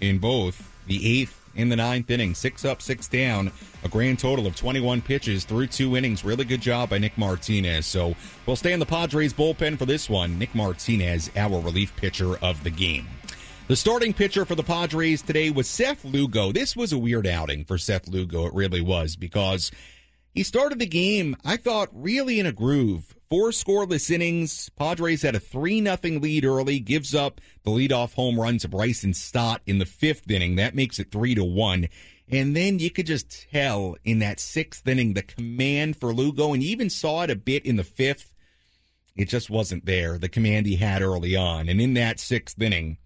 in 0.00 0.18
both 0.18 0.70
the 0.86 1.20
eighth 1.20 1.41
and 1.56 1.70
the 1.70 1.76
ninth 1.76 2.10
inning. 2.10 2.34
Six 2.34 2.64
up, 2.64 2.82
six 2.82 3.08
down. 3.08 3.52
A 3.84 3.88
grand 3.88 4.18
total 4.18 4.46
of 4.46 4.56
21 4.56 5.02
pitches 5.02 5.44
through 5.44 5.68
two 5.68 5.96
innings. 5.96 6.24
Really 6.24 6.44
good 6.44 6.60
job 6.60 6.90
by 6.90 6.98
Nick 6.98 7.16
Martinez. 7.18 7.86
So 7.86 8.14
we'll 8.46 8.56
stay 8.56 8.72
in 8.72 8.80
the 8.80 8.86
Padres 8.86 9.32
bullpen 9.32 9.78
for 9.78 9.86
this 9.86 10.08
one. 10.08 10.38
Nick 10.38 10.54
Martinez, 10.54 11.30
our 11.36 11.60
relief 11.60 11.94
pitcher 11.96 12.36
of 12.38 12.62
the 12.64 12.70
game. 12.70 13.06
The 13.68 13.76
starting 13.76 14.12
pitcher 14.12 14.44
for 14.44 14.54
the 14.54 14.62
Padres 14.62 15.22
today 15.22 15.50
was 15.50 15.68
Seth 15.68 16.04
Lugo. 16.04 16.52
This 16.52 16.76
was 16.76 16.92
a 16.92 16.98
weird 16.98 17.26
outing 17.26 17.64
for 17.64 17.78
Seth 17.78 18.08
Lugo. 18.08 18.46
It 18.46 18.54
really 18.54 18.80
was 18.80 19.16
because 19.16 19.70
he 20.34 20.42
started 20.42 20.78
the 20.78 20.86
game, 20.86 21.36
I 21.44 21.56
thought, 21.56 21.88
really 21.92 22.40
in 22.40 22.46
a 22.46 22.52
groove. 22.52 23.14
Four 23.32 23.48
scoreless 23.48 24.10
innings. 24.10 24.68
Padres 24.76 25.22
had 25.22 25.34
a 25.34 25.40
3 25.40 25.82
0 25.82 26.20
lead 26.20 26.44
early, 26.44 26.78
gives 26.78 27.14
up 27.14 27.40
the 27.62 27.70
leadoff 27.70 28.12
home 28.12 28.38
run 28.38 28.58
to 28.58 28.68
Bryson 28.68 29.14
Stott 29.14 29.62
in 29.64 29.78
the 29.78 29.86
fifth 29.86 30.30
inning. 30.30 30.56
That 30.56 30.74
makes 30.74 30.98
it 30.98 31.10
3 31.10 31.36
to 31.36 31.42
1. 31.42 31.88
And 32.28 32.54
then 32.54 32.78
you 32.78 32.90
could 32.90 33.06
just 33.06 33.46
tell 33.50 33.96
in 34.04 34.18
that 34.18 34.38
sixth 34.38 34.86
inning 34.86 35.14
the 35.14 35.22
command 35.22 35.96
for 35.96 36.12
Lugo, 36.12 36.52
and 36.52 36.62
you 36.62 36.68
even 36.68 36.90
saw 36.90 37.22
it 37.22 37.30
a 37.30 37.34
bit 37.34 37.64
in 37.64 37.76
the 37.76 37.84
fifth. 37.84 38.34
It 39.16 39.30
just 39.30 39.48
wasn't 39.48 39.86
there, 39.86 40.18
the 40.18 40.28
command 40.28 40.66
he 40.66 40.76
had 40.76 41.00
early 41.00 41.34
on. 41.34 41.70
And 41.70 41.80
in 41.80 41.94
that 41.94 42.20
sixth 42.20 42.60
inning, 42.60 42.98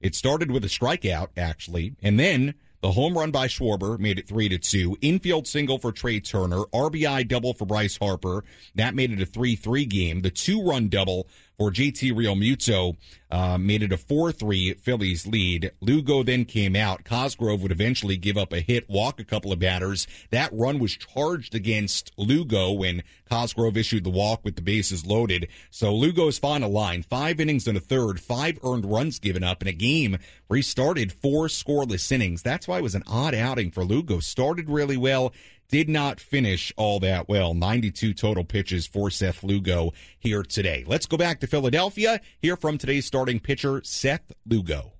it 0.00 0.14
started 0.14 0.50
with 0.50 0.64
a 0.64 0.68
strikeout, 0.68 1.28
actually, 1.36 1.94
and 2.02 2.18
then 2.18 2.54
the 2.84 2.92
home 2.92 3.16
run 3.16 3.30
by 3.30 3.46
Schwarber 3.46 3.98
made 3.98 4.18
it 4.18 4.28
three 4.28 4.46
to 4.50 4.58
two. 4.58 4.94
Infield 5.00 5.46
single 5.46 5.78
for 5.78 5.90
Trea 5.90 6.20
Turner. 6.20 6.64
RBI 6.64 7.26
double 7.26 7.54
for 7.54 7.64
Bryce 7.64 7.96
Harper. 7.96 8.44
That 8.74 8.94
made 8.94 9.10
it 9.10 9.22
a 9.22 9.24
three-three 9.24 9.86
game. 9.86 10.20
The 10.20 10.28
two-run 10.28 10.90
double 10.90 11.26
for 11.56 11.70
JT 11.70 12.12
Realmuto 12.12 12.96
uh, 13.30 13.58
made 13.58 13.82
it 13.82 13.92
a 13.92 13.96
4-3 13.96 14.78
Phillies 14.78 15.26
lead. 15.26 15.72
Lugo 15.80 16.22
then 16.22 16.44
came 16.44 16.76
out. 16.76 17.04
Cosgrove 17.04 17.62
would 17.62 17.72
eventually 17.72 18.16
give 18.16 18.36
up 18.36 18.52
a 18.52 18.60
hit, 18.60 18.88
walk 18.88 19.18
a 19.18 19.24
couple 19.24 19.52
of 19.52 19.58
batters. 19.58 20.06
That 20.30 20.50
run 20.52 20.78
was 20.78 20.96
charged 20.96 21.54
against 21.54 22.12
Lugo 22.16 22.70
when 22.72 23.02
Cosgrove 23.28 23.76
issued 23.76 24.04
the 24.04 24.10
walk 24.10 24.44
with 24.44 24.56
the 24.56 24.62
bases 24.62 25.04
loaded. 25.04 25.48
So 25.70 25.94
Lugo's 25.94 26.38
final 26.38 26.70
line, 26.70 27.02
five 27.02 27.40
innings 27.40 27.66
and 27.66 27.76
a 27.76 27.80
third, 27.80 28.20
five 28.20 28.58
earned 28.62 28.84
runs 28.84 29.18
given 29.18 29.42
up 29.42 29.62
in 29.62 29.68
a 29.68 29.72
game 29.72 30.18
where 30.46 30.58
he 30.58 30.62
started 30.62 31.12
four 31.12 31.46
scoreless 31.46 32.12
innings. 32.12 32.42
That's 32.42 32.68
why 32.68 32.78
it 32.78 32.82
was 32.82 32.94
an 32.94 33.02
odd 33.06 33.34
outing 33.34 33.70
for 33.72 33.84
Lugo. 33.84 34.20
Started 34.20 34.68
really 34.68 34.96
well 34.96 35.32
did 35.68 35.88
not 35.88 36.20
finish 36.20 36.72
all 36.76 37.00
that 37.00 37.28
well. 37.28 37.54
92 37.54 38.14
total 38.14 38.44
pitches 38.44 38.86
for 38.86 39.10
Seth 39.10 39.42
Lugo 39.42 39.92
here 40.18 40.42
today. 40.42 40.84
Let's 40.86 41.06
go 41.06 41.16
back 41.16 41.40
to 41.40 41.46
Philadelphia. 41.46 42.20
Hear 42.40 42.56
from 42.56 42.78
today's 42.78 43.06
starting 43.06 43.40
pitcher, 43.40 43.80
Seth 43.84 44.32
Lugo. 44.46 44.92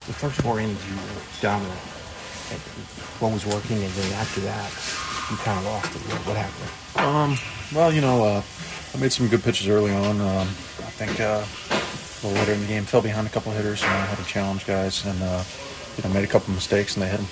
The 0.00 0.12
first 0.12 0.40
four 0.42 0.60
innings, 0.60 0.78
you 0.88 0.96
were 0.96 1.22
dominant. 1.40 1.78
What 3.20 3.32
was 3.32 3.46
working, 3.46 3.82
and 3.82 3.92
then 3.92 4.12
after 4.12 4.40
that, 4.42 4.70
you 5.30 5.36
kind 5.38 5.58
of 5.58 5.64
lost 5.64 5.94
it. 5.96 6.00
What 6.26 6.36
happened? 6.36 7.06
Um, 7.06 7.38
well, 7.74 7.92
you 7.92 8.02
know, 8.02 8.22
uh, 8.22 8.42
I 8.94 8.98
made 8.98 9.12
some 9.12 9.28
good 9.28 9.42
pitches 9.42 9.66
early 9.66 9.92
on. 9.92 10.20
Um, 10.20 10.46
I 10.46 10.92
think 10.92 11.20
uh, 11.20 11.42
a 11.42 12.26
little 12.26 12.38
later 12.38 12.52
in 12.52 12.60
the 12.60 12.66
game, 12.66 12.84
fell 12.84 13.00
behind 13.00 13.26
a 13.26 13.30
couple 13.30 13.50
of 13.50 13.56
hitters, 13.56 13.82
and 13.82 13.90
I 13.90 14.04
had 14.04 14.18
to 14.18 14.24
challenge 14.24 14.66
guys, 14.66 15.04
and 15.06 15.20
uh, 15.22 15.42
you 15.96 16.04
know, 16.04 16.14
made 16.14 16.24
a 16.24 16.28
couple 16.28 16.50
of 16.50 16.56
mistakes, 16.56 16.96
and 16.96 17.02
they 17.02 17.08
hit 17.08 17.16
them. 17.16 17.28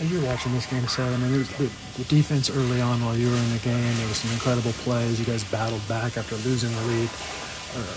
And 0.00 0.08
you 0.10 0.20
were 0.20 0.26
watching 0.26 0.52
this 0.52 0.66
game, 0.66 0.86
Seth. 0.86 1.12
I 1.12 1.16
mean, 1.16 1.30
there 1.30 1.40
was 1.40 1.50
the, 1.58 1.68
the, 1.98 2.04
defense 2.04 2.50
early 2.50 2.80
on 2.80 3.04
while 3.04 3.16
you 3.16 3.28
were 3.28 3.36
in 3.36 3.52
the 3.52 3.58
game. 3.58 3.96
There 3.96 4.06
was 4.06 4.18
some 4.18 4.30
incredible 4.32 4.70
plays. 4.86 5.18
You 5.18 5.26
guys 5.26 5.42
battled 5.42 5.86
back 5.88 6.16
after 6.16 6.36
losing 6.46 6.70
the 6.70 6.82
lead. 6.86 7.10
Uh, 7.74 7.96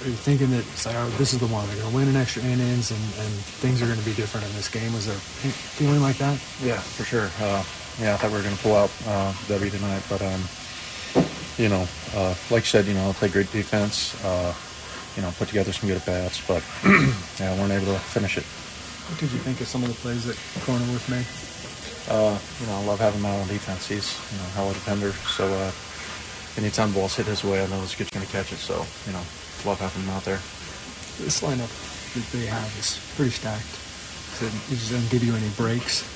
are 0.00 0.08
you 0.08 0.16
thinking 0.16 0.50
that 0.50 0.64
like, 0.86 0.96
oh, 0.96 1.08
this 1.18 1.34
is 1.34 1.40
the 1.40 1.46
one? 1.46 1.66
They're 1.68 1.76
going 1.76 1.90
to 1.90 1.94
win 1.94 2.08
in 2.08 2.16
extra 2.16 2.42
innings, 2.42 2.90
and, 2.90 3.00
and 3.20 3.32
things 3.60 3.82
are 3.82 3.86
going 3.86 3.98
to 3.98 4.04
be 4.04 4.14
different 4.14 4.46
in 4.46 4.52
this 4.54 4.68
game. 4.68 4.92
Was 4.94 5.06
there 5.06 5.16
feeling 5.76 6.00
like 6.00 6.16
that? 6.18 6.40
Yeah, 6.62 6.80
for 6.80 7.04
sure. 7.04 7.28
Uh, 7.38 7.62
yeah, 8.00 8.14
I 8.14 8.16
thought 8.16 8.30
we 8.30 8.38
were 8.38 8.42
going 8.42 8.56
to 8.56 8.62
pull 8.62 8.74
out 8.74 8.90
uh, 9.06 9.34
W 9.48 9.70
tonight, 9.70 10.02
but 10.08 10.22
um, 10.22 10.40
you 11.58 11.68
know, 11.68 11.86
uh, 12.16 12.34
like 12.50 12.64
you 12.64 12.72
said, 12.72 12.86
you 12.86 12.94
know, 12.94 13.10
I 13.10 13.12
played 13.12 13.32
great 13.32 13.52
defense. 13.52 14.16
Uh, 14.24 14.54
you 15.16 15.22
know, 15.22 15.30
put 15.36 15.48
together 15.48 15.72
some 15.72 15.88
good 15.88 15.98
at 15.98 16.06
bats, 16.06 16.40
but 16.48 16.64
yeah, 17.38 17.52
weren't 17.60 17.72
able 17.72 17.92
to 17.92 18.00
finish 18.00 18.38
it. 18.38 18.44
What 19.08 19.18
did 19.20 19.32
you 19.32 19.38
think 19.38 19.60
of 19.60 19.66
some 19.66 19.82
of 19.82 19.88
the 19.88 19.94
plays 19.96 20.24
that 20.24 20.36
Cronenworth 20.64 21.08
made? 21.10 21.26
Uh, 22.08 22.38
you 22.60 22.66
know, 22.66 22.76
I 22.78 22.84
love 22.84 22.98
having 22.98 23.20
him 23.20 23.26
out 23.26 23.40
on 23.40 23.48
defense. 23.48 23.88
He's, 23.88 24.18
you 24.32 24.38
know, 24.38 24.44
hell 24.54 24.70
of 24.70 24.72
a 24.72 24.74
defender. 24.74 25.12
So 25.12 25.46
uh, 25.46 25.70
anytime 26.56 26.92
balls 26.92 27.14
hit 27.14 27.26
his 27.26 27.44
way, 27.44 27.62
I 27.62 27.66
know 27.68 27.80
this 27.80 27.94
kid's 27.94 28.10
going 28.10 28.26
to 28.26 28.32
catch 28.32 28.52
it. 28.52 28.58
So, 28.58 28.84
you 29.06 29.12
know, 29.12 29.22
love 29.64 29.78
having 29.78 30.02
him 30.02 30.10
out 30.10 30.24
there. 30.24 30.40
This 31.22 31.42
lineup 31.42 31.70
that 32.14 32.26
they 32.32 32.46
have 32.46 32.66
is 32.78 32.98
pretty 33.16 33.30
stacked. 33.30 33.78
So 34.38 34.46
it 34.46 34.52
just 34.70 34.90
doesn't 34.90 35.10
give 35.10 35.22
you 35.22 35.34
any 35.34 35.48
breaks. 35.56 36.08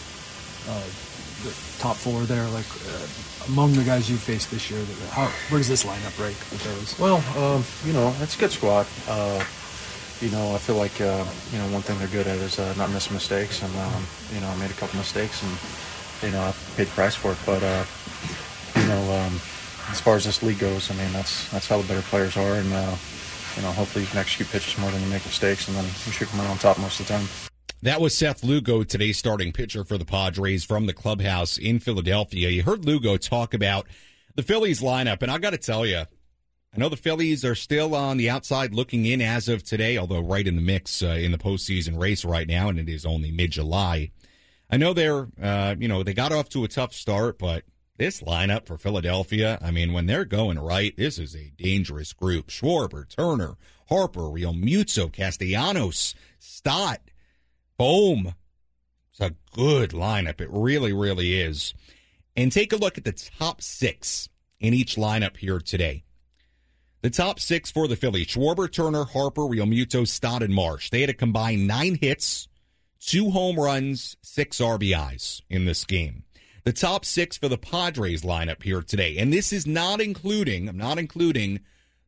Uh, 0.68 0.82
the 1.44 1.52
top 1.78 1.96
four 1.96 2.22
there, 2.24 2.46
like 2.48 2.66
uh, 2.88 3.06
among 3.48 3.72
the 3.72 3.84
guys 3.84 4.10
you 4.10 4.16
faced 4.16 4.50
this 4.50 4.70
year? 4.70 4.80
That, 4.80 5.10
how, 5.10 5.26
where 5.50 5.58
does 5.58 5.68
this 5.68 5.84
lineup 5.84 6.18
rank 6.18 6.36
with 6.50 6.64
those? 6.64 6.98
Well, 6.98 7.22
um, 7.38 7.62
you 7.84 7.92
know, 7.92 8.14
it's 8.20 8.36
a 8.36 8.38
good 8.38 8.50
squad. 8.50 8.86
Uh, 9.08 9.44
you 10.20 10.30
know, 10.30 10.54
I 10.54 10.58
feel 10.58 10.76
like 10.76 11.00
uh, 11.00 11.24
you 11.52 11.58
know 11.58 11.66
one 11.72 11.82
thing 11.82 11.98
they're 11.98 12.08
good 12.08 12.26
at 12.26 12.38
is 12.38 12.58
uh, 12.58 12.74
not 12.76 12.90
missing 12.90 13.14
mistakes, 13.14 13.62
and 13.62 13.74
um, 13.76 14.06
you 14.32 14.40
know 14.40 14.48
I 14.48 14.56
made 14.56 14.70
a 14.70 14.74
couple 14.74 14.98
mistakes, 14.98 15.42
and 15.42 15.52
you 16.22 16.36
know 16.36 16.42
I 16.42 16.54
paid 16.76 16.86
the 16.86 16.92
price 16.92 17.14
for 17.14 17.32
it. 17.32 17.38
But 17.44 17.62
uh, 17.62 17.84
you 18.80 18.86
know, 18.88 19.02
um, 19.12 19.34
as 19.90 20.00
far 20.00 20.16
as 20.16 20.24
this 20.24 20.42
league 20.42 20.58
goes, 20.58 20.90
I 20.90 20.94
mean 20.94 21.12
that's 21.12 21.50
that's 21.50 21.68
how 21.68 21.80
the 21.80 21.88
better 21.88 22.02
players 22.02 22.36
are, 22.36 22.54
and 22.54 22.72
uh, 22.72 22.96
you 23.56 23.62
know 23.62 23.72
hopefully 23.72 24.04
you 24.04 24.10
can 24.10 24.18
execute 24.18 24.48
pitches 24.48 24.78
more 24.78 24.90
than 24.90 25.02
you 25.02 25.08
make 25.08 25.24
mistakes, 25.24 25.68
and 25.68 25.76
then 25.76 25.84
you 25.84 26.12
should 26.12 26.28
come 26.28 26.40
out 26.40 26.50
on 26.50 26.58
top 26.58 26.78
most 26.78 27.00
of 27.00 27.08
the 27.08 27.12
time. 27.12 27.26
That 27.82 28.00
was 28.00 28.16
Seth 28.16 28.42
Lugo, 28.42 28.84
today's 28.84 29.18
starting 29.18 29.52
pitcher 29.52 29.84
for 29.84 29.98
the 29.98 30.06
Padres 30.06 30.64
from 30.64 30.86
the 30.86 30.94
clubhouse 30.94 31.58
in 31.58 31.78
Philadelphia. 31.78 32.48
You 32.48 32.62
heard 32.62 32.86
Lugo 32.86 33.18
talk 33.18 33.52
about 33.52 33.86
the 34.34 34.42
Phillies 34.42 34.80
lineup, 34.80 35.20
and 35.20 35.30
I 35.30 35.36
got 35.36 35.50
to 35.50 35.58
tell 35.58 35.84
you, 35.84 36.04
I 36.76 36.78
know 36.78 36.90
the 36.90 36.96
Phillies 36.98 37.42
are 37.42 37.54
still 37.54 37.94
on 37.94 38.18
the 38.18 38.28
outside 38.28 38.74
looking 38.74 39.06
in 39.06 39.22
as 39.22 39.48
of 39.48 39.62
today, 39.62 39.96
although 39.96 40.20
right 40.20 40.46
in 40.46 40.56
the 40.56 40.62
mix 40.62 41.02
uh, 41.02 41.06
in 41.06 41.32
the 41.32 41.38
postseason 41.38 41.98
race 41.98 42.22
right 42.22 42.46
now, 42.46 42.68
and 42.68 42.78
it 42.78 42.86
is 42.86 43.06
only 43.06 43.30
mid 43.30 43.52
July. 43.52 44.10
I 44.68 44.76
know 44.76 44.92
they're, 44.92 45.26
uh, 45.40 45.76
you 45.78 45.88
know, 45.88 46.02
they 46.02 46.12
got 46.12 46.32
off 46.32 46.50
to 46.50 46.64
a 46.64 46.68
tough 46.68 46.92
start, 46.92 47.38
but 47.38 47.64
this 47.96 48.20
lineup 48.20 48.66
for 48.66 48.76
Philadelphia, 48.76 49.58
I 49.62 49.70
mean, 49.70 49.94
when 49.94 50.04
they're 50.04 50.26
going 50.26 50.58
right, 50.58 50.94
this 50.98 51.18
is 51.18 51.34
a 51.34 51.50
dangerous 51.56 52.12
group. 52.12 52.48
Schwarber, 52.48 53.08
Turner, 53.08 53.56
Harper, 53.88 54.20
Realmuto, 54.20 55.10
Castellanos, 55.10 56.14
Stott, 56.38 57.00
Bohm. 57.78 58.34
It's 59.12 59.20
a 59.20 59.34
good 59.54 59.92
lineup. 59.92 60.42
It 60.42 60.50
really, 60.50 60.92
really 60.92 61.40
is. 61.40 61.72
And 62.36 62.52
take 62.52 62.74
a 62.74 62.76
look 62.76 62.98
at 62.98 63.04
the 63.04 63.12
top 63.12 63.62
six 63.62 64.28
in 64.60 64.74
each 64.74 64.96
lineup 64.96 65.38
here 65.38 65.58
today. 65.58 66.02
The 67.02 67.10
top 67.10 67.38
six 67.38 67.70
for 67.70 67.86
the 67.86 67.96
Phillies 67.96 68.28
Schwarber, 68.28 68.70
Turner, 68.70 69.04
Harper, 69.04 69.42
Realmuto, 69.42 70.06
Stott, 70.06 70.42
and 70.42 70.54
Marsh. 70.54 70.90
They 70.90 71.02
had 71.02 71.10
a 71.10 71.14
combined 71.14 71.66
nine 71.66 71.98
hits, 72.00 72.48
two 72.98 73.30
home 73.30 73.58
runs, 73.60 74.16
six 74.22 74.58
RBIs 74.58 75.42
in 75.48 75.66
this 75.66 75.84
game. 75.84 76.24
The 76.64 76.72
top 76.72 77.04
six 77.04 77.36
for 77.36 77.48
the 77.48 77.58
Padres 77.58 78.22
lineup 78.22 78.62
here 78.64 78.82
today. 78.82 79.18
And 79.18 79.32
this 79.32 79.52
is 79.52 79.66
not 79.66 80.00
including, 80.00 80.68
I'm 80.68 80.76
not 80.76 80.98
including 80.98 81.60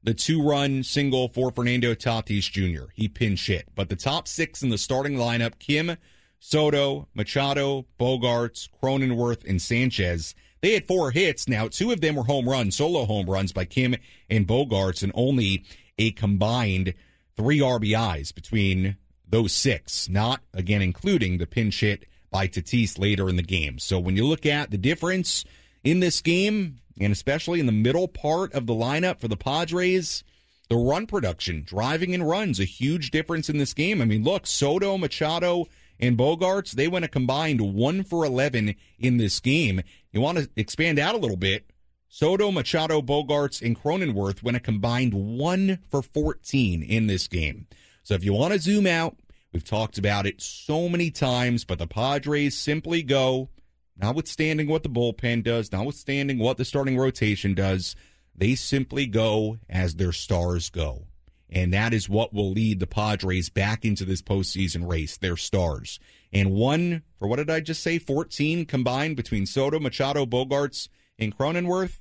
the 0.03 0.15
two 0.15 0.43
run 0.43 0.83
single 0.83 1.29
for 1.29 1.53
Fernando 1.53 1.95
Tatis 1.95 2.51
Jr. 2.51 2.91
He 2.95 3.07
pinch 3.09 3.47
hit. 3.47 3.69
But 3.77 3.89
the 3.89 3.95
top 3.95 4.27
six 4.27 4.63
in 4.63 4.71
the 4.71 4.79
starting 4.79 5.15
lineup 5.15 5.61
Kim, 5.61 5.97
Soto, 6.41 7.09
Machado, 7.15 7.87
Bogaerts, 8.01 8.69
Cronenworth, 8.83 9.49
and 9.49 9.63
Sanchez. 9.63 10.35
They 10.61 10.75
had 10.75 10.87
four 10.87 11.11
hits. 11.11 11.49
Now, 11.49 11.69
two 11.69 11.93
of 11.93 12.01
them 12.01 12.17
were 12.17 12.25
home 12.25 12.49
runs, 12.49 12.77
solo 12.77 13.05
home 13.05 13.27
runs 13.27 13.53
by 13.53 13.65
Kim 13.65 13.97
and 14.29 14.47
Bogaerts, 14.47 15.03
and 15.03 15.13
only 15.15 15.65
a 15.99 16.11
combined 16.13 16.95
three 17.37 17.61
RBIs 17.61 18.35
between 18.35 18.97
those 19.29 19.53
six, 19.53 20.09
not 20.09 20.41
again 20.55 20.83
including 20.83 21.39
the 21.39 21.47
pinch 21.47 21.81
hit 21.81 22.07
by 22.31 22.49
Tatis 22.49 22.99
later 22.99 23.29
in 23.29 23.37
the 23.37 23.43
game. 23.43 23.79
So 23.79 23.99
when 23.99 24.17
you 24.17 24.27
look 24.27 24.47
at 24.47 24.71
the 24.71 24.79
difference 24.79 25.45
in 25.85 26.01
this 26.01 26.21
game, 26.21 26.81
and 27.01 27.13
especially 27.13 27.61
in 27.61 27.67
the 27.67 27.73
middle 27.73 28.09
part 28.09 28.53
of 28.53 28.67
the 28.67 28.75
lineup 28.75 29.21
for 29.21 29.29
the 29.29 29.37
Padres, 29.37 30.25
the 30.69 30.77
run 30.77 31.07
production, 31.07 31.63
driving 31.65 32.13
in 32.13 32.23
runs, 32.23 32.61
a 32.61 32.65
huge 32.65 33.11
difference 33.11 33.49
in 33.49 33.59
this 33.59 33.73
game. 33.73 34.03
I 34.03 34.05
mean, 34.05 34.25
look, 34.25 34.47
Soto, 34.47 34.99
Machado, 34.99 35.67
and 36.01 36.17
Bogaerts, 36.17 36.73
they 36.73 36.89
went 36.89 37.05
a 37.05 37.09
combined 37.09 37.61
1 37.61 38.05
for 38.05 38.25
11 38.25 38.75
in 38.99 39.17
this 39.17 39.41
game. 39.41 39.83
You 40.13 40.21
want 40.21 40.39
to 40.39 40.51
expand 40.57 40.99
out 40.99 41.15
a 41.15 41.19
little 41.19 41.37
bit. 41.37 41.71
Soto, 42.09 42.51
Machado, 42.51 43.03
Bogaerts, 43.03 43.61
and 43.61 43.79
Cronenworth 43.79 44.43
went 44.43 44.57
a 44.57 44.61
combined 44.61 45.13
1 45.13 45.81
for 45.91 46.03
14 46.03 46.83
in 46.83 47.07
this 47.07 47.29
game. 47.29 47.67
So 48.03 48.15
if 48.15 48.25
you 48.25 48.33
want 48.33 48.55
to 48.55 48.59
zoom 48.59 48.87
out, 48.87 49.17
we've 49.53 49.65
talked 49.65 49.99
about 49.99 50.27
it 50.27 50.41
so 50.41 50.89
many 50.89 51.11
times, 51.11 51.65
but 51.65 51.79
the 51.79 51.87
Padres 51.87 52.57
simply 52.57 53.03
go, 53.03 53.51
notwithstanding 53.99 54.69
what 54.69 54.83
the 54.83 54.89
bullpen 54.89 55.45
does, 55.45 55.71
notwithstanding 55.71 56.39
what 56.39 56.57
the 56.57 56.65
starting 56.65 56.97
rotation 56.97 57.53
does, 57.53 57.95
they 58.35 58.55
simply 58.55 59.07
go 59.07 59.59
as 59.69 59.97
their 59.97 60.13
stars 60.13 60.71
go. 60.71 61.09
And 61.51 61.73
that 61.75 61.93
is 61.93 62.09
what 62.09 62.33
will 62.33 62.51
lead 62.51 62.81
the 62.81 62.87
Padres 62.87 63.51
back 63.51 63.85
into 63.85 64.05
this 64.05 64.23
postseason 64.23 64.89
race, 64.89 65.17
their 65.19 65.37
stars. 65.37 65.99
And 66.33 66.53
one, 66.53 67.03
for 67.19 67.27
what 67.27 67.37
did 67.37 67.51
I 67.51 67.61
just 67.61 67.83
say, 67.83 67.99
14 67.99 68.67
combined 68.67 69.17
between 69.17 69.47
Soto, 69.47 69.81
Machado, 69.81 70.27
Bogaerts, 70.27 70.89
and 71.19 71.37
Cronenworth? 71.37 71.99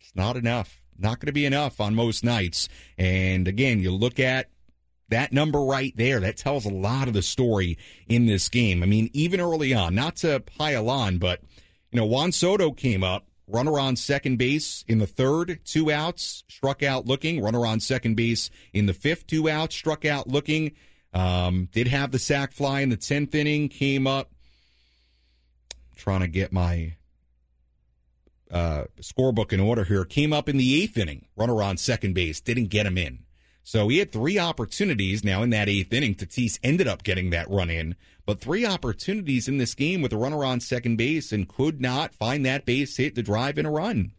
It's 0.00 0.14
not 0.14 0.36
enough. 0.36 0.86
Not 0.98 1.20
going 1.20 1.26
to 1.26 1.32
be 1.32 1.44
enough 1.44 1.80
on 1.80 1.94
most 1.94 2.24
nights. 2.24 2.68
And 2.96 3.46
again, 3.46 3.80
you 3.80 3.90
look 3.90 4.18
at 4.18 4.48
that 5.08 5.32
number 5.32 5.60
right 5.60 5.92
there, 5.96 6.20
that 6.20 6.36
tells 6.36 6.64
a 6.64 6.70
lot 6.70 7.08
of 7.08 7.14
the 7.14 7.22
story 7.22 7.78
in 8.08 8.26
this 8.26 8.48
game. 8.48 8.82
I 8.82 8.86
mean, 8.86 9.10
even 9.12 9.40
early 9.40 9.72
on, 9.74 9.94
not 9.94 10.16
to 10.16 10.40
pile 10.40 10.90
on, 10.90 11.18
but, 11.18 11.40
you 11.92 11.98
know, 11.98 12.06
Juan 12.06 12.32
Soto 12.32 12.72
came 12.72 13.04
up 13.04 13.26
runner 13.46 13.78
on 13.78 13.96
second 13.96 14.38
base 14.38 14.84
in 14.88 14.98
the 14.98 15.06
third, 15.06 15.60
two 15.64 15.92
outs, 15.92 16.44
struck 16.48 16.82
out 16.82 17.06
looking. 17.06 17.40
Runner 17.40 17.64
on 17.64 17.80
second 17.80 18.16
base 18.16 18.50
in 18.72 18.86
the 18.86 18.94
fifth, 18.94 19.26
two 19.26 19.48
outs, 19.48 19.74
struck 19.74 20.04
out 20.04 20.28
looking. 20.28 20.72
Um, 21.16 21.70
did 21.72 21.88
have 21.88 22.10
the 22.12 22.18
sac 22.18 22.52
fly 22.52 22.80
in 22.80 22.90
the 22.90 22.96
tenth 22.96 23.34
inning. 23.34 23.70
Came 23.70 24.06
up 24.06 24.30
trying 25.96 26.20
to 26.20 26.28
get 26.28 26.52
my 26.52 26.96
uh, 28.50 28.84
scorebook 29.00 29.50
in 29.50 29.58
order 29.58 29.84
here. 29.84 30.04
Came 30.04 30.34
up 30.34 30.46
in 30.46 30.58
the 30.58 30.82
eighth 30.82 30.98
inning. 30.98 31.24
Runner 31.34 31.62
on 31.62 31.78
second 31.78 32.12
base 32.12 32.42
didn't 32.42 32.66
get 32.66 32.84
him 32.84 32.98
in. 32.98 33.20
So 33.62 33.88
he 33.88 33.96
had 33.96 34.12
three 34.12 34.38
opportunities 34.38 35.24
now 35.24 35.42
in 35.42 35.48
that 35.50 35.70
eighth 35.70 35.90
inning. 35.90 36.14
Tatis 36.14 36.58
ended 36.62 36.86
up 36.86 37.02
getting 37.02 37.30
that 37.30 37.48
run 37.48 37.70
in, 37.70 37.96
but 38.26 38.38
three 38.38 38.66
opportunities 38.66 39.48
in 39.48 39.56
this 39.56 39.74
game 39.74 40.02
with 40.02 40.12
a 40.12 40.18
runner 40.18 40.44
on 40.44 40.60
second 40.60 40.96
base 40.96 41.32
and 41.32 41.48
could 41.48 41.80
not 41.80 42.14
find 42.14 42.44
that 42.44 42.66
base 42.66 42.98
hit 42.98 43.14
to 43.14 43.22
drive 43.22 43.56
in 43.56 43.64
a 43.64 43.70
run. 43.70 44.12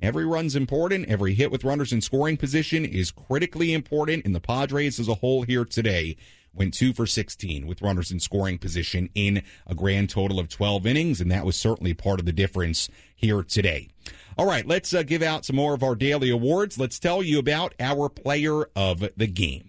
Every 0.00 0.24
run's 0.24 0.54
important. 0.54 1.08
Every 1.08 1.34
hit 1.34 1.50
with 1.50 1.64
runners 1.64 1.92
in 1.92 2.00
scoring 2.00 2.36
position 2.36 2.84
is 2.84 3.10
critically 3.10 3.72
important. 3.72 4.24
In 4.24 4.32
the 4.32 4.40
Padres 4.40 5.00
as 5.00 5.08
a 5.08 5.14
whole 5.14 5.42
here 5.42 5.64
today 5.64 6.16
went 6.54 6.72
two 6.72 6.92
for 6.92 7.04
16 7.04 7.66
with 7.66 7.82
runners 7.82 8.12
in 8.12 8.20
scoring 8.20 8.58
position 8.58 9.10
in 9.14 9.42
a 9.66 9.74
grand 9.74 10.10
total 10.10 10.38
of 10.38 10.48
12 10.48 10.86
innings, 10.86 11.20
and 11.20 11.30
that 11.32 11.44
was 11.44 11.56
certainly 11.56 11.94
part 11.94 12.20
of 12.20 12.26
the 12.26 12.32
difference 12.32 12.88
here 13.14 13.42
today. 13.42 13.88
All 14.36 14.46
right, 14.46 14.66
let's 14.66 14.94
uh, 14.94 15.02
give 15.02 15.22
out 15.22 15.44
some 15.44 15.56
more 15.56 15.74
of 15.74 15.82
our 15.82 15.96
daily 15.96 16.30
awards. 16.30 16.78
Let's 16.78 17.00
tell 17.00 17.22
you 17.22 17.40
about 17.40 17.74
our 17.80 18.08
player 18.08 18.68
of 18.76 19.00
the 19.16 19.26
game. 19.26 19.67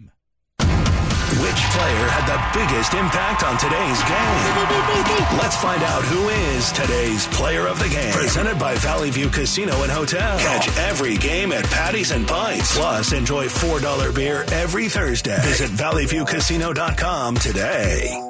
Which 1.40 1.56
player 1.72 2.08
had 2.10 2.26
the 2.28 2.60
biggest 2.60 2.94
impact 2.94 3.44
on 3.44 3.58
today's 3.58 4.04
game? 4.04 5.38
Let's 5.40 5.56
find 5.56 5.82
out 5.84 6.04
who 6.04 6.28
is 6.28 6.70
today's 6.74 7.28
player 7.28 7.66
of 7.66 7.80
the 7.80 7.88
game. 7.88 8.12
Presented 8.12 8.60
by 8.60 8.76
Valley 8.76 9.10
View 9.10 9.30
Casino 9.30 9.82
and 9.84 9.90
Hotel. 9.90 10.38
Catch 10.38 10.68
every 10.80 11.16
game 11.16 11.54
at 11.54 11.64
Patties 11.66 12.12
and 12.12 12.28
Pints. 12.28 12.78
Plus, 12.78 13.14
enjoy 13.14 13.46
$4 13.46 14.14
beer 14.14 14.44
every 14.52 14.90
Thursday. 14.90 15.40
Visit 15.44 15.72
valleyviewcasino.com 15.72 17.36
today. 17.36 18.22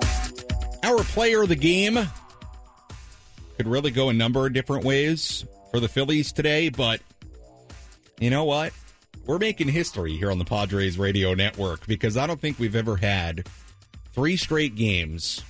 Our 0.84 1.00
player 1.00 1.42
of 1.42 1.50
the 1.50 1.56
game 1.56 1.98
could 3.58 3.68
really 3.68 3.90
go 3.90 4.10
a 4.10 4.14
number 4.14 4.46
of 4.46 4.54
different 4.54 4.86
ways 4.86 5.46
for 5.72 5.80
the 5.80 5.88
Phillies 5.88 6.32
today, 6.32 6.70
but 6.70 7.02
you 8.20 8.30
know 8.30 8.44
what? 8.44 8.72
We're 9.30 9.38
making 9.38 9.68
history 9.68 10.18
here 10.18 10.32
on 10.32 10.40
the 10.40 10.44
Padres 10.44 10.98
Radio 10.98 11.36
Network 11.36 11.86
because 11.86 12.18
I 12.18 12.26
don't 12.26 12.42
think 12.42 12.58
we've 12.58 12.76
ever 12.76 12.98
had 12.98 13.48
three 14.12 14.36
straight 14.36 14.74
games 14.74 15.44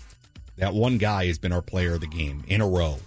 that 0.58 0.74
one 0.74 0.98
guy 0.98 1.28
has 1.28 1.38
been 1.40 1.54
our 1.54 1.62
player 1.62 1.94
of 1.94 2.02
the 2.02 2.08
game 2.08 2.44
in 2.50 2.60
a 2.60 2.68
row. 2.68 2.98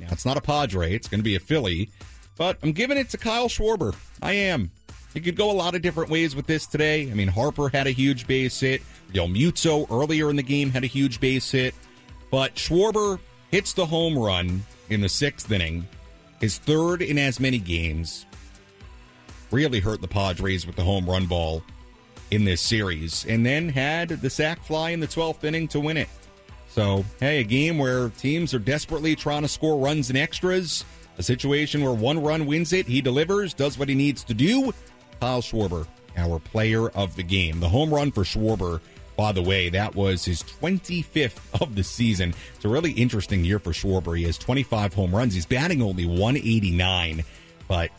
Now, 0.00 0.06
it's 0.12 0.24
not 0.24 0.38
a 0.38 0.40
Padre, 0.40 0.94
it's 0.94 1.06
going 1.06 1.18
to 1.18 1.22
be 1.22 1.36
a 1.36 1.38
Philly, 1.38 1.90
but 2.38 2.56
I'm 2.62 2.72
giving 2.72 2.96
it 2.96 3.10
to 3.10 3.18
Kyle 3.18 3.48
Schwarber. 3.48 3.94
I 4.22 4.32
am. 4.32 4.70
You 5.12 5.20
could 5.20 5.36
go 5.36 5.50
a 5.50 5.52
lot 5.52 5.74
of 5.74 5.82
different 5.82 6.08
ways 6.08 6.34
with 6.34 6.46
this 6.46 6.66
today. 6.66 7.10
I 7.10 7.12
mean, 7.12 7.28
Harper 7.28 7.68
had 7.68 7.86
a 7.86 7.90
huge 7.90 8.26
base 8.26 8.58
hit. 8.58 8.80
Realmuto 9.12 9.86
earlier 9.90 10.30
in 10.30 10.36
the 10.36 10.42
game 10.42 10.70
had 10.70 10.82
a 10.82 10.86
huge 10.86 11.20
base 11.20 11.50
hit. 11.50 11.74
But 12.30 12.54
Schwarber 12.54 13.18
hits 13.50 13.74
the 13.74 13.84
home 13.84 14.16
run 14.16 14.64
in 14.88 15.02
the 15.02 15.10
sixth 15.10 15.52
inning, 15.52 15.86
his 16.40 16.56
third 16.56 17.02
in 17.02 17.18
as 17.18 17.38
many 17.38 17.58
games. 17.58 18.24
Really 19.50 19.80
hurt 19.80 20.00
the 20.00 20.08
Padres 20.08 20.66
with 20.66 20.76
the 20.76 20.82
home 20.82 21.08
run 21.08 21.26
ball 21.26 21.62
in 22.30 22.44
this 22.44 22.60
series, 22.60 23.24
and 23.26 23.46
then 23.46 23.68
had 23.68 24.08
the 24.08 24.30
sac 24.30 24.64
fly 24.64 24.90
in 24.90 25.00
the 25.00 25.06
12th 25.06 25.44
inning 25.44 25.68
to 25.68 25.80
win 25.80 25.96
it. 25.96 26.08
So, 26.68 27.04
hey, 27.20 27.40
a 27.40 27.44
game 27.44 27.78
where 27.78 28.08
teams 28.10 28.52
are 28.52 28.58
desperately 28.58 29.14
trying 29.16 29.42
to 29.42 29.48
score 29.48 29.78
runs 29.78 30.10
and 30.10 30.18
extras. 30.18 30.84
A 31.18 31.22
situation 31.22 31.82
where 31.82 31.94
one 31.94 32.22
run 32.22 32.44
wins 32.44 32.72
it, 32.72 32.86
he 32.86 33.00
delivers, 33.00 33.54
does 33.54 33.78
what 33.78 33.88
he 33.88 33.94
needs 33.94 34.24
to 34.24 34.34
do. 34.34 34.72
Kyle 35.20 35.40
Schwarber, 35.40 35.86
our 36.16 36.38
player 36.38 36.88
of 36.90 37.16
the 37.16 37.22
game. 37.22 37.60
The 37.60 37.68
home 37.68 37.94
run 37.94 38.12
for 38.12 38.22
Schwarber 38.22 38.80
By 39.16 39.32
the 39.32 39.42
way, 39.42 39.70
that 39.70 39.94
was 39.94 40.24
his 40.24 40.42
25th 40.42 41.62
of 41.62 41.74
the 41.74 41.82
season. 41.82 42.34
It's 42.54 42.64
a 42.64 42.68
really 42.68 42.92
interesting 42.92 43.44
year 43.44 43.58
for 43.58 43.70
Schwarber. 43.72 44.16
He 44.16 44.24
has 44.24 44.36
25 44.36 44.92
home 44.92 45.14
runs. 45.14 45.32
He's 45.32 45.46
batting 45.46 45.80
only 45.80 46.04
189, 46.04 47.24
but 47.66 47.90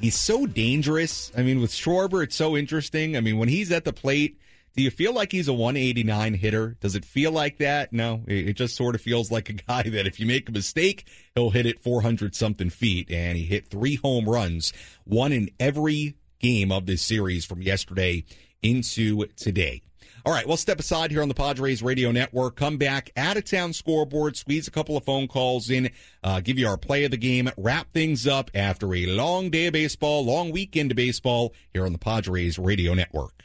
he's 0.00 0.16
so 0.16 0.46
dangerous. 0.46 1.32
I 1.36 1.42
mean, 1.42 1.60
with 1.60 1.70
Schwarber, 1.70 2.22
it's 2.22 2.36
so 2.36 2.56
interesting. 2.56 3.16
I 3.16 3.20
mean, 3.20 3.38
when 3.38 3.48
he's 3.48 3.72
at 3.72 3.84
the 3.84 3.92
plate, 3.92 4.38
do 4.76 4.82
you 4.82 4.90
feel 4.90 5.14
like 5.14 5.32
he's 5.32 5.48
a 5.48 5.54
189 5.54 6.34
hitter? 6.34 6.76
Does 6.80 6.94
it 6.94 7.04
feel 7.04 7.32
like 7.32 7.58
that? 7.58 7.94
No, 7.94 8.22
it 8.26 8.52
just 8.54 8.76
sort 8.76 8.94
of 8.94 9.00
feels 9.00 9.30
like 9.30 9.48
a 9.48 9.52
guy 9.68 9.82
that 9.84 10.06
if 10.06 10.20
you 10.20 10.26
make 10.26 10.48
a 10.48 10.52
mistake, 10.52 11.06
he'll 11.34 11.50
hit 11.50 11.64
it 11.64 11.80
400 11.80 12.34
something 12.34 12.68
feet. 12.68 13.10
And 13.10 13.38
he 13.38 13.44
hit 13.44 13.68
three 13.68 13.96
home 13.96 14.28
runs, 14.28 14.72
one 15.04 15.32
in 15.32 15.50
every 15.58 16.16
game 16.40 16.70
of 16.70 16.84
this 16.84 17.00
series 17.00 17.46
from 17.46 17.62
yesterday 17.62 18.24
into 18.62 19.24
today. 19.36 19.82
All 20.26 20.32
right, 20.32 20.44
we'll 20.44 20.56
step 20.56 20.80
aside 20.80 21.12
here 21.12 21.22
on 21.22 21.28
the 21.28 21.34
Padres 21.34 21.84
Radio 21.84 22.10
Network. 22.10 22.56
Come 22.56 22.78
back, 22.78 23.12
out 23.16 23.36
of 23.36 23.44
town 23.44 23.72
scoreboard, 23.72 24.36
squeeze 24.36 24.66
a 24.66 24.72
couple 24.72 24.96
of 24.96 25.04
phone 25.04 25.28
calls 25.28 25.70
in, 25.70 25.88
uh, 26.24 26.40
give 26.40 26.58
you 26.58 26.66
our 26.66 26.76
play 26.76 27.04
of 27.04 27.12
the 27.12 27.16
game, 27.16 27.48
wrap 27.56 27.92
things 27.92 28.26
up 28.26 28.50
after 28.52 28.92
a 28.92 29.06
long 29.06 29.50
day 29.50 29.66
of 29.66 29.74
baseball, 29.74 30.24
long 30.24 30.50
weekend 30.50 30.90
of 30.90 30.96
baseball 30.96 31.54
here 31.72 31.86
on 31.86 31.92
the 31.92 31.98
Padres 31.98 32.58
Radio 32.58 32.92
Network. 32.92 33.44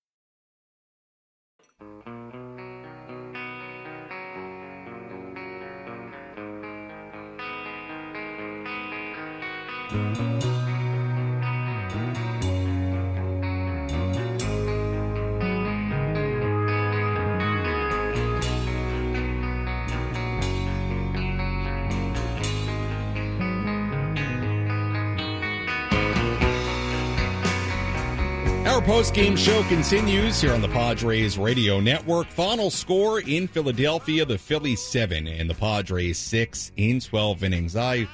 Our 28.81 28.87
post-game 28.87 29.35
show 29.35 29.61
continues 29.65 30.41
here 30.41 30.53
on 30.53 30.61
the 30.61 30.67
Padres 30.67 31.37
Radio 31.37 31.79
Network. 31.79 32.25
Final 32.31 32.71
score 32.71 33.19
in 33.19 33.47
Philadelphia, 33.47 34.25
the 34.25 34.39
Phillies 34.39 34.81
7 34.81 35.27
and 35.27 35.47
the 35.47 35.53
Padres 35.53 36.17
6 36.17 36.71
in 36.77 36.99
12 36.99 37.43
innings. 37.43 37.75
I 37.75 38.07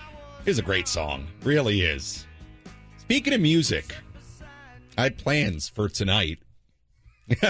is 0.46 0.60
a 0.60 0.62
great 0.62 0.90
song. 0.90 1.26
Really 1.42 1.84
is. 1.84 2.28
Speaking 2.98 3.32
of 3.32 3.40
music, 3.40 3.96
I 4.98 5.04
had 5.04 5.18
plans 5.18 5.70
for 5.70 5.88
tonight. 5.88 6.40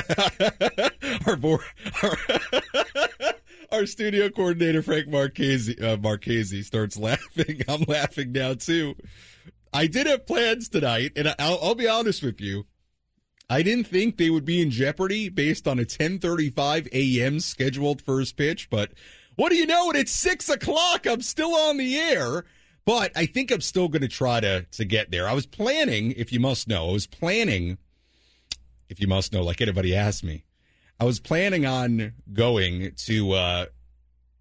our, 1.26 1.36
board, 1.38 1.62
our, 2.04 2.18
our, 3.72 3.88
studio 3.88 4.30
coordinator 4.30 4.84
Frank 4.84 5.08
Marchese, 5.08 5.76
uh, 5.82 5.98
Marchese 5.98 6.62
starts 6.62 7.00
laughing. 7.00 7.64
I'm 7.68 7.82
laughing 7.88 8.32
now 8.32 8.54
too. 8.54 8.94
I 9.74 9.88
did 9.88 10.06
have 10.06 10.28
plans 10.28 10.70
tonight, 10.70 11.14
and 11.16 11.34
I'll, 11.40 11.58
I'll 11.64 11.74
be 11.74 11.88
honest 11.88 12.22
with 12.22 12.40
you. 12.40 12.68
I 13.50 13.62
didn't 13.62 13.88
think 13.88 14.18
they 14.18 14.30
would 14.30 14.46
be 14.46 14.62
in 14.62 14.72
jeopardy 14.72 15.30
based 15.30 15.68
on 15.68 15.80
a 15.80 15.84
10:35 15.86 16.88
a.m. 16.92 17.40
scheduled 17.40 18.02
first 18.02 18.36
pitch, 18.36 18.70
but 18.70 18.92
what 19.36 19.50
do 19.50 19.56
you 19.56 19.66
know? 19.66 19.92
It's 19.92 20.12
six 20.12 20.50
o'clock. 20.50 21.06
I'm 21.06 21.22
still 21.22 21.56
on 21.56 21.78
the 21.78 21.98
air, 21.98 22.44
but 22.86 23.12
I 23.16 23.26
think 23.26 23.52
I'm 23.52 23.62
still 23.62 23.88
going 23.88 24.02
to 24.02 24.08
try 24.08 24.40
to 24.42 24.64
to 24.64 24.86
get 24.86 25.12
there. 25.12 25.28
I 25.28 25.34
was 25.34 25.46
planning, 25.46 26.12
if 26.12 26.34
you 26.34 26.40
must 26.40 26.68
know, 26.68 26.90
I 26.90 26.92
was 26.92 27.08
planning, 27.08 27.78
if 28.90 29.00
you 29.00 29.08
must 29.08 29.32
know, 29.32 29.44
like 29.44 29.62
anybody 29.62 29.96
asked 29.96 30.24
me, 30.24 30.44
I 31.00 31.06
was 31.06 31.20
planning 31.20 31.66
on 31.66 32.14
going 32.34 32.92
to 33.06 33.32
uh, 33.32 33.66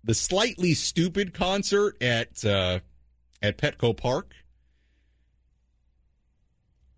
the 0.02 0.14
Slightly 0.14 0.72
Stoopid 0.72 1.32
concert 1.32 1.96
at 2.02 2.44
uh, 2.44 2.80
at 3.40 3.58
Petco 3.58 3.96
Park 3.96 4.34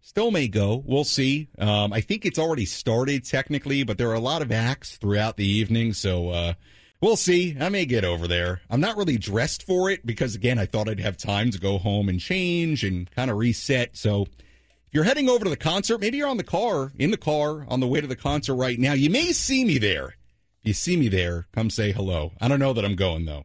Still 0.08 0.30
may 0.30 0.48
go. 0.48 0.82
We'll 0.86 1.04
see. 1.04 1.48
Um, 1.58 1.92
I 1.92 2.00
think 2.00 2.24
it's 2.24 2.38
already 2.38 2.64
started 2.64 3.26
technically, 3.26 3.84
but 3.84 3.98
there 3.98 4.08
are 4.08 4.14
a 4.14 4.20
lot 4.20 4.40
of 4.40 4.50
acts 4.50 4.96
throughout 4.96 5.36
the 5.36 5.46
evening, 5.46 5.92
so 5.92 6.30
uh, 6.30 6.54
we'll 7.02 7.14
see. 7.14 7.54
I 7.60 7.68
may 7.68 7.84
get 7.84 8.06
over 8.06 8.26
there. 8.26 8.62
I'm 8.70 8.80
not 8.80 8.96
really 8.96 9.18
dressed 9.18 9.64
for 9.64 9.90
it 9.90 10.06
because, 10.06 10.34
again, 10.34 10.58
I 10.58 10.64
thought 10.64 10.88
I'd 10.88 10.98
have 10.98 11.18
time 11.18 11.50
to 11.50 11.60
go 11.60 11.76
home 11.76 12.08
and 12.08 12.18
change 12.18 12.84
and 12.84 13.10
kind 13.10 13.30
of 13.30 13.36
reset. 13.36 13.98
So 13.98 14.22
if 14.22 14.92
you're 14.92 15.04
heading 15.04 15.28
over 15.28 15.44
to 15.44 15.50
the 15.50 15.58
concert, 15.58 16.00
maybe 16.00 16.16
you're 16.16 16.26
on 16.26 16.38
the 16.38 16.42
car, 16.42 16.90
in 16.98 17.10
the 17.10 17.18
car, 17.18 17.66
on 17.68 17.80
the 17.80 17.86
way 17.86 18.00
to 18.00 18.06
the 18.06 18.16
concert 18.16 18.54
right 18.54 18.78
now. 18.78 18.94
You 18.94 19.10
may 19.10 19.32
see 19.32 19.62
me 19.62 19.76
there. 19.76 20.16
If 20.62 20.68
you 20.68 20.72
see 20.72 20.96
me 20.96 21.08
there, 21.08 21.48
come 21.52 21.68
say 21.68 21.92
hello. 21.92 22.32
I 22.40 22.48
don't 22.48 22.60
know 22.60 22.72
that 22.72 22.84
I'm 22.84 22.96
going, 22.96 23.26
though. 23.26 23.44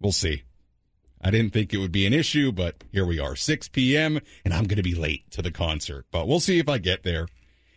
We'll 0.00 0.10
see. 0.10 0.42
I 1.26 1.30
didn't 1.32 1.52
think 1.52 1.74
it 1.74 1.78
would 1.78 1.90
be 1.90 2.06
an 2.06 2.12
issue, 2.12 2.52
but 2.52 2.84
here 2.92 3.04
we 3.04 3.18
are, 3.18 3.34
6 3.34 3.68
p.m., 3.70 4.20
and 4.44 4.54
I'm 4.54 4.62
going 4.62 4.76
to 4.76 4.82
be 4.84 4.94
late 4.94 5.28
to 5.32 5.42
the 5.42 5.50
concert, 5.50 6.06
but 6.12 6.28
we'll 6.28 6.38
see 6.38 6.60
if 6.60 6.68
I 6.68 6.78
get 6.78 7.02
there. 7.02 7.26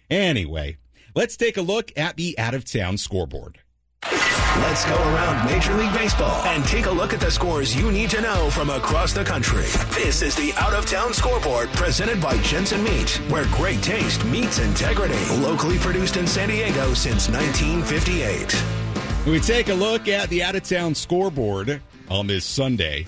Anyway, 0.08 0.78
let's 1.16 1.36
take 1.36 1.58
a 1.58 1.64
look 1.64 1.92
at 1.98 2.16
the 2.16 2.38
out 2.38 2.54
of 2.54 2.64
town 2.64 2.98
scoreboard. 2.98 3.58
Let's 4.04 4.86
go 4.86 4.96
around 4.96 5.48
Major 5.48 5.74
League 5.74 5.92
Baseball 5.94 6.46
and 6.46 6.64
take 6.64 6.86
a 6.86 6.92
look 6.92 7.12
at 7.12 7.22
the 7.22 7.32
scores 7.32 7.76
you 7.76 7.92
need 7.92 8.12
to 8.12 8.22
know 8.22 8.52
from 8.52 8.70
across 8.70 9.14
the 9.14 9.24
country. 9.24 9.66
This 9.96 10.22
is 10.22 10.36
the 10.36 10.54
Out 10.58 10.76
of 10.76 10.86
Town 10.86 11.12
Scoreboard 11.12 11.70
presented 11.70 12.22
by 12.22 12.38
Jensen 12.44 12.84
Meat, 12.84 13.10
where 13.30 13.46
great 13.46 13.82
taste 13.82 14.24
meets 14.26 14.60
integrity. 14.60 15.18
Locally 15.38 15.80
produced 15.80 16.18
in 16.18 16.28
San 16.28 16.50
Diego 16.50 16.94
since 16.94 17.28
1958. 17.28 18.64
We 19.26 19.40
take 19.40 19.70
a 19.70 19.74
look 19.74 20.08
at 20.08 20.30
the 20.30 20.44
Out 20.44 20.54
of 20.54 20.62
Town 20.62 20.94
Scoreboard 20.94 21.82
on 22.10 22.28
this 22.28 22.46
Sunday. 22.46 23.08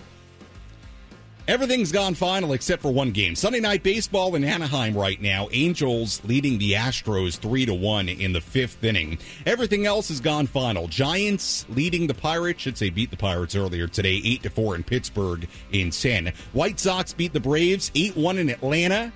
Everything's 1.47 1.91
gone 1.91 2.13
final 2.13 2.53
except 2.53 2.83
for 2.83 2.91
one 2.91 3.11
game. 3.11 3.35
Sunday 3.35 3.59
night 3.59 3.81
baseball 3.81 4.35
in 4.35 4.43
Anaheim 4.43 4.95
right 4.95 5.19
now. 5.19 5.47
Angels 5.51 6.21
leading 6.23 6.59
the 6.59 6.73
Astros 6.73 7.37
3 7.37 7.65
to 7.65 7.73
1 7.73 8.09
in 8.09 8.31
the 8.31 8.39
5th 8.39 8.83
inning. 8.83 9.17
Everything 9.45 9.87
else 9.87 10.09
has 10.09 10.19
gone 10.19 10.45
final. 10.45 10.87
Giants 10.87 11.65
leading 11.67 12.05
the 12.05 12.13
Pirates, 12.13 12.61
should 12.61 12.77
say 12.77 12.91
beat 12.91 13.09
the 13.09 13.17
Pirates 13.17 13.55
earlier 13.55 13.87
today 13.87 14.21
8 14.23 14.43
to 14.43 14.49
4 14.51 14.75
in 14.75 14.83
Pittsburgh 14.83 15.47
in 15.71 15.89
10. 15.89 16.31
White 16.53 16.79
Sox 16.79 17.11
beat 17.11 17.33
the 17.33 17.39
Braves 17.39 17.89
8-1 17.95 18.37
in 18.37 18.49
Atlanta. 18.49 19.11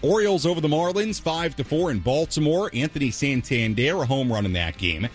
Orioles 0.00 0.46
over 0.46 0.60
the 0.60 0.68
Marlins 0.68 1.20
5 1.20 1.56
to 1.56 1.64
4 1.64 1.90
in 1.90 1.98
Baltimore. 1.98 2.70
Anthony 2.72 3.10
Santander 3.10 4.00
a 4.02 4.06
home 4.06 4.32
run 4.32 4.46
in 4.46 4.52
that 4.52 4.78
game. 4.78 5.08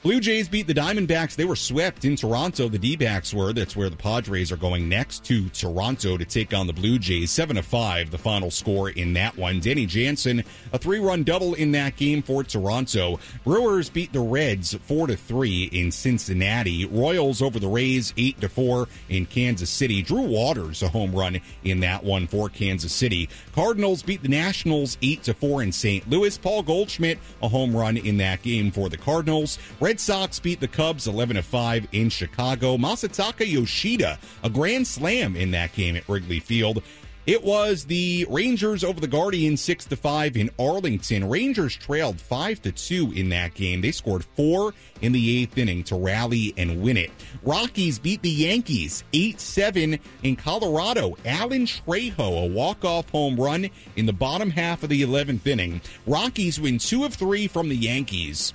Blue 0.00 0.20
Jays 0.20 0.48
beat 0.48 0.68
the 0.68 0.74
Diamondbacks. 0.74 1.34
They 1.34 1.44
were 1.44 1.56
swept 1.56 2.04
in 2.04 2.14
Toronto. 2.14 2.68
The 2.68 2.78
D 2.78 2.94
backs 2.94 3.34
were. 3.34 3.52
That's 3.52 3.74
where 3.74 3.90
the 3.90 3.96
Padres 3.96 4.52
are 4.52 4.56
going 4.56 4.88
next 4.88 5.24
to 5.24 5.48
Toronto 5.48 6.16
to 6.16 6.24
take 6.24 6.54
on 6.54 6.68
the 6.68 6.72
Blue 6.72 7.00
Jays. 7.00 7.32
7 7.32 7.56
to 7.56 7.64
5, 7.64 8.12
the 8.12 8.16
final 8.16 8.52
score 8.52 8.90
in 8.90 9.12
that 9.14 9.36
one. 9.36 9.58
Danny 9.58 9.86
Jansen, 9.86 10.44
a 10.72 10.78
three 10.78 11.00
run 11.00 11.24
double 11.24 11.54
in 11.54 11.72
that 11.72 11.96
game 11.96 12.22
for 12.22 12.44
Toronto. 12.44 13.18
Brewers 13.42 13.90
beat 13.90 14.12
the 14.12 14.20
Reds 14.20 14.72
4 14.72 15.08
to 15.08 15.16
3 15.16 15.64
in 15.72 15.90
Cincinnati. 15.90 16.86
Royals 16.86 17.42
over 17.42 17.58
the 17.58 17.66
Rays 17.66 18.14
8 18.16 18.40
to 18.40 18.48
4 18.48 18.86
in 19.08 19.26
Kansas 19.26 19.68
City. 19.68 20.00
Drew 20.00 20.22
Waters, 20.22 20.80
a 20.80 20.88
home 20.90 21.12
run 21.12 21.40
in 21.64 21.80
that 21.80 22.04
one 22.04 22.28
for 22.28 22.48
Kansas 22.48 22.92
City. 22.92 23.28
Cardinals 23.52 24.04
beat 24.04 24.22
the 24.22 24.28
Nationals 24.28 24.96
8 25.02 25.24
to 25.24 25.34
4 25.34 25.60
in 25.60 25.72
St. 25.72 26.08
Louis. 26.08 26.38
Paul 26.38 26.62
Goldschmidt, 26.62 27.18
a 27.42 27.48
home 27.48 27.74
run 27.74 27.96
in 27.96 28.18
that 28.18 28.42
game 28.42 28.70
for 28.70 28.88
the 28.88 28.96
Cardinals. 28.96 29.58
Sox 29.96 30.38
beat 30.38 30.60
the 30.60 30.68
Cubs 30.68 31.06
11 31.06 31.40
5 31.40 31.88
in 31.92 32.10
Chicago. 32.10 32.76
Masataka 32.76 33.50
Yoshida, 33.50 34.18
a 34.44 34.50
grand 34.50 34.86
slam 34.86 35.34
in 35.34 35.50
that 35.52 35.72
game 35.72 35.96
at 35.96 36.06
Wrigley 36.08 36.40
Field. 36.40 36.82
It 37.28 37.44
was 37.44 37.84
the 37.84 38.26
Rangers 38.30 38.82
over 38.82 39.00
the 39.00 39.06
Guardians 39.06 39.60
six 39.60 39.84
to 39.86 39.96
five 39.96 40.36
in 40.36 40.50
Arlington. 40.58 41.28
Rangers 41.28 41.76
trailed 41.76 42.20
five 42.20 42.60
to 42.62 42.72
two 42.72 43.12
in 43.12 43.28
that 43.28 43.52
game. 43.54 43.82
They 43.82 43.92
scored 43.92 44.24
four 44.24 44.72
in 45.02 45.12
the 45.12 45.42
eighth 45.42 45.58
inning 45.58 45.84
to 45.84 45.96
rally 45.96 46.54
and 46.56 46.82
win 46.82 46.96
it. 46.96 47.10
Rockies 47.42 47.98
beat 47.98 48.22
the 48.22 48.30
Yankees 48.30 49.04
eight 49.12 49.40
seven 49.40 49.98
in 50.22 50.36
Colorado. 50.36 51.16
Alan 51.24 51.66
Trejo, 51.66 52.44
a 52.44 52.46
walk 52.46 52.84
off 52.84 53.10
home 53.10 53.36
run 53.36 53.68
in 53.96 54.06
the 54.06 54.12
bottom 54.12 54.50
half 54.50 54.82
of 54.82 54.88
the 54.88 55.02
eleventh 55.02 55.46
inning. 55.46 55.82
Rockies 56.06 56.58
win 56.58 56.78
two 56.78 57.04
of 57.04 57.14
three 57.14 57.46
from 57.46 57.68
the 57.68 57.76
Yankees. 57.76 58.54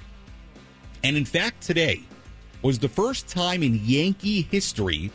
And 1.04 1.18
in 1.18 1.26
fact, 1.26 1.62
today 1.62 2.02
was 2.62 2.80
the 2.80 2.90
first 2.90 3.28
time 3.28 3.62
in 3.62 3.80
Yankee 3.84 4.44
history 4.44 5.12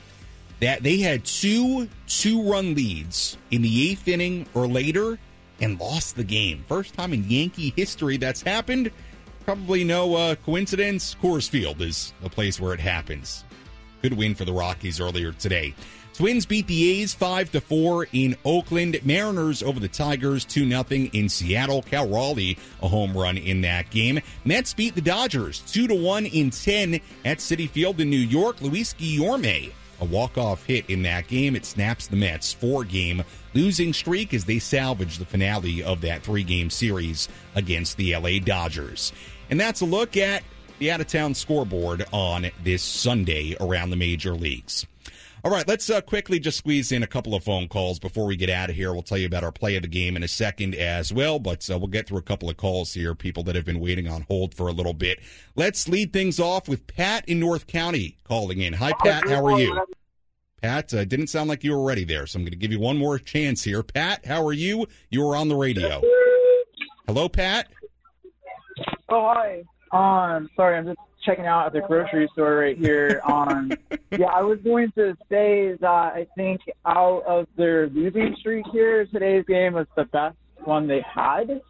that 0.60 0.82
they 0.82 0.98
had 0.98 1.24
two 1.24 1.88
two 2.06 2.42
run 2.42 2.74
leads 2.74 3.38
in 3.50 3.62
the 3.62 3.90
eighth 3.90 4.06
inning 4.08 4.46
or 4.54 4.66
later 4.66 5.18
and 5.60 5.80
lost 5.80 6.16
the 6.16 6.24
game. 6.24 6.64
First 6.68 6.94
time 6.94 7.12
in 7.12 7.24
Yankee 7.28 7.72
history 7.76 8.16
that's 8.16 8.42
happened. 8.42 8.90
Probably 9.44 9.82
no 9.82 10.14
uh, 10.14 10.34
coincidence. 10.34 11.14
Coors 11.14 11.48
Field 11.48 11.80
is 11.80 12.12
the 12.22 12.28
place 12.28 12.60
where 12.60 12.74
it 12.74 12.80
happens. 12.80 13.44
Good 14.02 14.12
win 14.12 14.34
for 14.34 14.44
the 14.44 14.52
Rockies 14.52 15.00
earlier 15.00 15.32
today. 15.32 15.74
Twins 16.18 16.46
beat 16.46 16.66
the 16.66 17.00
A's 17.00 17.14
5 17.14 17.52
to 17.52 17.60
4 17.60 18.08
in 18.12 18.34
Oakland. 18.44 18.98
Mariners 19.04 19.62
over 19.62 19.78
the 19.78 19.86
Tigers 19.86 20.44
2 20.44 20.68
0 20.68 20.84
in 21.12 21.28
Seattle. 21.28 21.80
Cal 21.82 22.08
Raleigh 22.08 22.58
a 22.82 22.88
home 22.88 23.16
run 23.16 23.38
in 23.38 23.60
that 23.60 23.88
game. 23.90 24.18
Mets 24.44 24.74
beat 24.74 24.96
the 24.96 25.00
Dodgers 25.00 25.60
2 25.70 25.86
to 25.86 25.94
1 25.94 26.26
in 26.26 26.50
10 26.50 26.94
at 27.24 27.38
Citi 27.38 27.70
Field 27.70 28.00
in 28.00 28.10
New 28.10 28.16
York. 28.16 28.60
Luis 28.60 28.94
Guillorme 28.94 29.70
a 30.00 30.04
walk-off 30.04 30.64
hit 30.64 30.90
in 30.90 31.04
that 31.04 31.28
game. 31.28 31.54
It 31.54 31.64
snaps 31.64 32.08
the 32.08 32.16
Mets 32.16 32.52
four-game 32.52 33.22
losing 33.54 33.92
streak 33.92 34.34
as 34.34 34.44
they 34.44 34.58
salvage 34.58 35.18
the 35.18 35.24
finale 35.24 35.84
of 35.84 36.00
that 36.00 36.24
three-game 36.24 36.70
series 36.70 37.28
against 37.54 37.96
the 37.96 38.16
LA 38.16 38.40
Dodgers. 38.44 39.12
And 39.50 39.60
that's 39.60 39.82
a 39.82 39.86
look 39.86 40.16
at 40.16 40.42
the 40.80 40.90
out-of-town 40.90 41.34
scoreboard 41.34 42.06
on 42.12 42.50
this 42.64 42.82
Sunday 42.82 43.56
around 43.60 43.90
the 43.90 43.96
major 43.96 44.34
leagues. 44.34 44.84
All 45.44 45.52
right, 45.52 45.66
let's 45.68 45.88
uh, 45.88 46.00
quickly 46.00 46.40
just 46.40 46.58
squeeze 46.58 46.90
in 46.90 47.04
a 47.04 47.06
couple 47.06 47.32
of 47.32 47.44
phone 47.44 47.68
calls 47.68 48.00
before 48.00 48.26
we 48.26 48.34
get 48.34 48.50
out 48.50 48.70
of 48.70 48.76
here. 48.76 48.92
We'll 48.92 49.02
tell 49.02 49.18
you 49.18 49.26
about 49.26 49.44
our 49.44 49.52
play 49.52 49.76
of 49.76 49.82
the 49.82 49.88
game 49.88 50.16
in 50.16 50.24
a 50.24 50.28
second 50.28 50.74
as 50.74 51.12
well, 51.12 51.38
but 51.38 51.68
uh, 51.70 51.78
we'll 51.78 51.86
get 51.86 52.08
through 52.08 52.18
a 52.18 52.22
couple 52.22 52.50
of 52.50 52.56
calls 52.56 52.94
here, 52.94 53.14
people 53.14 53.44
that 53.44 53.54
have 53.54 53.64
been 53.64 53.78
waiting 53.78 54.08
on 54.08 54.22
hold 54.22 54.52
for 54.52 54.66
a 54.66 54.72
little 54.72 54.94
bit. 54.94 55.20
Let's 55.54 55.88
lead 55.88 56.12
things 56.12 56.40
off 56.40 56.68
with 56.68 56.88
Pat 56.88 57.28
in 57.28 57.38
North 57.38 57.68
County 57.68 58.18
calling 58.24 58.60
in. 58.60 58.72
Hi, 58.72 58.92
Pat. 59.00 59.28
How 59.28 59.46
are 59.46 59.60
you? 59.60 59.80
Pat, 60.60 60.92
uh, 60.92 61.04
didn't 61.04 61.28
sound 61.28 61.48
like 61.48 61.62
you 61.62 61.70
were 61.70 61.86
ready 61.86 62.04
there, 62.04 62.26
so 62.26 62.36
I'm 62.36 62.42
going 62.42 62.50
to 62.50 62.58
give 62.58 62.72
you 62.72 62.80
one 62.80 62.98
more 62.98 63.16
chance 63.16 63.62
here. 63.62 63.84
Pat, 63.84 64.26
how 64.26 64.44
are 64.44 64.52
you? 64.52 64.88
You 65.08 65.24
were 65.24 65.36
on 65.36 65.48
the 65.48 65.54
radio. 65.54 66.02
Hello, 67.06 67.28
Pat. 67.28 67.68
Oh, 69.08 69.32
hi. 69.32 69.62
Um, 69.92 70.50
sorry, 70.56 70.78
I'm 70.78 70.86
just 70.86 70.98
checking 71.24 71.46
out 71.46 71.66
at 71.66 71.72
the 71.72 71.80
grocery 71.80 72.28
store 72.32 72.56
right 72.56 72.76
here. 72.76 73.20
Um, 73.26 73.72
yeah, 74.12 74.26
I 74.26 74.42
was 74.42 74.58
going 74.64 74.92
to 74.92 75.16
say 75.28 75.76
that 75.80 75.86
I 75.86 76.26
think 76.36 76.60
out 76.86 77.22
of 77.26 77.46
their 77.56 77.88
losing 77.88 78.36
streak 78.38 78.66
here, 78.72 79.06
today's 79.06 79.44
game 79.46 79.74
was 79.74 79.86
the 79.96 80.04
best 80.04 80.36
one 80.64 80.86
they 80.86 81.04
had. 81.14 81.60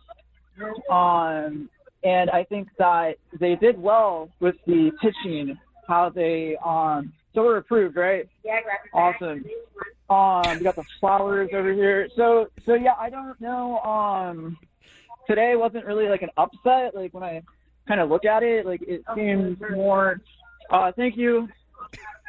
Um, 0.91 1.69
and 2.05 2.31
I 2.31 2.45
think 2.45 2.69
that 2.79 3.17
they 3.39 3.57
did 3.57 3.81
well 3.81 4.31
with 4.41 4.57
the 4.67 4.91
pitching, 5.01 5.59
how 5.87 6.11
they 6.11 6.57
um 6.65 7.13
so 7.35 7.43
we're 7.45 7.59
approved, 7.59 7.97
right? 7.97 8.29
Yeah, 8.45 8.61
Awesome. 8.93 9.45
Um, 10.11 10.59
we 10.59 10.65
got 10.65 10.77
the 10.77 10.85
flowers 10.99 11.51
over 11.53 11.73
here. 11.73 12.09
So 12.17 12.49
so 12.67 12.75
yeah, 12.75 12.95
I 12.99 13.11
don't 13.11 13.41
know. 13.41 13.79
Um, 13.81 14.59
today 15.29 15.55
wasn't 15.57 15.85
really 15.85 16.09
like 16.09 16.23
an 16.23 16.31
upset. 16.37 16.95
Like 16.95 17.13
when 17.13 17.23
I 17.23 17.43
kind 17.89 18.01
of 18.01 18.11
look 18.11 18.25
at 18.25 18.43
it, 18.43 18.67
like 18.67 18.83
it 18.83 19.03
seems 19.17 19.57
more. 19.73 20.21
Uh, 20.71 20.93
thank 20.95 21.17
you. 21.17 21.49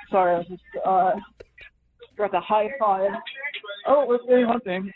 Sorry, 0.10 0.34
I 0.34 0.38
was 0.39 0.47
just 0.47 0.62
uh, 0.86 1.12
got 2.18 2.32
the 2.32 2.39
high 2.39 2.70
five. 2.80 3.12
Oh, 3.86 4.07
let's 4.10 4.24
do 4.26 4.47
one 4.47 4.62
thing. 4.62 4.91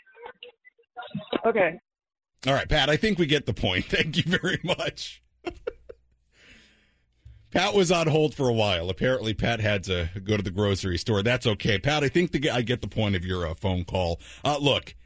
Okay. 1.46 1.78
All 2.46 2.54
right, 2.54 2.68
Pat, 2.68 2.90
I 2.90 2.96
think 2.96 3.18
we 3.18 3.26
get 3.26 3.46
the 3.46 3.54
point. 3.54 3.84
Thank 3.88 4.16
you 4.16 4.24
very 4.24 4.60
much. 4.64 5.22
Pat 7.50 7.74
was 7.74 7.92
on 7.92 8.08
hold 8.08 8.34
for 8.34 8.48
a 8.48 8.52
while. 8.52 8.90
Apparently, 8.90 9.32
Pat 9.32 9.60
had 9.60 9.84
to 9.84 10.10
go 10.24 10.36
to 10.36 10.42
the 10.42 10.50
grocery 10.50 10.98
store. 10.98 11.22
That's 11.22 11.46
okay. 11.46 11.78
Pat, 11.78 12.02
I 12.02 12.08
think 12.08 12.32
the, 12.32 12.50
I 12.50 12.62
get 12.62 12.80
the 12.80 12.88
point 12.88 13.14
of 13.14 13.24
your 13.24 13.46
uh, 13.46 13.54
phone 13.54 13.84
call. 13.84 14.20
Uh, 14.44 14.58
look, 14.58 14.96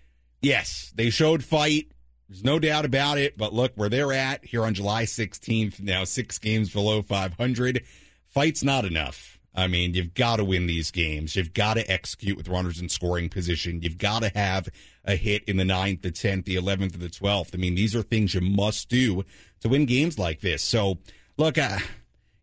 yes, 0.41 0.91
they 0.95 1.11
showed 1.11 1.45
fight. 1.45 1.89
There's 2.29 2.45
no 2.45 2.59
doubt 2.59 2.85
about 2.85 3.19
it. 3.19 3.39
But 3.39 3.55
look, 3.55 3.73
where 3.75 3.89
they're 3.89 4.13
at 4.13 4.45
here 4.45 4.65
on 4.65 4.75
July 4.75 5.05
16th, 5.05 5.81
now 5.81 6.05
six 6.05 6.39
games 6.39 6.71
below 6.71 7.03
500. 7.03 7.85
Fight's 8.27 8.63
not 8.63 8.85
enough. 8.85 9.39
I 9.55 9.67
mean, 9.67 9.95
you've 9.95 10.15
got 10.15 10.37
to 10.37 10.45
win 10.45 10.67
these 10.67 10.91
games. 10.91 11.35
You've 11.35 11.55
got 11.55 11.75
to 11.75 11.91
execute 11.91 12.37
with 12.37 12.49
runners 12.49 12.81
in 12.81 12.89
scoring 12.89 13.29
position. 13.29 13.83
You've 13.83 13.99
got 13.99 14.23
to 14.23 14.29
have 14.29 14.69
a 15.05 15.17
hit 15.17 15.43
in 15.45 15.57
the 15.57 15.65
ninth, 15.65 16.03
the 16.03 16.13
10th, 16.13 16.45
the 16.45 16.55
11th, 16.55 16.95
or 16.95 16.99
the 16.99 17.09
12th. 17.09 17.55
I 17.55 17.57
mean, 17.57 17.75
these 17.75 17.97
are 17.97 18.03
things 18.03 18.35
you 18.35 18.41
must 18.41 18.89
do 18.89 19.25
to 19.61 19.69
win 19.69 19.87
games 19.87 20.19
like 20.19 20.43
this. 20.43 20.63
So, 20.63 20.99
look, 21.39 21.59
uh, 21.59 21.79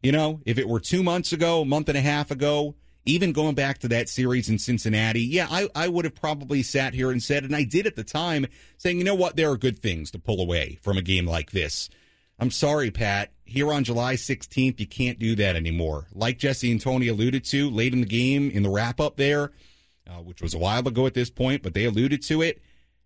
you 0.03 0.11
know, 0.11 0.41
if 0.45 0.57
it 0.57 0.67
were 0.67 0.79
two 0.79 1.03
months 1.03 1.31
ago, 1.31 1.61
a 1.61 1.65
month 1.65 1.87
and 1.87 1.97
a 1.97 2.01
half 2.01 2.31
ago, 2.31 2.75
even 3.05 3.33
going 3.33 3.55
back 3.55 3.79
to 3.79 3.87
that 3.89 4.09
series 4.09 4.49
in 4.49 4.57
Cincinnati, 4.57 5.21
yeah, 5.21 5.47
I, 5.49 5.69
I 5.75 5.87
would 5.87 6.05
have 6.05 6.15
probably 6.15 6.63
sat 6.63 6.93
here 6.93 7.11
and 7.11 7.21
said, 7.21 7.43
and 7.43 7.55
I 7.55 7.63
did 7.63 7.85
at 7.85 7.95
the 7.95 8.03
time, 8.03 8.47
saying, 8.77 8.97
you 8.97 9.03
know 9.03 9.15
what, 9.15 9.35
there 9.35 9.51
are 9.51 9.57
good 9.57 9.79
things 9.79 10.09
to 10.11 10.19
pull 10.19 10.41
away 10.41 10.79
from 10.81 10.97
a 10.97 11.03
game 11.03 11.27
like 11.27 11.51
this. 11.51 11.89
I'm 12.39 12.51
sorry, 12.51 12.91
Pat. 12.91 13.31
Here 13.45 13.71
on 13.71 13.83
July 13.83 14.15
16th, 14.15 14.79
you 14.79 14.87
can't 14.87 15.19
do 15.19 15.35
that 15.35 15.55
anymore. 15.55 16.07
Like 16.13 16.39
Jesse 16.39 16.71
and 16.71 16.81
Tony 16.81 17.07
alluded 17.07 17.45
to 17.45 17.69
late 17.69 17.93
in 17.93 18.01
the 18.01 18.07
game 18.07 18.49
in 18.49 18.63
the 18.63 18.69
wrap 18.69 18.99
up 18.99 19.17
there, 19.17 19.51
uh, 20.09 20.21
which 20.21 20.41
was 20.41 20.53
a 20.53 20.57
while 20.57 20.85
ago 20.87 21.05
at 21.05 21.13
this 21.13 21.29
point, 21.29 21.61
but 21.61 21.73
they 21.75 21.85
alluded 21.85 22.23
to 22.23 22.41
it. 22.41 22.61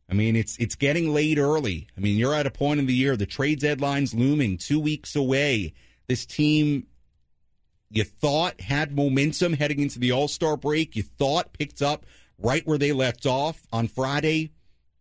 I 0.09 0.13
mean, 0.15 0.35
it's 0.35 0.57
it's 0.57 0.75
getting 0.75 1.13
late 1.13 1.37
early. 1.37 1.87
I 1.95 1.99
mean, 1.99 2.17
you're 2.17 2.33
at 2.33 2.47
a 2.47 2.51
point 2.51 2.79
in 2.79 2.87
the 2.87 2.93
year 2.93 3.15
the 3.15 3.27
trade 3.27 3.59
deadline's 3.59 4.13
looming, 4.13 4.57
two 4.57 4.79
weeks 4.79 5.15
away. 5.15 5.73
This 6.07 6.25
team, 6.25 6.87
you 7.89 8.03
thought 8.03 8.61
had 8.61 8.95
momentum 8.95 9.53
heading 9.53 9.79
into 9.79 9.99
the 9.99 10.11
All 10.11 10.27
Star 10.27 10.55
break. 10.55 10.95
You 10.95 11.03
thought 11.03 11.53
picked 11.53 11.81
up 11.81 12.05
right 12.37 12.65
where 12.65 12.77
they 12.77 12.91
left 12.91 13.25
off 13.25 13.65
on 13.71 13.87
Friday. 13.87 14.51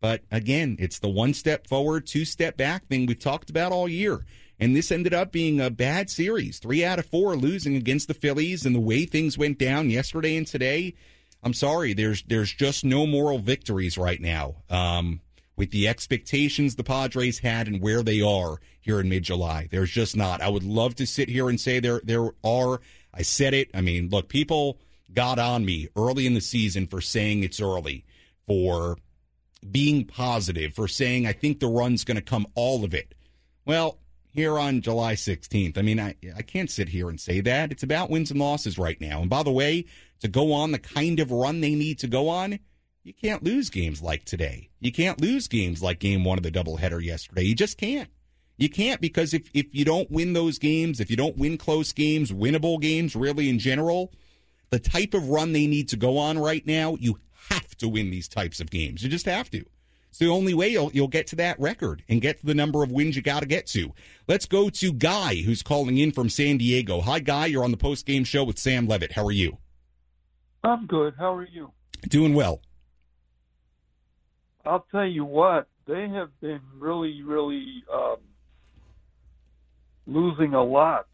But 0.01 0.22
again, 0.30 0.76
it's 0.78 0.99
the 0.99 1.09
one 1.09 1.34
step 1.34 1.66
forward, 1.66 2.07
two 2.07 2.24
step 2.24 2.57
back 2.57 2.86
thing 2.86 3.07
we've 3.07 3.18
talked 3.18 3.51
about 3.51 3.72
all 3.72 3.89
year. 3.89 4.24
And 4.61 4.74
this 4.74 4.91
ended 4.91 5.14
up 5.14 5.32
being 5.32 5.61
a 5.61 5.70
bad 5.70 6.11
series. 6.11 6.59
Three 6.59 6.84
out 6.84 6.99
of 6.99 7.07
four 7.07 7.36
losing 7.36 7.76
against 7.76 8.09
the 8.09 8.14
Phillies, 8.14 8.66
and 8.66 8.74
the 8.74 8.80
way 8.80 9.05
things 9.05 9.39
went 9.39 9.59
down 9.59 9.91
yesterday 9.91 10.36
and 10.36 10.47
today. 10.47 10.95
I'm 11.43 11.55
sorry, 11.55 11.95
there's 11.95 12.24
there's 12.24 12.53
just 12.53 12.84
no 12.84 13.07
moral 13.07 13.39
victories 13.39 13.97
right 13.97 14.20
now. 14.20 14.57
Um, 14.68 15.20
with 15.59 15.72
the 15.72 15.88
expectations 15.88 16.76
the 16.76 16.84
Padres 16.84 17.40
had 17.40 17.66
and 17.66 17.82
where 17.82 18.02
they 18.02 18.22
are 18.22 18.61
here 18.80 19.00
in 19.00 19.09
mid 19.09 19.24
July. 19.24 19.68
There's 19.70 19.90
just 19.90 20.16
not. 20.16 20.40
I 20.40 20.48
would 20.48 20.62
love 20.62 20.94
to 20.94 21.06
sit 21.06 21.28
here 21.28 21.48
and 21.48 21.61
say 21.61 21.80
there 21.80 22.00
there 22.04 22.30
are. 22.44 22.80
I 23.12 23.22
said 23.22 23.52
it. 23.52 23.68
I 23.74 23.80
mean, 23.80 24.09
look, 24.09 24.28
people 24.28 24.78
got 25.12 25.38
on 25.38 25.64
me 25.64 25.88
early 25.96 26.26
in 26.26 26.34
the 26.34 26.40
season 26.40 26.86
for 26.86 27.00
saying 27.00 27.42
it's 27.42 27.61
early, 27.61 28.04
for 28.46 28.96
being 29.68 30.04
positive, 30.04 30.74
for 30.74 30.86
saying 30.86 31.26
I 31.26 31.32
think 31.32 31.59
the 31.59 31.66
run's 31.66 32.04
going 32.04 32.16
to 32.16 32.22
come 32.22 32.46
all 32.54 32.84
of 32.84 32.94
it. 32.94 33.14
Well, 33.64 33.98
here 34.32 34.59
on 34.59 34.80
July 34.82 35.14
16th, 35.14 35.76
I 35.76 35.82
mean, 35.82 35.98
I, 35.98 36.14
I 36.36 36.42
can't 36.42 36.70
sit 36.70 36.90
here 36.90 37.09
and 37.09 37.20
say 37.20 37.40
that. 37.40 37.72
It's 37.72 37.82
about 37.82 38.11
wins 38.11 38.30
and 38.30 38.38
losses 38.38 38.78
right 38.78 39.00
now. 39.00 39.20
And 39.20 39.28
by 39.28 39.42
the 39.42 39.50
way, 39.50 39.86
to 40.20 40.28
go 40.28 40.52
on 40.52 40.70
the 40.70 40.78
kind 40.78 41.18
of 41.18 41.32
run 41.32 41.61
they 41.61 41.74
need 41.74 41.98
to 42.00 42.06
go 42.06 42.28
on, 42.28 42.61
you 43.09 43.14
can't 43.14 43.42
lose 43.42 43.70
games 43.70 44.02
like 44.02 44.26
today. 44.26 44.68
You 44.80 44.92
can't 44.92 45.18
lose 45.18 45.48
games 45.48 45.82
like 45.82 45.98
game 45.98 46.24
one 46.24 46.36
of 46.36 46.42
the 46.42 46.50
doubleheader 46.50 47.02
yesterday. 47.02 47.42
You 47.42 47.54
just 47.54 47.78
can't. 47.78 48.11
You 48.59 48.68
can't 48.68 49.00
because 49.00 49.32
if, 49.32 49.48
if 49.54 49.74
you 49.74 49.86
don't 49.86 50.11
win 50.11 50.34
those 50.34 50.59
games, 50.59 51.00
if 51.00 51.11
you 51.11 51.16
don't 51.16 51.38
win 51.38 51.56
close 51.56 51.90
games, 51.94 52.30
winnable 52.30 52.78
games, 52.78 53.16
really 53.16 53.48
in 53.48 53.59
general, 53.59 54.12
the 54.68 54.78
type 54.78 55.14
of 55.14 55.30
run 55.30 55.52
they 55.52 55.66
need 55.66 55.88
to 55.88 55.96
go 55.96 56.18
on 56.18 56.38
right 56.38 56.66
now, 56.66 56.96
you 57.00 57.18
have 57.48 57.74
to 57.78 57.88
win 57.88 58.11
these 58.11 58.28
types 58.28 58.61
of 58.61 58.70
games. 58.70 59.02
You 59.02 59.09
just 59.09 59.24
have 59.24 59.48
to. 59.52 59.64
It's 60.11 60.18
the 60.18 60.28
only 60.28 60.52
way 60.52 60.68
you'll, 60.68 60.90
you'll 60.92 61.09
get 61.09 61.28
to 61.28 61.36
that 61.36 61.59
record 61.59 62.02
and 62.11 62.20
get 62.20 62.40
to 62.40 62.46
the 62.46 62.54
number 62.54 62.82
of 62.82 62.92
wins 62.92 63.16
you 63.16 63.22
got 63.22 63.40
to 63.40 63.46
get 63.46 63.66
to. 63.68 63.94
Let's 64.26 64.44
go 64.44 64.68
to 64.68 64.92
Guy, 64.92 65.36
who's 65.36 65.62
calling 65.62 65.96
in 65.96 66.12
from 66.12 66.28
San 66.28 66.59
Diego. 66.59 67.00
Hi, 67.00 67.20
Guy. 67.20 67.46
You're 67.46 67.64
on 67.64 67.70
the 67.70 67.78
post 67.78 68.04
game 68.04 68.24
show 68.24 68.44
with 68.44 68.59
Sam 68.59 68.86
Levitt. 68.86 69.12
How 69.12 69.24
are 69.24 69.32
you? 69.32 69.56
I'm 70.62 70.86
good. 70.86 71.14
How 71.18 71.34
are 71.34 71.46
you? 71.46 71.72
Doing 72.06 72.34
well. 72.34 72.61
I'll 74.68 74.86
tell 74.90 75.06
you 75.06 75.24
what, 75.24 75.66
they 75.86 76.08
have 76.10 76.28
been 76.40 76.60
really, 76.78 77.22
really 77.22 77.82
um, 77.90 78.18
losing 80.06 80.52
a 80.52 80.62
lot, 80.62 81.06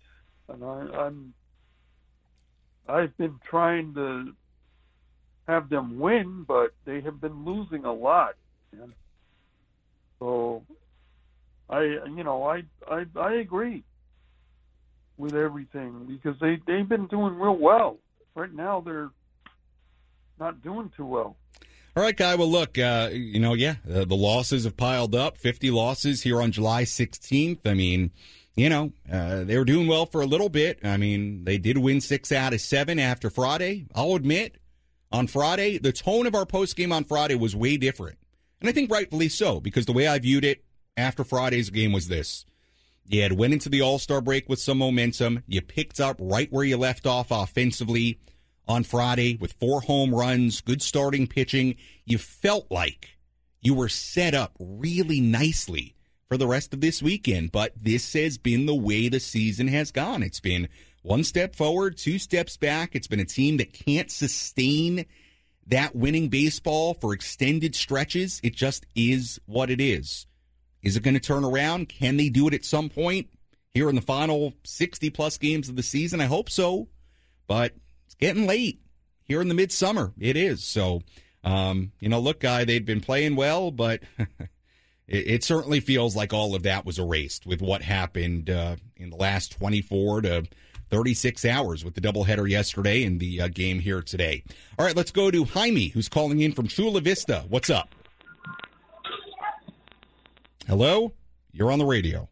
and 0.49 0.65
I, 0.65 1.07
I'm 1.07 1.35
I've 2.89 3.17
been 3.17 3.39
trying 3.49 3.95
to 3.95 4.33
have 5.47 5.69
them 5.69 6.01
win, 6.01 6.45
but 6.49 6.75
they 6.85 7.01
have 7.03 7.21
been 7.21 7.45
losing 7.45 7.85
a 7.85 7.93
lot. 7.93 8.35
Man. 8.77 8.93
So, 10.19 10.65
I 11.71 11.83
you 11.83 12.25
know 12.25 12.43
I 12.43 12.65
I 12.91 13.05
I 13.15 13.35
agree 13.35 13.85
with 15.17 15.35
everything 15.35 16.07
because 16.09 16.37
they 16.41 16.59
they've 16.67 16.89
been 16.89 17.07
doing 17.07 17.39
real 17.39 17.57
well. 17.57 17.99
Right 18.35 18.53
now 18.53 18.81
they're 18.81 19.11
not 20.41 20.61
doing 20.61 20.91
too 20.97 21.07
well. 21.07 21.37
All 21.97 22.03
right, 22.03 22.17
Guy. 22.17 22.35
Well, 22.35 22.51
look, 22.51 22.77
uh, 22.77 23.11
you 23.13 23.39
know, 23.39 23.55
yeah, 23.55 23.77
uh, 23.89 24.05
the 24.05 24.17
losses 24.17 24.65
have 24.65 24.77
piled 24.77 25.15
up. 25.15 25.39
50 25.39 25.71
losses 25.71 26.23
here 26.23 26.43
on 26.43 26.51
July 26.51 26.83
16th. 26.83 27.61
I 27.65 27.75
mean, 27.75 28.11
you 28.57 28.69
know, 28.69 28.93
uh, 29.11 29.45
they 29.45 29.57
were 29.57 29.65
doing 29.65 29.87
well 29.87 30.05
for 30.05 30.21
a 30.21 30.27
little 30.27 30.49
bit. 30.49 30.81
I 30.83 30.97
mean, 30.97 31.45
they 31.45 31.57
did 31.57 31.79
win 31.79 32.01
six 32.01 32.33
out 32.33 32.53
of 32.53 32.61
seven 32.61 32.99
after 32.99 33.31
Friday. 33.31 33.87
I'll 33.95 34.17
admit, 34.17 34.57
on 35.13 35.29
Friday, 35.29 35.79
the 35.79 35.93
tone 35.93 36.27
of 36.27 36.35
our 36.35 36.45
post 36.45 36.75
game 36.75 36.91
on 36.91 37.05
Friday 37.05 37.37
was 37.37 37.55
way 37.55 37.77
different. 37.77 38.19
And 38.61 38.69
I 38.69 38.73
think 38.73 38.91
rightfully 38.91 39.29
so, 39.29 39.61
because 39.61 39.87
the 39.87 39.93
way 39.93 40.09
I 40.09 40.19
viewed 40.19 40.45
it 40.45 40.65
after 40.97 41.23
Friday's 41.23 41.71
game 41.71 41.93
was 41.93 42.09
this. 42.09 42.45
You 43.07 43.23
had 43.23 43.35
went 43.35 43.53
into 43.53 43.69
the 43.69 43.83
All 43.83 44.01
Star 44.01 44.21
break 44.21 44.49
with 44.49 44.59
some 44.59 44.79
momentum. 44.79 45.45
You 45.47 45.63
picked 45.63 46.01
up 46.01 46.17
right 46.19 46.51
where 46.51 46.65
you 46.65 46.77
left 46.77 47.07
off 47.07 47.31
offensively 47.31 48.19
on 48.67 48.85
Friday 48.85 49.37
with 49.37 49.53
four 49.55 49.83
home 49.83 50.15
runs, 50.15 50.61
good 50.61 50.83
starting 50.83 51.27
pitching. 51.27 51.77
You 52.05 52.19
felt 52.19 52.71
like 52.71 53.19
you 53.61 53.75
were 53.75 53.89
set 53.89 54.35
up 54.35 54.55
really 54.59 55.21
nicely 55.21 55.95
for 56.29 56.37
the 56.37 56.47
rest 56.47 56.73
of 56.73 56.81
this 56.81 57.03
weekend, 57.03 57.53
but 57.53 57.73
this 57.77 58.13
has 58.15 58.39
been 58.39 58.67
the 58.67 58.75
way 58.75 59.09
the 59.09 59.21
season 59.21 59.69
has 59.69 59.91
gone. 59.91 60.23
It's 60.23 60.41
been 60.41 60.69
one 61.03 61.25
step 61.25 61.55
forward, 61.55 61.97
two 61.97 62.19
steps 62.19 62.57
back. 62.57 62.95
It's 62.95 63.07
been 63.07 63.21
a 63.21 63.25
team 63.25 63.59
that 63.59 63.73
can't 63.73 64.11
sustain 64.11 65.07
that 65.67 65.95
winning 65.95 66.29
baseball 66.29 66.95
for 66.95 67.13
extended 67.13 67.75
stretches. 67.75 68.41
It 68.43 68.55
just 68.55 68.87
is 68.95 69.41
what 69.47 69.71
it 69.71 69.81
is. 69.81 70.27
Is 70.83 70.97
it 70.97 71.03
going 71.03 71.15
to 71.15 71.21
turn 71.21 71.45
around? 71.45 71.89
Can 71.89 72.17
they 72.17 72.29
do 72.29 72.49
it 72.49 72.55
at 72.55 72.65
some 72.65 72.91
point 72.91 73.29
here 73.73 73.89
in 73.89 73.95
the 73.95 74.03
final 74.03 74.55
60 74.65 75.11
plus 75.11 75.39
games 75.39 75.69
of 75.69 75.77
the 75.77 75.83
season? 75.83 76.21
I 76.21 76.27
hope 76.27 76.51
so. 76.51 76.89
But 77.47 77.73
it's 78.15 78.21
getting 78.21 78.47
late 78.47 78.81
here 79.25 79.41
in 79.41 79.49
the 79.49 79.55
midsummer. 79.55 80.13
It 80.19 80.37
is. 80.37 80.63
So, 80.63 81.03
um, 81.43 81.93
you 82.01 82.09
know, 82.09 82.21
look, 82.21 82.41
guy, 82.41 82.65
they'd 82.65 82.87
been 82.87 83.01
playing 83.01 83.37
well, 83.37 83.71
but 83.71 84.03
it, 84.19 84.49
it, 85.09 85.45
certainly 85.45 85.81
feels 85.81 86.15
like 86.15 86.33
all 86.33 86.55
of 86.55 86.63
that 86.63 86.87
was 86.87 86.99
erased 86.99 87.47
with 87.47 87.61
what 87.61 87.83
happened 87.83 88.51
uh, 88.51 88.77
in 88.97 89.11
the 89.11 89.17
last 89.17 89.53
24 89.53 90.23
to 90.23 90.45
36 90.91 91.45
hours 91.45 91.85
with 91.85 91.95
the 91.95 92.01
doubleheader 92.01 92.49
yesterday 92.49 93.03
and 93.03 93.19
the 93.19 93.41
uh, 93.41 93.49
game 93.49 93.81
here 93.81 94.03
today. 94.03 94.45
All 94.79 94.87
right, 94.87 94.97
let's 94.97 95.11
go 95.11 95.31
to 95.31 95.45
Jaime, 95.45 95.89
who's 95.89 96.09
calling 96.09 96.41
in 96.41 96.53
from 96.53 96.69
Chula 96.69 97.01
Vista. 97.01 97.45
What's 97.49 97.71
up? 97.71 97.95
Hello? 100.67 101.13
You're 101.53 101.73
on 101.73 101.79
the 101.79 101.85
radio. 101.85 102.29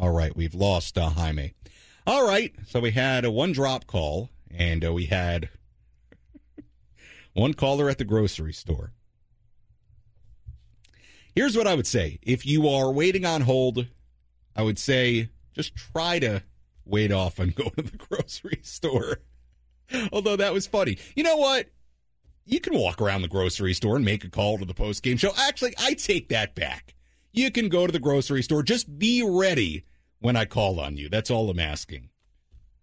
All 0.00 0.10
right, 0.10 0.34
we've 0.34 0.54
lost 0.54 0.96
uh, 0.96 1.10
Jaime. 1.10 1.52
All 2.06 2.26
right, 2.26 2.52
so 2.66 2.80
we 2.80 2.90
had 2.90 3.24
a 3.24 3.30
one 3.30 3.52
drop 3.52 3.86
call 3.86 4.30
and 4.52 4.84
uh, 4.84 4.92
we 4.92 5.06
had 5.06 5.48
one 7.34 7.54
caller 7.54 7.88
at 7.88 7.98
the 7.98 8.04
grocery 8.04 8.52
store. 8.52 8.92
Here's 11.34 11.56
what 11.56 11.66
I 11.66 11.74
would 11.74 11.86
say 11.86 12.18
if 12.22 12.44
you 12.44 12.68
are 12.68 12.92
waiting 12.92 13.24
on 13.24 13.42
hold, 13.42 13.86
I 14.54 14.62
would 14.62 14.78
say 14.78 15.30
just 15.54 15.74
try 15.74 16.18
to 16.18 16.42
wait 16.84 17.12
off 17.12 17.38
and 17.38 17.54
go 17.54 17.70
to 17.70 17.82
the 17.82 17.96
grocery 17.96 18.60
store. 18.62 19.18
Although 20.12 20.36
that 20.36 20.52
was 20.52 20.66
funny. 20.66 20.98
You 21.14 21.22
know 21.22 21.36
what? 21.36 21.68
You 22.44 22.60
can 22.60 22.74
walk 22.74 23.00
around 23.00 23.22
the 23.22 23.28
grocery 23.28 23.72
store 23.72 23.96
and 23.96 24.04
make 24.04 24.24
a 24.24 24.30
call 24.30 24.58
to 24.58 24.64
the 24.64 24.74
post 24.74 25.02
game 25.02 25.16
show. 25.16 25.32
Actually, 25.38 25.74
I 25.78 25.94
take 25.94 26.28
that 26.30 26.54
back. 26.54 26.94
You 27.32 27.50
can 27.50 27.68
go 27.68 27.86
to 27.86 27.92
the 27.92 27.98
grocery 27.98 28.42
store. 28.42 28.62
Just 28.62 28.98
be 28.98 29.22
ready 29.22 29.84
when 30.18 30.36
I 30.36 30.44
call 30.44 30.80
on 30.80 30.96
you. 30.96 31.08
That's 31.08 31.30
all 31.30 31.48
I'm 31.50 31.60
asking. 31.60 32.10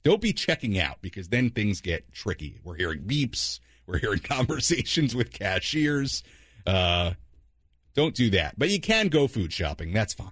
Don't 0.04 0.22
be 0.22 0.34
checking 0.34 0.80
out 0.80 0.98
because 1.02 1.30
then 1.30 1.50
things 1.50 1.82
get 1.82 2.12
tricky. 2.14 2.60
We're 2.64 2.76
hearing 2.76 3.02
beeps. 3.02 3.60
We're 3.86 3.98
hearing 4.00 4.20
conversations 4.24 5.16
with 5.16 5.32
cashiers. 5.32 6.24
Uh, 6.66 7.14
don't 7.96 8.16
do 8.16 8.30
that. 8.32 8.58
But 8.58 8.70
you 8.70 8.80
can 8.80 9.08
go 9.10 9.28
food 9.28 9.52
shopping. 9.52 9.94
That's 9.94 10.14
fine. 10.14 10.30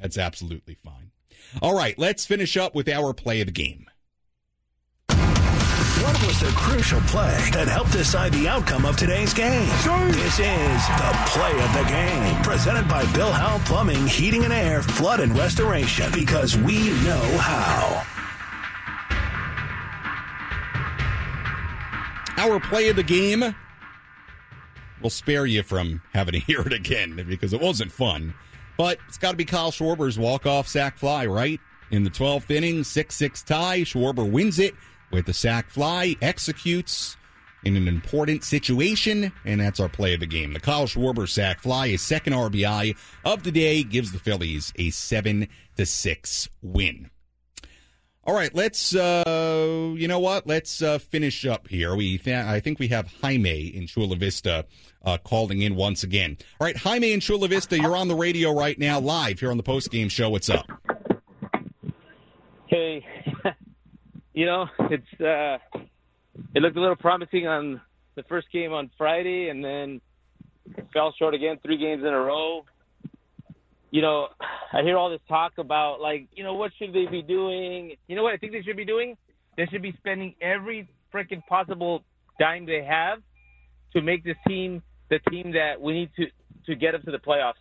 That's 0.00 0.18
absolutely 0.18 0.74
fine. 0.74 1.12
All 1.62 1.74
right, 1.74 1.98
let's 1.98 2.26
finish 2.26 2.56
up 2.56 2.74
with 2.74 2.88
our 2.88 3.14
play 3.14 3.40
of 3.40 3.46
the 3.46 3.52
game. 3.52 3.86
What 5.08 6.26
was 6.26 6.40
the 6.40 6.52
crucial 6.56 7.00
play 7.02 7.48
that 7.52 7.68
helped 7.68 7.92
decide 7.92 8.32
the 8.32 8.48
outcome 8.48 8.84
of 8.84 8.96
today's 8.96 9.32
game? 9.32 9.66
This 10.12 10.38
is 10.38 10.86
the 10.88 11.22
play 11.26 11.52
of 11.52 11.72
the 11.72 11.84
game, 11.88 12.42
presented 12.42 12.88
by 12.88 13.10
Bill 13.12 13.32
Howe 13.32 13.58
Plumbing, 13.64 14.06
Heating 14.06 14.44
and 14.44 14.52
Air, 14.52 14.82
Flood 14.82 15.20
and 15.20 15.36
Restoration, 15.36 16.10
because 16.12 16.56
we 16.56 16.90
know 17.02 17.38
how. 17.38 18.04
Our 22.36 22.60
play 22.60 22.88
of 22.88 22.96
the 22.96 23.02
game. 23.02 23.54
We'll 25.00 25.10
spare 25.10 25.46
you 25.46 25.62
from 25.62 26.02
having 26.12 26.32
to 26.32 26.38
hear 26.40 26.60
it 26.60 26.72
again 26.72 27.24
because 27.28 27.52
it 27.52 27.60
wasn't 27.60 27.92
fun. 27.92 28.34
But 28.76 28.98
it's 29.08 29.18
got 29.18 29.30
to 29.30 29.36
be 29.36 29.44
Kyle 29.44 29.72
Schwarber's 29.72 30.18
walk-off 30.18 30.68
sac 30.68 30.98
fly, 30.98 31.26
right? 31.26 31.60
In 31.90 32.04
the 32.04 32.10
12th 32.10 32.50
inning, 32.50 32.76
6-6 32.80 33.44
tie. 33.44 33.80
Schwarber 33.80 34.30
wins 34.30 34.58
it 34.58 34.74
with 35.10 35.26
the 35.26 35.32
sac 35.32 35.70
fly, 35.70 36.16
executes 36.20 37.16
in 37.64 37.76
an 37.76 37.88
important 37.88 38.44
situation, 38.44 39.32
and 39.44 39.60
that's 39.60 39.80
our 39.80 39.88
play 39.88 40.14
of 40.14 40.20
the 40.20 40.26
game. 40.26 40.52
The 40.52 40.60
Kyle 40.60 40.86
Schwarber 40.86 41.28
sac 41.28 41.60
fly, 41.60 41.88
his 41.88 42.02
second 42.02 42.32
RBI 42.32 42.96
of 43.24 43.42
the 43.44 43.52
day, 43.52 43.82
gives 43.82 44.12
the 44.12 44.18
Phillies 44.18 44.72
a 44.76 44.90
7 44.90 45.48
to 45.76 45.86
6 45.86 46.48
win. 46.62 47.10
All 48.26 48.34
right, 48.34 48.52
let's. 48.56 48.92
Uh, 48.92 49.94
you 49.96 50.08
know 50.08 50.18
what? 50.18 50.48
Let's 50.48 50.82
uh, 50.82 50.98
finish 50.98 51.46
up 51.46 51.68
here. 51.68 51.94
We, 51.94 52.18
th- 52.18 52.44
I 52.44 52.58
think 52.58 52.80
we 52.80 52.88
have 52.88 53.06
Jaime 53.22 53.68
in 53.68 53.86
Chula 53.86 54.16
Vista 54.16 54.66
uh, 55.04 55.18
calling 55.18 55.62
in 55.62 55.76
once 55.76 56.02
again. 56.02 56.36
All 56.60 56.66
right, 56.66 56.76
Jaime 56.76 57.12
in 57.12 57.20
Chula 57.20 57.46
Vista, 57.46 57.78
you're 57.78 57.96
on 57.96 58.08
the 58.08 58.16
radio 58.16 58.52
right 58.52 58.76
now, 58.80 58.98
live 58.98 59.38
here 59.38 59.52
on 59.52 59.56
the 59.56 59.62
post 59.62 59.92
game 59.92 60.08
show. 60.08 60.28
What's 60.28 60.50
up? 60.50 60.66
Hey, 62.66 63.06
you 64.34 64.44
know 64.44 64.66
it's 64.90 65.20
uh, 65.20 65.58
it 66.52 66.62
looked 66.62 66.76
a 66.76 66.80
little 66.80 66.96
promising 66.96 67.46
on 67.46 67.80
the 68.16 68.24
first 68.24 68.50
game 68.50 68.72
on 68.72 68.90
Friday, 68.98 69.50
and 69.50 69.64
then 69.64 70.00
fell 70.92 71.14
short 71.16 71.34
again, 71.34 71.60
three 71.62 71.76
games 71.76 72.02
in 72.02 72.08
a 72.08 72.18
row 72.18 72.64
you 73.96 74.02
know, 74.02 74.28
I 74.74 74.82
hear 74.82 74.98
all 74.98 75.08
this 75.08 75.22
talk 75.26 75.52
about 75.56 76.02
like, 76.02 76.28
you 76.34 76.44
know, 76.44 76.52
what 76.52 76.70
should 76.78 76.92
they 76.92 77.06
be 77.10 77.22
doing? 77.22 77.96
You 78.08 78.16
know 78.16 78.22
what 78.22 78.34
I 78.34 78.36
think 78.36 78.52
they 78.52 78.60
should 78.60 78.76
be 78.76 78.84
doing? 78.84 79.16
They 79.56 79.64
should 79.72 79.80
be 79.80 79.94
spending 79.96 80.34
every 80.42 80.86
freaking 81.14 81.40
possible 81.48 82.04
dime 82.38 82.66
they 82.66 82.84
have 82.84 83.20
to 83.94 84.02
make 84.02 84.22
this 84.22 84.36
team 84.46 84.82
the 85.08 85.18
team 85.30 85.52
that 85.52 85.80
we 85.80 85.94
need 85.94 86.10
to 86.16 86.26
to 86.66 86.74
get 86.74 86.94
up 86.94 87.04
to 87.04 87.10
the 87.10 87.16
playoffs. 87.16 87.54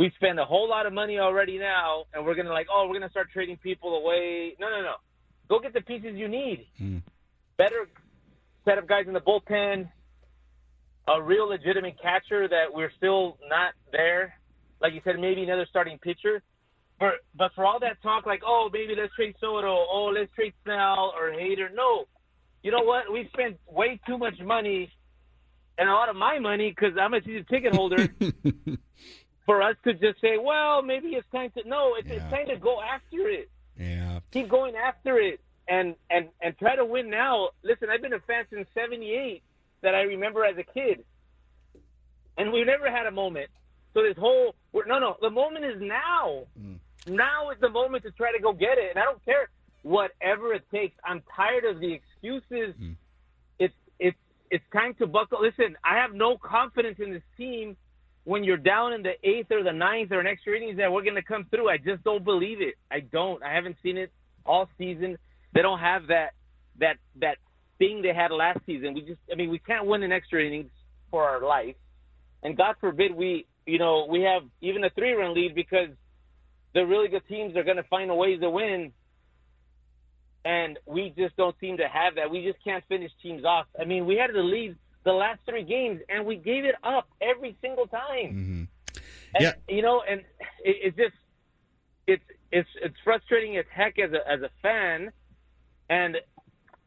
We 0.00 0.10
spend 0.16 0.40
a 0.40 0.44
whole 0.44 0.68
lot 0.68 0.84
of 0.86 0.92
money 0.92 1.20
already 1.20 1.58
now, 1.58 2.06
and 2.12 2.26
we're 2.26 2.34
gonna 2.34 2.50
like, 2.50 2.66
oh, 2.68 2.88
we're 2.88 2.98
gonna 2.98 3.10
start 3.10 3.28
trading 3.32 3.56
people 3.58 3.94
away. 3.98 4.56
No, 4.58 4.68
no, 4.68 4.82
no. 4.82 4.94
Go 5.48 5.60
get 5.60 5.74
the 5.74 5.80
pieces 5.80 6.14
you 6.16 6.26
need. 6.26 6.66
Mm. 6.80 7.02
Better 7.56 7.88
set 8.64 8.78
of 8.78 8.88
guys 8.88 9.04
in 9.06 9.12
the 9.12 9.20
bullpen. 9.20 9.88
A 11.06 11.22
real 11.22 11.48
legitimate 11.48 12.02
catcher 12.02 12.48
that 12.48 12.64
we're 12.72 12.90
still 12.96 13.38
not 13.48 13.74
there 13.92 14.34
like 14.82 14.92
you 14.94 15.00
said, 15.04 15.18
maybe 15.18 15.42
another 15.42 15.66
starting 15.70 15.98
pitcher. 15.98 16.42
But 16.98 17.14
but 17.34 17.52
for 17.54 17.64
all 17.64 17.80
that 17.80 18.02
talk, 18.02 18.26
like 18.26 18.42
oh 18.44 18.68
maybe 18.72 18.94
let's 18.94 19.14
trade 19.14 19.34
Soto, 19.40 19.86
oh 19.90 20.12
let's 20.14 20.32
trade 20.34 20.52
Snell 20.64 21.14
or 21.16 21.30
Hader. 21.30 21.72
No, 21.74 22.04
you 22.62 22.70
know 22.70 22.82
what? 22.82 23.10
We 23.12 23.28
spent 23.32 23.58
way 23.66 24.00
too 24.06 24.18
much 24.18 24.38
money 24.40 24.90
and 25.78 25.88
a 25.88 25.92
lot 25.92 26.08
of 26.08 26.16
my 26.16 26.38
money 26.38 26.70
because 26.70 26.96
I'm 27.00 27.14
a 27.14 27.22
season 27.22 27.46
ticket 27.48 27.74
holder. 27.74 28.08
for 29.46 29.60
us 29.60 29.74
to 29.84 29.92
just 29.94 30.20
say, 30.20 30.38
well, 30.40 30.82
maybe 30.82 31.08
it's 31.08 31.26
time 31.32 31.50
to 31.56 31.68
no, 31.68 31.94
it's, 31.96 32.08
yeah. 32.08 32.14
it's 32.14 32.30
time 32.30 32.46
to 32.46 32.56
go 32.56 32.80
after 32.80 33.28
it. 33.28 33.50
Yeah, 33.78 34.20
keep 34.30 34.48
going 34.48 34.76
after 34.76 35.18
it 35.18 35.40
and 35.66 35.94
and 36.10 36.28
and 36.40 36.56
try 36.58 36.76
to 36.76 36.84
win 36.84 37.10
now. 37.10 37.50
Listen, 37.62 37.88
I've 37.90 38.02
been 38.02 38.12
a 38.12 38.20
fan 38.20 38.44
since 38.50 38.68
'78 38.74 39.42
that 39.82 39.94
I 39.94 40.02
remember 40.02 40.44
as 40.44 40.56
a 40.58 40.62
kid, 40.62 41.04
and 42.38 42.52
we've 42.52 42.66
never 42.66 42.90
had 42.90 43.06
a 43.06 43.10
moment 43.10 43.50
so 43.94 44.02
this 44.02 44.16
whole 44.16 44.54
no, 44.86 44.98
no, 44.98 45.16
the 45.20 45.30
moment 45.30 45.64
is 45.64 45.80
now. 45.80 46.44
Mm. 46.58 46.78
Now 47.06 47.50
is 47.50 47.58
the 47.60 47.68
moment 47.68 48.04
to 48.04 48.10
try 48.12 48.32
to 48.32 48.40
go 48.40 48.52
get 48.52 48.78
it, 48.78 48.90
and 48.90 48.98
I 48.98 49.04
don't 49.04 49.24
care 49.24 49.50
whatever 49.82 50.54
it 50.54 50.64
takes. 50.70 50.96
I'm 51.04 51.22
tired 51.34 51.64
of 51.64 51.80
the 51.80 51.92
excuses. 51.92 52.74
Mm. 52.80 52.96
It's 53.58 53.74
it's 53.98 54.16
it's 54.50 54.64
time 54.72 54.94
to 54.94 55.06
buckle. 55.06 55.42
Listen, 55.42 55.76
I 55.84 55.96
have 55.96 56.14
no 56.14 56.36
confidence 56.38 56.98
in 57.00 57.12
this 57.12 57.22
team 57.36 57.76
when 58.24 58.44
you're 58.44 58.56
down 58.56 58.92
in 58.92 59.02
the 59.02 59.14
eighth 59.28 59.50
or 59.50 59.62
the 59.62 59.72
ninth 59.72 60.12
or 60.12 60.20
an 60.20 60.26
extra 60.26 60.56
innings 60.56 60.78
that 60.78 60.92
we're 60.92 61.02
going 61.02 61.16
to 61.16 61.22
come 61.22 61.46
through. 61.50 61.68
I 61.68 61.76
just 61.76 62.04
don't 62.04 62.24
believe 62.24 62.60
it. 62.60 62.74
I 62.90 63.00
don't. 63.00 63.42
I 63.42 63.54
haven't 63.54 63.76
seen 63.82 63.98
it 63.98 64.12
all 64.46 64.68
season. 64.78 65.18
They 65.54 65.62
don't 65.62 65.80
have 65.80 66.06
that 66.06 66.30
that 66.78 66.96
that 67.16 67.38
thing 67.78 68.02
they 68.02 68.14
had 68.14 68.30
last 68.30 68.60
season. 68.64 68.94
We 68.94 69.02
just, 69.02 69.20
I 69.30 69.34
mean, 69.34 69.50
we 69.50 69.58
can't 69.58 69.86
win 69.86 70.02
in 70.02 70.12
extra 70.12 70.44
innings 70.44 70.70
for 71.10 71.24
our 71.24 71.44
life, 71.44 71.74
and 72.42 72.56
God 72.56 72.76
forbid 72.80 73.14
we, 73.14 73.46
you 73.66 73.78
know, 73.78 74.06
we 74.08 74.22
have 74.22 74.42
even 74.60 74.82
a 74.84 74.90
three-run 74.90 75.34
lead 75.34 75.54
because 75.54 75.88
the 76.74 76.84
really 76.86 77.08
good 77.08 77.26
teams 77.28 77.56
are 77.56 77.62
going 77.64 77.76
to 77.76 77.82
find 77.84 78.10
a 78.10 78.14
ways 78.14 78.40
to 78.40 78.50
win, 78.50 78.92
and 80.44 80.78
we 80.86 81.12
just 81.16 81.36
don't 81.36 81.54
seem 81.60 81.76
to 81.76 81.88
have 81.88 82.16
that. 82.16 82.30
We 82.30 82.42
just 82.44 82.62
can't 82.64 82.82
finish 82.88 83.10
teams 83.22 83.44
off. 83.44 83.66
I 83.80 83.84
mean, 83.84 84.06
we 84.06 84.16
had 84.16 84.30
the 84.34 84.40
lead 84.42 84.76
the 85.04 85.12
last 85.12 85.40
three 85.48 85.64
games, 85.64 86.00
and 86.08 86.26
we 86.26 86.36
gave 86.36 86.64
it 86.64 86.74
up 86.84 87.08
every 87.20 87.56
single 87.60 87.86
time. 87.86 88.30
Mm-hmm. 88.32 88.64
And, 89.34 89.40
Yeah. 89.40 89.52
you 89.68 89.82
know, 89.82 90.02
and 90.08 90.20
it, 90.64 90.76
it's 90.82 90.96
just 90.96 91.14
it's 92.06 92.22
it's 92.50 92.68
it's 92.82 92.96
frustrating 93.04 93.56
as 93.56 93.64
heck 93.72 93.98
as 93.98 94.12
a 94.12 94.28
as 94.30 94.42
a 94.42 94.50
fan, 94.62 95.10
and 95.88 96.16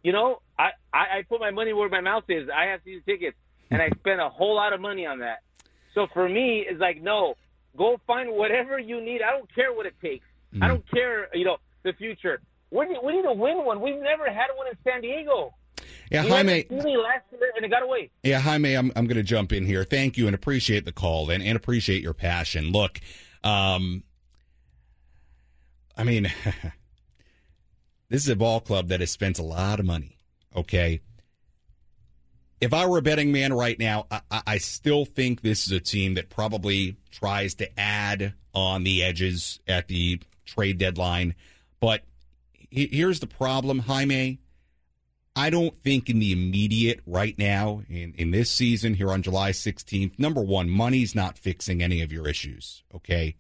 you 0.04 0.12
know, 0.12 0.42
I 0.60 0.70
I, 0.94 1.00
I 1.20 1.22
put 1.28 1.40
my 1.40 1.52
money 1.52 1.74
where 1.74 1.90
my 1.90 2.02
mouth 2.02 2.26
is. 2.30 2.50
I 2.50 2.66
have 2.66 2.82
season 2.84 3.04
tickets, 3.06 3.38
and 3.72 3.82
I 3.82 3.90
spent 4.00 4.20
a 4.22 4.30
whole 4.30 4.56
lot 4.56 4.74
of 4.74 4.82
money 4.82 5.06
on 5.06 5.20
that. 5.20 5.40
So 5.96 6.08
for 6.14 6.30
me, 6.30 6.66
it's 6.70 6.80
like 6.80 7.02
no, 7.02 7.36
go 7.76 8.00
find 8.06 8.32
whatever 8.32 8.78
you 8.78 9.02
need. 9.02 9.22
I 9.24 9.32
don't 9.32 9.54
care 9.56 9.74
what 9.74 9.88
it 9.88 9.96
takes. 10.02 10.26
I 10.62 10.68
don't 10.68 10.90
care, 10.90 11.28
you 11.34 11.44
know, 11.44 11.58
the 11.84 11.92
future. 11.94 12.40
We 12.72 12.86
need, 12.86 12.98
we 13.04 13.18
need 13.18 13.24
to 13.24 13.34
win 13.34 13.66
one. 13.66 13.82
We've 13.82 14.00
never 14.00 14.26
had 14.26 14.48
one 14.56 14.68
in 14.68 14.78
San 14.84 15.02
Diego. 15.02 15.54
Yeah, 16.10 16.24
we 16.24 16.30
Jaime- 16.30 16.60
it 16.60 16.72
in 16.72 16.82
Philly 16.82 16.98
last 16.98 17.24
year, 17.32 17.52
and 17.56 17.66
it 17.66 17.70
got 17.70 17.84
away. 17.84 18.10
Yeah, 18.24 18.40
Jaime, 18.40 18.74
I'm 18.74 18.92
I'm 18.96 19.06
going 19.06 19.18
to 19.18 19.24
jump 19.24 19.52
in 19.52 19.66
here. 19.66 19.84
Thank 19.84 20.18
you 20.18 20.28
and 20.28 20.36
appreciate 20.36 20.86
the 20.86 20.92
call 20.92 21.30
and, 21.30 21.44
and 21.44 21.56
appreciate 21.56 22.02
your 22.02 22.14
passion. 22.14 22.72
Look, 22.72 23.00
um, 23.44 24.04
I 25.98 26.04
mean, 26.04 26.32
this 28.10 28.24
is 28.24 28.30
a 28.30 28.36
ball 28.36 28.60
club 28.60 28.88
that 28.90 29.00
has 29.00 29.12
spent 29.12 29.40
a 29.40 29.44
lot 29.44 29.80
of 29.80 29.86
money. 29.86 30.18
Okay, 30.56 31.02
if 32.62 32.74
I 32.74 32.86
were 32.86 32.98
a 32.98 33.02
betting 33.02 33.32
man 33.32 33.54
right 33.54 33.78
now, 33.78 34.08
I, 34.10 34.22
I- 34.48 34.58
still 34.58 35.06
think 35.06 35.42
this 35.42 35.66
is 35.66 35.72
a 35.72 35.80
team 35.80 36.14
that 36.16 36.30
probably 36.30 36.98
tries 37.12 37.54
to 37.56 37.80
add 37.80 38.34
on 38.54 38.84
the 38.84 39.04
edges 39.04 39.60
at 39.68 39.88
the 39.88 40.22
trade 40.46 40.78
deadline. 40.78 41.36
But 41.80 42.04
here's 42.70 43.20
the 43.20 43.28
problem, 43.28 43.80
Jaime. 43.80 44.40
I 45.36 45.50
don't 45.50 45.78
think 45.82 46.10
in 46.10 46.20
the 46.20 46.32
immediate 46.32 47.02
right 47.06 47.38
now, 47.38 47.82
in, 47.90 48.14
in 48.18 48.32
this 48.32 48.50
season 48.50 48.94
here 48.94 49.12
on 49.12 49.22
July 49.22 49.52
16th, 49.52 50.18
number 50.18 50.42
one, 50.42 50.70
money's 50.70 51.14
not 51.14 51.38
fixing 51.38 51.84
any 51.84 52.02
of 52.02 52.12
your 52.14 52.26
issues. 52.28 52.84
Okay. 52.96 53.36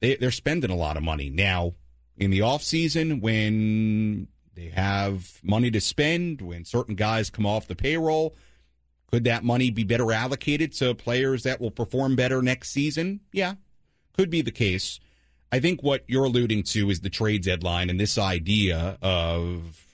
They, 0.00 0.16
they're 0.16 0.30
spending 0.30 0.70
a 0.70 0.76
lot 0.76 0.98
of 0.98 1.02
money. 1.02 1.30
Now, 1.30 1.74
in 2.18 2.30
the 2.30 2.40
offseason, 2.40 3.22
when 3.22 4.28
they 4.54 4.68
have 4.68 5.40
money 5.42 5.70
to 5.70 5.80
spend, 5.80 6.40
when 6.40 6.64
certain 6.64 6.94
guys 6.94 7.30
come 7.30 7.46
off 7.46 7.66
the 7.66 7.74
payroll, 7.74 8.36
could 9.10 9.24
that 9.24 9.44
money 9.44 9.70
be 9.70 9.84
better 9.84 10.12
allocated 10.12 10.72
to 10.74 10.94
players 10.94 11.42
that 11.44 11.60
will 11.60 11.70
perform 11.70 12.16
better 12.16 12.42
next 12.42 12.70
season? 12.70 13.20
Yeah, 13.32 13.54
could 14.16 14.30
be 14.30 14.42
the 14.42 14.50
case. 14.50 15.00
I 15.52 15.60
think 15.60 15.82
what 15.82 16.04
you're 16.08 16.24
alluding 16.24 16.64
to 16.64 16.90
is 16.90 17.00
the 17.00 17.10
trade 17.10 17.42
deadline 17.44 17.90
and 17.90 18.00
this 18.00 18.18
idea 18.18 18.98
of 19.00 19.84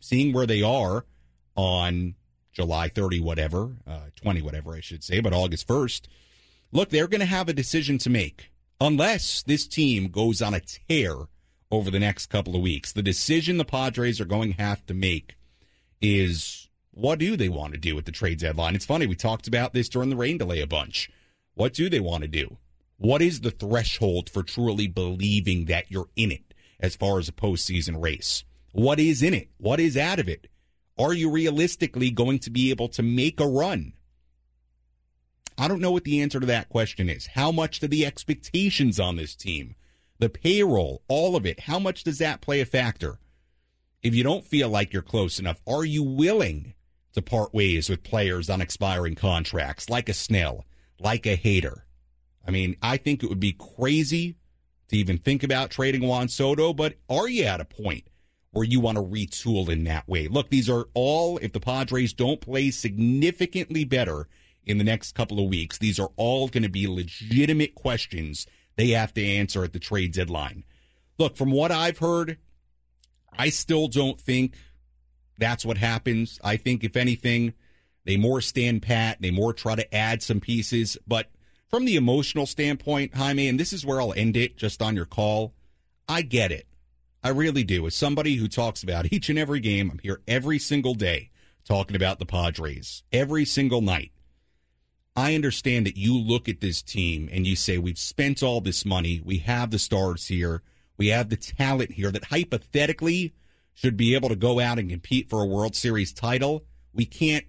seeing 0.00 0.32
where 0.32 0.46
they 0.46 0.62
are 0.62 1.04
on 1.56 2.14
July 2.52 2.88
30, 2.88 3.20
whatever, 3.20 3.76
uh, 3.86 4.06
20, 4.16 4.40
whatever 4.42 4.74
I 4.74 4.80
should 4.80 5.04
say, 5.04 5.20
but 5.20 5.32
August 5.32 5.68
1st. 5.68 6.06
Look, 6.72 6.88
they're 6.88 7.08
going 7.08 7.20
to 7.20 7.26
have 7.26 7.48
a 7.48 7.52
decision 7.52 7.98
to 7.98 8.10
make 8.10 8.50
unless 8.80 9.42
this 9.42 9.66
team 9.66 10.08
goes 10.08 10.40
on 10.40 10.54
a 10.54 10.60
tear 10.60 11.14
over 11.74 11.90
the 11.90 11.98
next 11.98 12.26
couple 12.26 12.54
of 12.54 12.62
weeks. 12.62 12.92
The 12.92 13.02
decision 13.02 13.56
the 13.56 13.64
Padres 13.64 14.20
are 14.20 14.24
going 14.24 14.52
to 14.52 14.62
have 14.62 14.84
to 14.86 14.94
make 14.94 15.36
is 16.00 16.68
what 16.90 17.18
do 17.18 17.36
they 17.36 17.48
want 17.48 17.72
to 17.72 17.78
do 17.78 17.96
with 17.96 18.04
the 18.04 18.12
trade 18.12 18.38
deadline? 18.38 18.74
It's 18.74 18.86
funny, 18.86 19.06
we 19.06 19.16
talked 19.16 19.48
about 19.48 19.72
this 19.72 19.88
during 19.88 20.10
the 20.10 20.16
rain 20.16 20.38
delay 20.38 20.60
a 20.60 20.66
bunch. 20.66 21.10
What 21.54 21.74
do 21.74 21.88
they 21.88 22.00
want 22.00 22.22
to 22.22 22.28
do? 22.28 22.58
What 22.96 23.22
is 23.22 23.40
the 23.40 23.50
threshold 23.50 24.30
for 24.30 24.42
truly 24.42 24.86
believing 24.86 25.64
that 25.66 25.90
you're 25.90 26.08
in 26.16 26.30
it 26.30 26.54
as 26.78 26.96
far 26.96 27.18
as 27.18 27.28
a 27.28 27.32
postseason 27.32 28.00
race? 28.00 28.44
What 28.72 29.00
is 29.00 29.22
in 29.22 29.34
it? 29.34 29.48
What 29.58 29.80
is 29.80 29.96
out 29.96 30.18
of 30.18 30.28
it? 30.28 30.48
Are 30.98 31.12
you 31.12 31.30
realistically 31.30 32.10
going 32.10 32.38
to 32.40 32.50
be 32.50 32.70
able 32.70 32.88
to 32.88 33.02
make 33.02 33.40
a 33.40 33.46
run? 33.46 33.94
I 35.56 35.68
don't 35.68 35.80
know 35.80 35.92
what 35.92 36.04
the 36.04 36.20
answer 36.20 36.40
to 36.40 36.46
that 36.46 36.68
question 36.68 37.08
is. 37.08 37.26
How 37.28 37.52
much 37.52 37.80
do 37.80 37.88
the 37.88 38.06
expectations 38.06 38.98
on 38.98 39.16
this 39.16 39.34
team, 39.34 39.76
the 40.18 40.28
payroll, 40.28 41.02
all 41.08 41.36
of 41.36 41.44
it, 41.44 41.60
how 41.60 41.78
much 41.78 42.04
does 42.04 42.18
that 42.18 42.40
play 42.40 42.60
a 42.60 42.66
factor? 42.66 43.18
If 44.02 44.14
you 44.14 44.22
don't 44.22 44.44
feel 44.44 44.68
like 44.68 44.92
you're 44.92 45.02
close 45.02 45.38
enough, 45.38 45.60
are 45.66 45.84
you 45.84 46.02
willing 46.02 46.74
to 47.14 47.22
part 47.22 47.54
ways 47.54 47.88
with 47.88 48.02
players 48.02 48.50
on 48.50 48.60
expiring 48.60 49.14
contracts 49.14 49.88
like 49.88 50.08
a 50.08 50.14
Snell, 50.14 50.66
like 51.00 51.26
a 51.26 51.36
Hader? 51.36 51.82
I 52.46 52.50
mean, 52.50 52.76
I 52.82 52.96
think 52.96 53.22
it 53.22 53.28
would 53.28 53.40
be 53.40 53.52
crazy 53.52 54.36
to 54.88 54.96
even 54.96 55.18
think 55.18 55.42
about 55.42 55.70
trading 55.70 56.06
Juan 56.06 56.28
Soto, 56.28 56.72
but 56.72 56.96
are 57.08 57.28
you 57.28 57.44
at 57.44 57.60
a 57.60 57.64
point 57.64 58.04
where 58.50 58.64
you 58.64 58.78
want 58.78 58.96
to 58.96 59.02
retool 59.02 59.68
in 59.68 59.84
that 59.84 60.06
way? 60.06 60.28
Look, 60.28 60.50
these 60.50 60.68
are 60.68 60.86
all, 60.94 61.38
if 61.38 61.52
the 61.52 61.60
Padres 61.60 62.12
don't 62.12 62.40
play 62.40 62.70
significantly 62.70 63.84
better 63.84 64.28
in 64.64 64.78
the 64.78 64.84
next 64.84 65.12
couple 65.12 65.40
of 65.40 65.48
weeks, 65.48 65.78
these 65.78 65.98
are 65.98 66.10
all 66.16 66.48
going 66.48 66.62
to 66.62 66.68
be 66.68 66.86
legitimate 66.86 67.74
questions 67.74 68.46
they 68.76 68.88
have 68.90 69.14
to 69.14 69.24
answer 69.24 69.64
at 69.64 69.72
the 69.72 69.78
trade 69.78 70.12
deadline. 70.12 70.64
Look, 71.18 71.36
from 71.36 71.50
what 71.50 71.70
I've 71.70 71.98
heard, 71.98 72.38
I 73.32 73.50
still 73.50 73.88
don't 73.88 74.20
think 74.20 74.56
that's 75.38 75.64
what 75.64 75.78
happens. 75.78 76.40
I 76.42 76.56
think, 76.56 76.84
if 76.84 76.96
anything, 76.96 77.54
they 78.04 78.16
more 78.16 78.40
stand 78.40 78.82
pat, 78.82 79.18
they 79.20 79.30
more 79.30 79.52
try 79.52 79.74
to 79.74 79.94
add 79.94 80.22
some 80.22 80.40
pieces. 80.40 80.96
But 81.06 81.30
from 81.68 81.84
the 81.84 81.96
emotional 81.96 82.46
standpoint, 82.46 83.14
Jaime, 83.14 83.48
and 83.48 83.58
this 83.58 83.72
is 83.72 83.84
where 83.84 84.00
I'll 84.00 84.14
end 84.14 84.36
it 84.36 84.56
just 84.56 84.82
on 84.82 84.96
your 84.96 85.06
call, 85.06 85.54
I 86.08 86.22
get 86.22 86.52
it. 86.52 86.66
I 87.22 87.30
really 87.30 87.64
do. 87.64 87.86
As 87.86 87.94
somebody 87.94 88.36
who 88.36 88.48
talks 88.48 88.82
about 88.82 89.12
each 89.12 89.30
and 89.30 89.38
every 89.38 89.60
game, 89.60 89.90
I'm 89.90 89.98
here 89.98 90.20
every 90.28 90.58
single 90.58 90.94
day 90.94 91.30
talking 91.64 91.96
about 91.96 92.18
the 92.18 92.26
Padres, 92.26 93.02
every 93.10 93.44
single 93.44 93.80
night. 93.80 94.12
I 95.16 95.34
understand 95.34 95.86
that 95.86 95.96
you 95.96 96.18
look 96.18 96.48
at 96.48 96.60
this 96.60 96.82
team 96.82 97.28
and 97.30 97.46
you 97.46 97.54
say, 97.54 97.78
we've 97.78 97.98
spent 97.98 98.42
all 98.42 98.60
this 98.60 98.84
money. 98.84 99.20
We 99.24 99.38
have 99.38 99.70
the 99.70 99.78
stars 99.78 100.26
here. 100.26 100.62
We 100.96 101.08
have 101.08 101.28
the 101.28 101.36
talent 101.36 101.92
here 101.92 102.10
that 102.10 102.24
hypothetically 102.24 103.34
should 103.74 103.96
be 103.96 104.14
able 104.14 104.28
to 104.28 104.36
go 104.36 104.58
out 104.58 104.78
and 104.78 104.90
compete 104.90 105.30
for 105.30 105.42
a 105.42 105.46
World 105.46 105.76
Series 105.76 106.12
title. 106.12 106.64
We 106.92 107.06
can't 107.06 107.46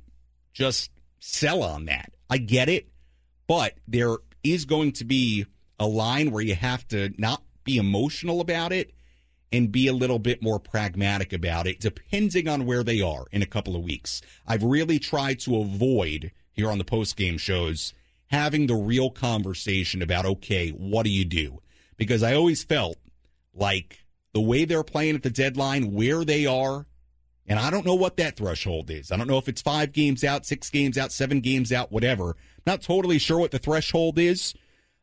just 0.54 0.92
sell 1.20 1.64
on 1.64 1.86
that. 1.86 2.12
I 2.30 2.38
get 2.38 2.70
it, 2.70 2.90
but 3.48 3.74
there 3.88 4.18
is 4.44 4.66
going 4.66 4.92
to 4.94 5.06
be 5.06 5.46
a 5.80 5.88
line 5.88 6.32
where 6.32 6.44
you 6.44 6.56
have 6.56 6.88
to 6.90 7.14
not 7.18 7.44
be 7.64 7.78
emotional 7.78 8.42
about 8.42 8.72
it 8.72 8.92
and 9.52 9.72
be 9.72 9.88
a 9.88 9.94
little 9.94 10.20
bit 10.20 10.42
more 10.42 10.60
pragmatic 10.60 11.34
about 11.34 11.68
it, 11.68 11.80
depending 11.80 12.48
on 12.48 12.66
where 12.66 12.84
they 12.84 13.02
are 13.02 13.26
in 13.32 13.42
a 13.42 13.48
couple 13.48 13.76
of 13.76 13.84
weeks. 13.84 14.22
I've 14.48 14.64
really 14.64 15.00
tried 15.00 15.40
to 15.42 15.58
avoid 15.58 16.32
here 16.56 16.72
on 16.72 16.78
the 16.78 16.86
post 16.86 17.16
game 17.16 17.38
shows 17.38 17.94
having 18.28 18.68
the 18.68 18.76
real 18.76 19.10
conversation 19.10 20.02
about, 20.02 20.26
okay, 20.26 20.70
what 20.72 21.04
do 21.04 21.10
you 21.10 21.26
do? 21.26 21.62
Because 21.98 22.24
I 22.24 22.34
always 22.34 22.64
felt 22.64 22.98
like 23.54 24.06
the 24.34 24.42
way 24.42 24.66
they're 24.66 24.84
playing 24.84 25.16
at 25.16 25.24
the 25.24 25.30
deadline, 25.30 25.94
where 25.94 26.26
they 26.26 26.46
are, 26.46 26.88
and 27.48 27.60
I 27.60 27.70
don't 27.70 27.86
know 27.86 27.96
what 27.96 28.18
that 28.18 28.36
threshold 28.36 28.90
is. 28.90 29.12
I 29.12 29.18
don't 29.18 29.28
know 29.28 29.38
if 29.38 29.48
it's 29.48 29.62
five 29.62 29.92
games 29.92 30.24
out, 30.24 30.46
six 30.46 30.70
games 30.70 30.98
out, 30.98 31.12
seven 31.12 31.40
games 31.40 31.72
out, 31.72 31.92
whatever. 31.92 32.36
Not 32.66 32.82
totally 32.82 33.20
sure 33.20 33.38
what 33.38 33.52
the 33.52 33.60
threshold 33.60 34.18
is, 34.18 34.54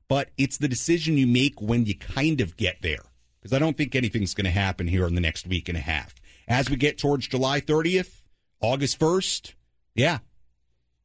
but 0.08 0.30
it's 0.36 0.58
the 0.58 0.68
decision 0.68 1.16
you 1.16 1.26
make 1.26 1.60
when 1.62 1.86
you 1.86 1.96
kind 1.96 2.40
of 2.40 2.56
get 2.56 2.82
there. 2.82 3.04
Because 3.40 3.54
I 3.54 3.58
don't 3.58 3.76
think 3.76 3.94
anything's 3.94 4.34
going 4.34 4.44
to 4.44 4.50
happen 4.50 4.88
here 4.88 5.06
in 5.06 5.14
the 5.14 5.20
next 5.20 5.46
week 5.46 5.68
and 5.68 5.78
a 5.78 5.82
half. 5.82 6.14
As 6.48 6.68
we 6.68 6.76
get 6.76 6.98
towards 6.98 7.28
July 7.28 7.60
30th, 7.60 8.22
August 8.60 8.98
1st, 8.98 9.54
yeah, 9.94 10.18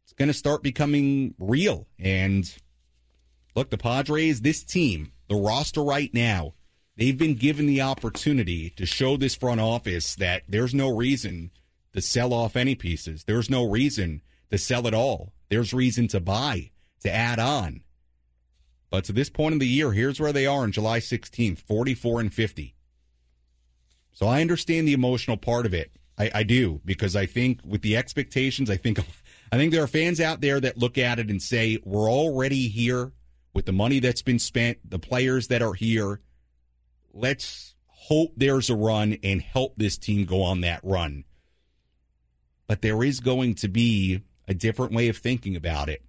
it's 0.08 0.14
going 0.14 0.30
to 0.30 0.34
start 0.34 0.64
becoming 0.64 1.36
real. 1.38 1.86
And 1.99 2.49
look, 3.58 3.72
the 3.72 3.78
Padres, 3.78 4.39
this 4.39 4.64
team, 4.64 5.12
the 5.28 5.36
roster 5.36 5.84
right 5.84 6.10
now, 6.14 6.53
they've 6.95 7.18
been 7.18 7.36
given 7.36 7.66
the 7.66 7.82
opportunity 7.82 8.70
to 8.78 8.86
show 8.86 9.18
this 9.18 9.36
front 9.36 9.60
office 9.60 10.16
that 10.16 10.43
there's 10.47 10.74
no 10.74 10.95
reason 10.95 11.51
to 11.91 11.99
sell 11.99 12.32
off 12.32 12.55
any 12.55 12.74
pieces. 12.74 13.26
There's 13.26 13.49
no 13.49 13.70
reason 13.70 14.22
to 14.49 14.58
sell 14.58 14.88
it 14.88 14.93
all. 14.93 15.34
There's 15.49 15.74
reason 15.74 16.08
to 16.08 16.22
buy, 16.22 16.72
to 17.01 17.12
add 17.14 17.38
on. 17.38 17.82
But 18.89 19.03
to 19.05 19.12
this 19.12 19.30
point 19.30 19.53
in 19.53 19.60
the 19.60 19.68
year, 19.68 19.91
here's 19.91 20.22
where 20.22 20.32
they 20.32 20.45
are 20.45 20.62
on 20.62 20.72
July 20.72 20.99
16th, 20.99 21.60
44 21.68 22.22
and 22.22 22.34
50. 22.34 22.76
So 24.14 24.26
I 24.26 24.39
understand 24.39 24.88
the 24.88 24.93
emotional 24.93 25.36
part 25.36 25.66
of 25.66 25.74
it. 25.74 25.91
I, 26.18 26.32
I 26.34 26.43
do 26.43 26.80
because 26.86 27.14
I 27.14 27.26
think 27.26 27.60
with 27.66 27.82
the 27.82 27.97
expectations, 27.97 28.70
I 28.70 28.78
think 28.78 28.99
I 29.52 29.58
think 29.58 29.72
there 29.72 29.84
are 29.84 29.88
fans 29.88 30.20
out 30.20 30.41
there 30.41 30.60
that 30.60 30.78
look 30.78 30.98
at 30.98 31.20
it 31.20 31.30
and 31.30 31.41
say 31.41 31.80
we're 31.84 32.12
already 32.12 32.68
here 32.68 33.14
with 33.54 33.66
the 33.66 33.72
money 33.72 34.00
that's 34.00 34.22
been 34.22 34.39
spent, 34.39 34.78
the 34.89 35.00
players 35.00 35.48
that 35.48 35.62
are 35.62 35.74
here. 35.74 36.22
Let's 37.14 37.76
hope 37.88 38.34
there's 38.38 38.70
a 38.70 38.76
run 38.76 39.18
and 39.24 39.41
help 39.41 39.74
this 39.78 39.98
team 39.98 40.26
go 40.26 40.41
on 40.43 40.62
that 40.62 40.82
run. 40.84 41.24
but 42.68 42.82
there 42.82 43.04
is 43.04 43.20
going 43.20 43.56
to 43.56 43.68
be 43.68 44.22
a 44.48 44.54
different 44.54 44.93
way 44.93 45.08
of 45.08 45.18
thinking 45.18 45.56
about 45.56 45.89
it 45.89 46.04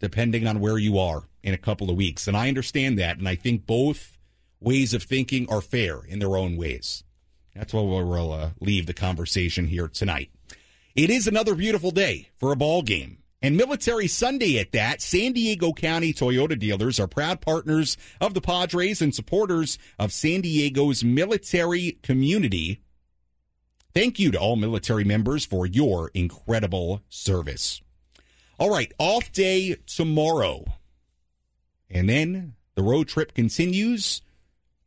depending 0.00 0.46
on 0.48 0.58
where 0.58 0.78
you 0.78 0.98
are 0.98 1.28
in 1.44 1.54
a 1.54 1.58
couple 1.58 1.88
of 1.88 1.96
weeks. 1.96 2.26
And 2.26 2.36
I 2.36 2.48
understand 2.48 2.98
that. 2.98 3.18
And 3.18 3.28
I 3.28 3.36
think 3.36 3.66
both 3.66 4.18
ways 4.60 4.92
of 4.94 5.04
thinking 5.04 5.48
are 5.48 5.60
fair 5.60 6.02
in 6.02 6.18
their 6.18 6.36
own 6.36 6.56
ways. 6.56 7.04
That's 7.54 7.72
where 7.72 7.84
we'll 7.84 8.32
uh, 8.32 8.50
leave 8.60 8.86
the 8.86 8.94
conversation 8.94 9.66
here 9.66 9.86
tonight. 9.86 10.30
It 10.94 11.08
is 11.08 11.26
another 11.26 11.54
beautiful 11.54 11.90
day 11.90 12.28
for 12.36 12.52
a 12.52 12.56
ball 12.56 12.82
game. 12.82 13.18
And 13.40 13.56
Military 13.56 14.06
Sunday 14.06 14.58
at 14.58 14.72
that, 14.72 15.00
San 15.00 15.32
Diego 15.32 15.72
County 15.72 16.12
Toyota 16.12 16.58
dealers 16.58 17.00
are 17.00 17.08
proud 17.08 17.40
partners 17.40 17.96
of 18.20 18.34
the 18.34 18.42
Padres 18.42 19.00
and 19.00 19.14
supporters 19.14 19.78
of 19.98 20.12
San 20.12 20.42
Diego's 20.42 21.02
military 21.02 21.98
community. 22.02 22.82
Thank 23.94 24.18
you 24.18 24.30
to 24.32 24.38
all 24.38 24.56
military 24.56 25.02
members 25.02 25.46
for 25.46 25.66
your 25.66 26.10
incredible 26.12 27.02
service. 27.08 27.80
All 28.58 28.70
right, 28.70 28.92
off 28.98 29.32
day 29.32 29.76
tomorrow. 29.86 30.64
And 31.90 32.06
then 32.08 32.54
the 32.74 32.82
road 32.82 33.08
trip 33.08 33.32
continues 33.32 34.20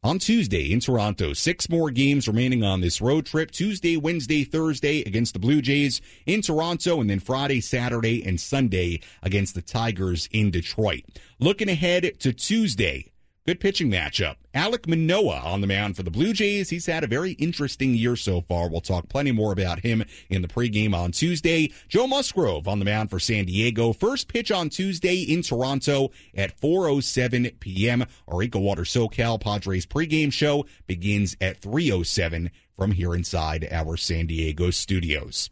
on 0.06 0.20
Tuesday 0.20 0.72
in 0.72 0.80
Toronto. 0.80 1.34
Six 1.34 1.68
more 1.68 1.90
games 1.90 2.28
remaining 2.28 2.64
on 2.64 2.80
this 2.80 3.02
road 3.02 3.26
trip 3.26 3.50
Tuesday, 3.50 3.98
Wednesday, 3.98 4.44
Thursday 4.44 5.02
against 5.02 5.34
the 5.34 5.40
Blue 5.40 5.64
Jays 5.64 6.00
in 6.28 6.44
Toronto, 6.44 7.02
and 7.02 7.10
then 7.10 7.20
Friday, 7.20 7.60
Saturday, 7.60 8.24
and 8.24 8.40
Sunday 8.40 9.02
against 9.24 9.56
the 9.56 9.64
Tigers 9.64 10.30
in 10.32 10.52
Detroit. 10.52 11.02
Looking 11.40 11.70
ahead 11.70 12.20
to 12.20 12.32
Tuesday. 12.32 13.15
Good 13.46 13.60
pitching 13.60 13.92
matchup. 13.92 14.38
Alek 14.56 14.88
Manoah 14.88 15.42
on 15.42 15.62
the 15.62 15.68
mound 15.68 15.96
for 15.96 16.02
the 16.02 16.10
Blue 16.10 16.34
Jays. 16.34 16.72
He's 16.72 16.88
had 16.88 17.04
a 17.04 17.08
very 17.08 17.34
interesting 17.34 17.94
year 17.94 18.16
so 18.16 18.42
far. 18.42 18.68
We'll 18.68 18.82
talk 18.82 19.08
plenty 19.08 19.32
more 19.32 19.52
about 19.52 19.82
him 19.82 20.04
in 20.32 20.42
the 20.42 20.48
pregame 20.48 20.96
on 20.96 21.12
Tuesday. 21.12 21.72
Joe 21.88 22.08
Musgrove 22.08 22.68
on 22.68 22.80
the 22.80 22.86
mound 22.86 23.12
for 23.12 23.20
San 23.20 23.46
Diego. 23.46 23.94
First 23.94 24.30
pitch 24.30 24.52
on 24.52 24.70
Tuesday 24.70 25.18
in 25.18 25.44
Toronto 25.44 26.10
at 26.34 26.60
4.07 26.60 27.60
p.m. 27.60 28.08
Our 28.28 28.48
Water 28.56 28.82
SoCal 28.82 29.40
Padres 29.40 29.86
pregame 29.86 30.34
show 30.34 30.66
begins 30.88 31.38
at 31.40 31.62
3.07 31.62 32.50
from 32.76 32.94
here 32.94 33.14
inside 33.14 33.68
our 33.70 33.96
San 33.96 34.26
Diego 34.26 34.72
studios. 34.72 35.52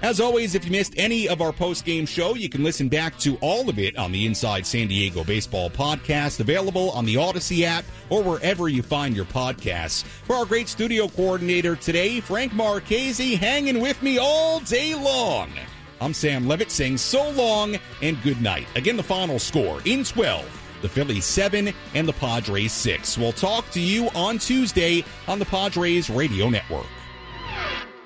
As 0.01 0.19
always, 0.19 0.55
if 0.55 0.65
you 0.65 0.71
missed 0.71 0.93
any 0.97 1.29
of 1.29 1.41
our 1.41 1.53
post-game 1.53 2.05
show, 2.05 2.35
you 2.35 2.49
can 2.49 2.63
listen 2.63 2.89
back 2.89 3.17
to 3.19 3.37
all 3.37 3.69
of 3.69 3.79
it 3.79 3.95
on 3.97 4.11
the 4.11 4.25
Inside 4.25 4.65
San 4.65 4.87
Diego 4.87 5.23
Baseball 5.23 5.69
podcast, 5.69 6.41
available 6.41 6.89
on 6.91 7.05
the 7.05 7.15
Audacy 7.15 7.63
app 7.63 7.85
or 8.09 8.21
wherever 8.21 8.67
you 8.67 8.83
find 8.83 9.15
your 9.15 9.23
podcasts. 9.25 10.03
For 10.03 10.35
our 10.35 10.45
great 10.45 10.67
studio 10.67 11.07
coordinator 11.07 11.77
today, 11.77 12.19
Frank 12.19 12.53
Marchese, 12.53 13.35
hanging 13.35 13.79
with 13.79 14.01
me 14.03 14.17
all 14.17 14.59
day 14.59 14.95
long. 14.95 15.49
I'm 16.01 16.13
Sam 16.13 16.45
Levitt 16.45 16.71
saying 16.71 16.97
so 16.97 17.29
long 17.31 17.77
and 18.01 18.21
good 18.21 18.41
night. 18.41 18.67
Again, 18.75 18.97
the 18.97 19.03
final 19.03 19.39
score 19.39 19.81
in 19.85 20.03
12 20.03 20.64
the 20.81 20.89
Phillies 20.89 21.25
7, 21.25 21.73
and 21.93 22.07
the 22.07 22.13
Padres 22.13 22.71
6. 22.71 23.17
We'll 23.17 23.31
talk 23.31 23.69
to 23.71 23.79
you 23.79 24.09
on 24.15 24.37
Tuesday 24.37 25.03
on 25.27 25.39
the 25.39 25.45
Padres 25.45 26.09
Radio 26.09 26.49
Network. 26.49 26.87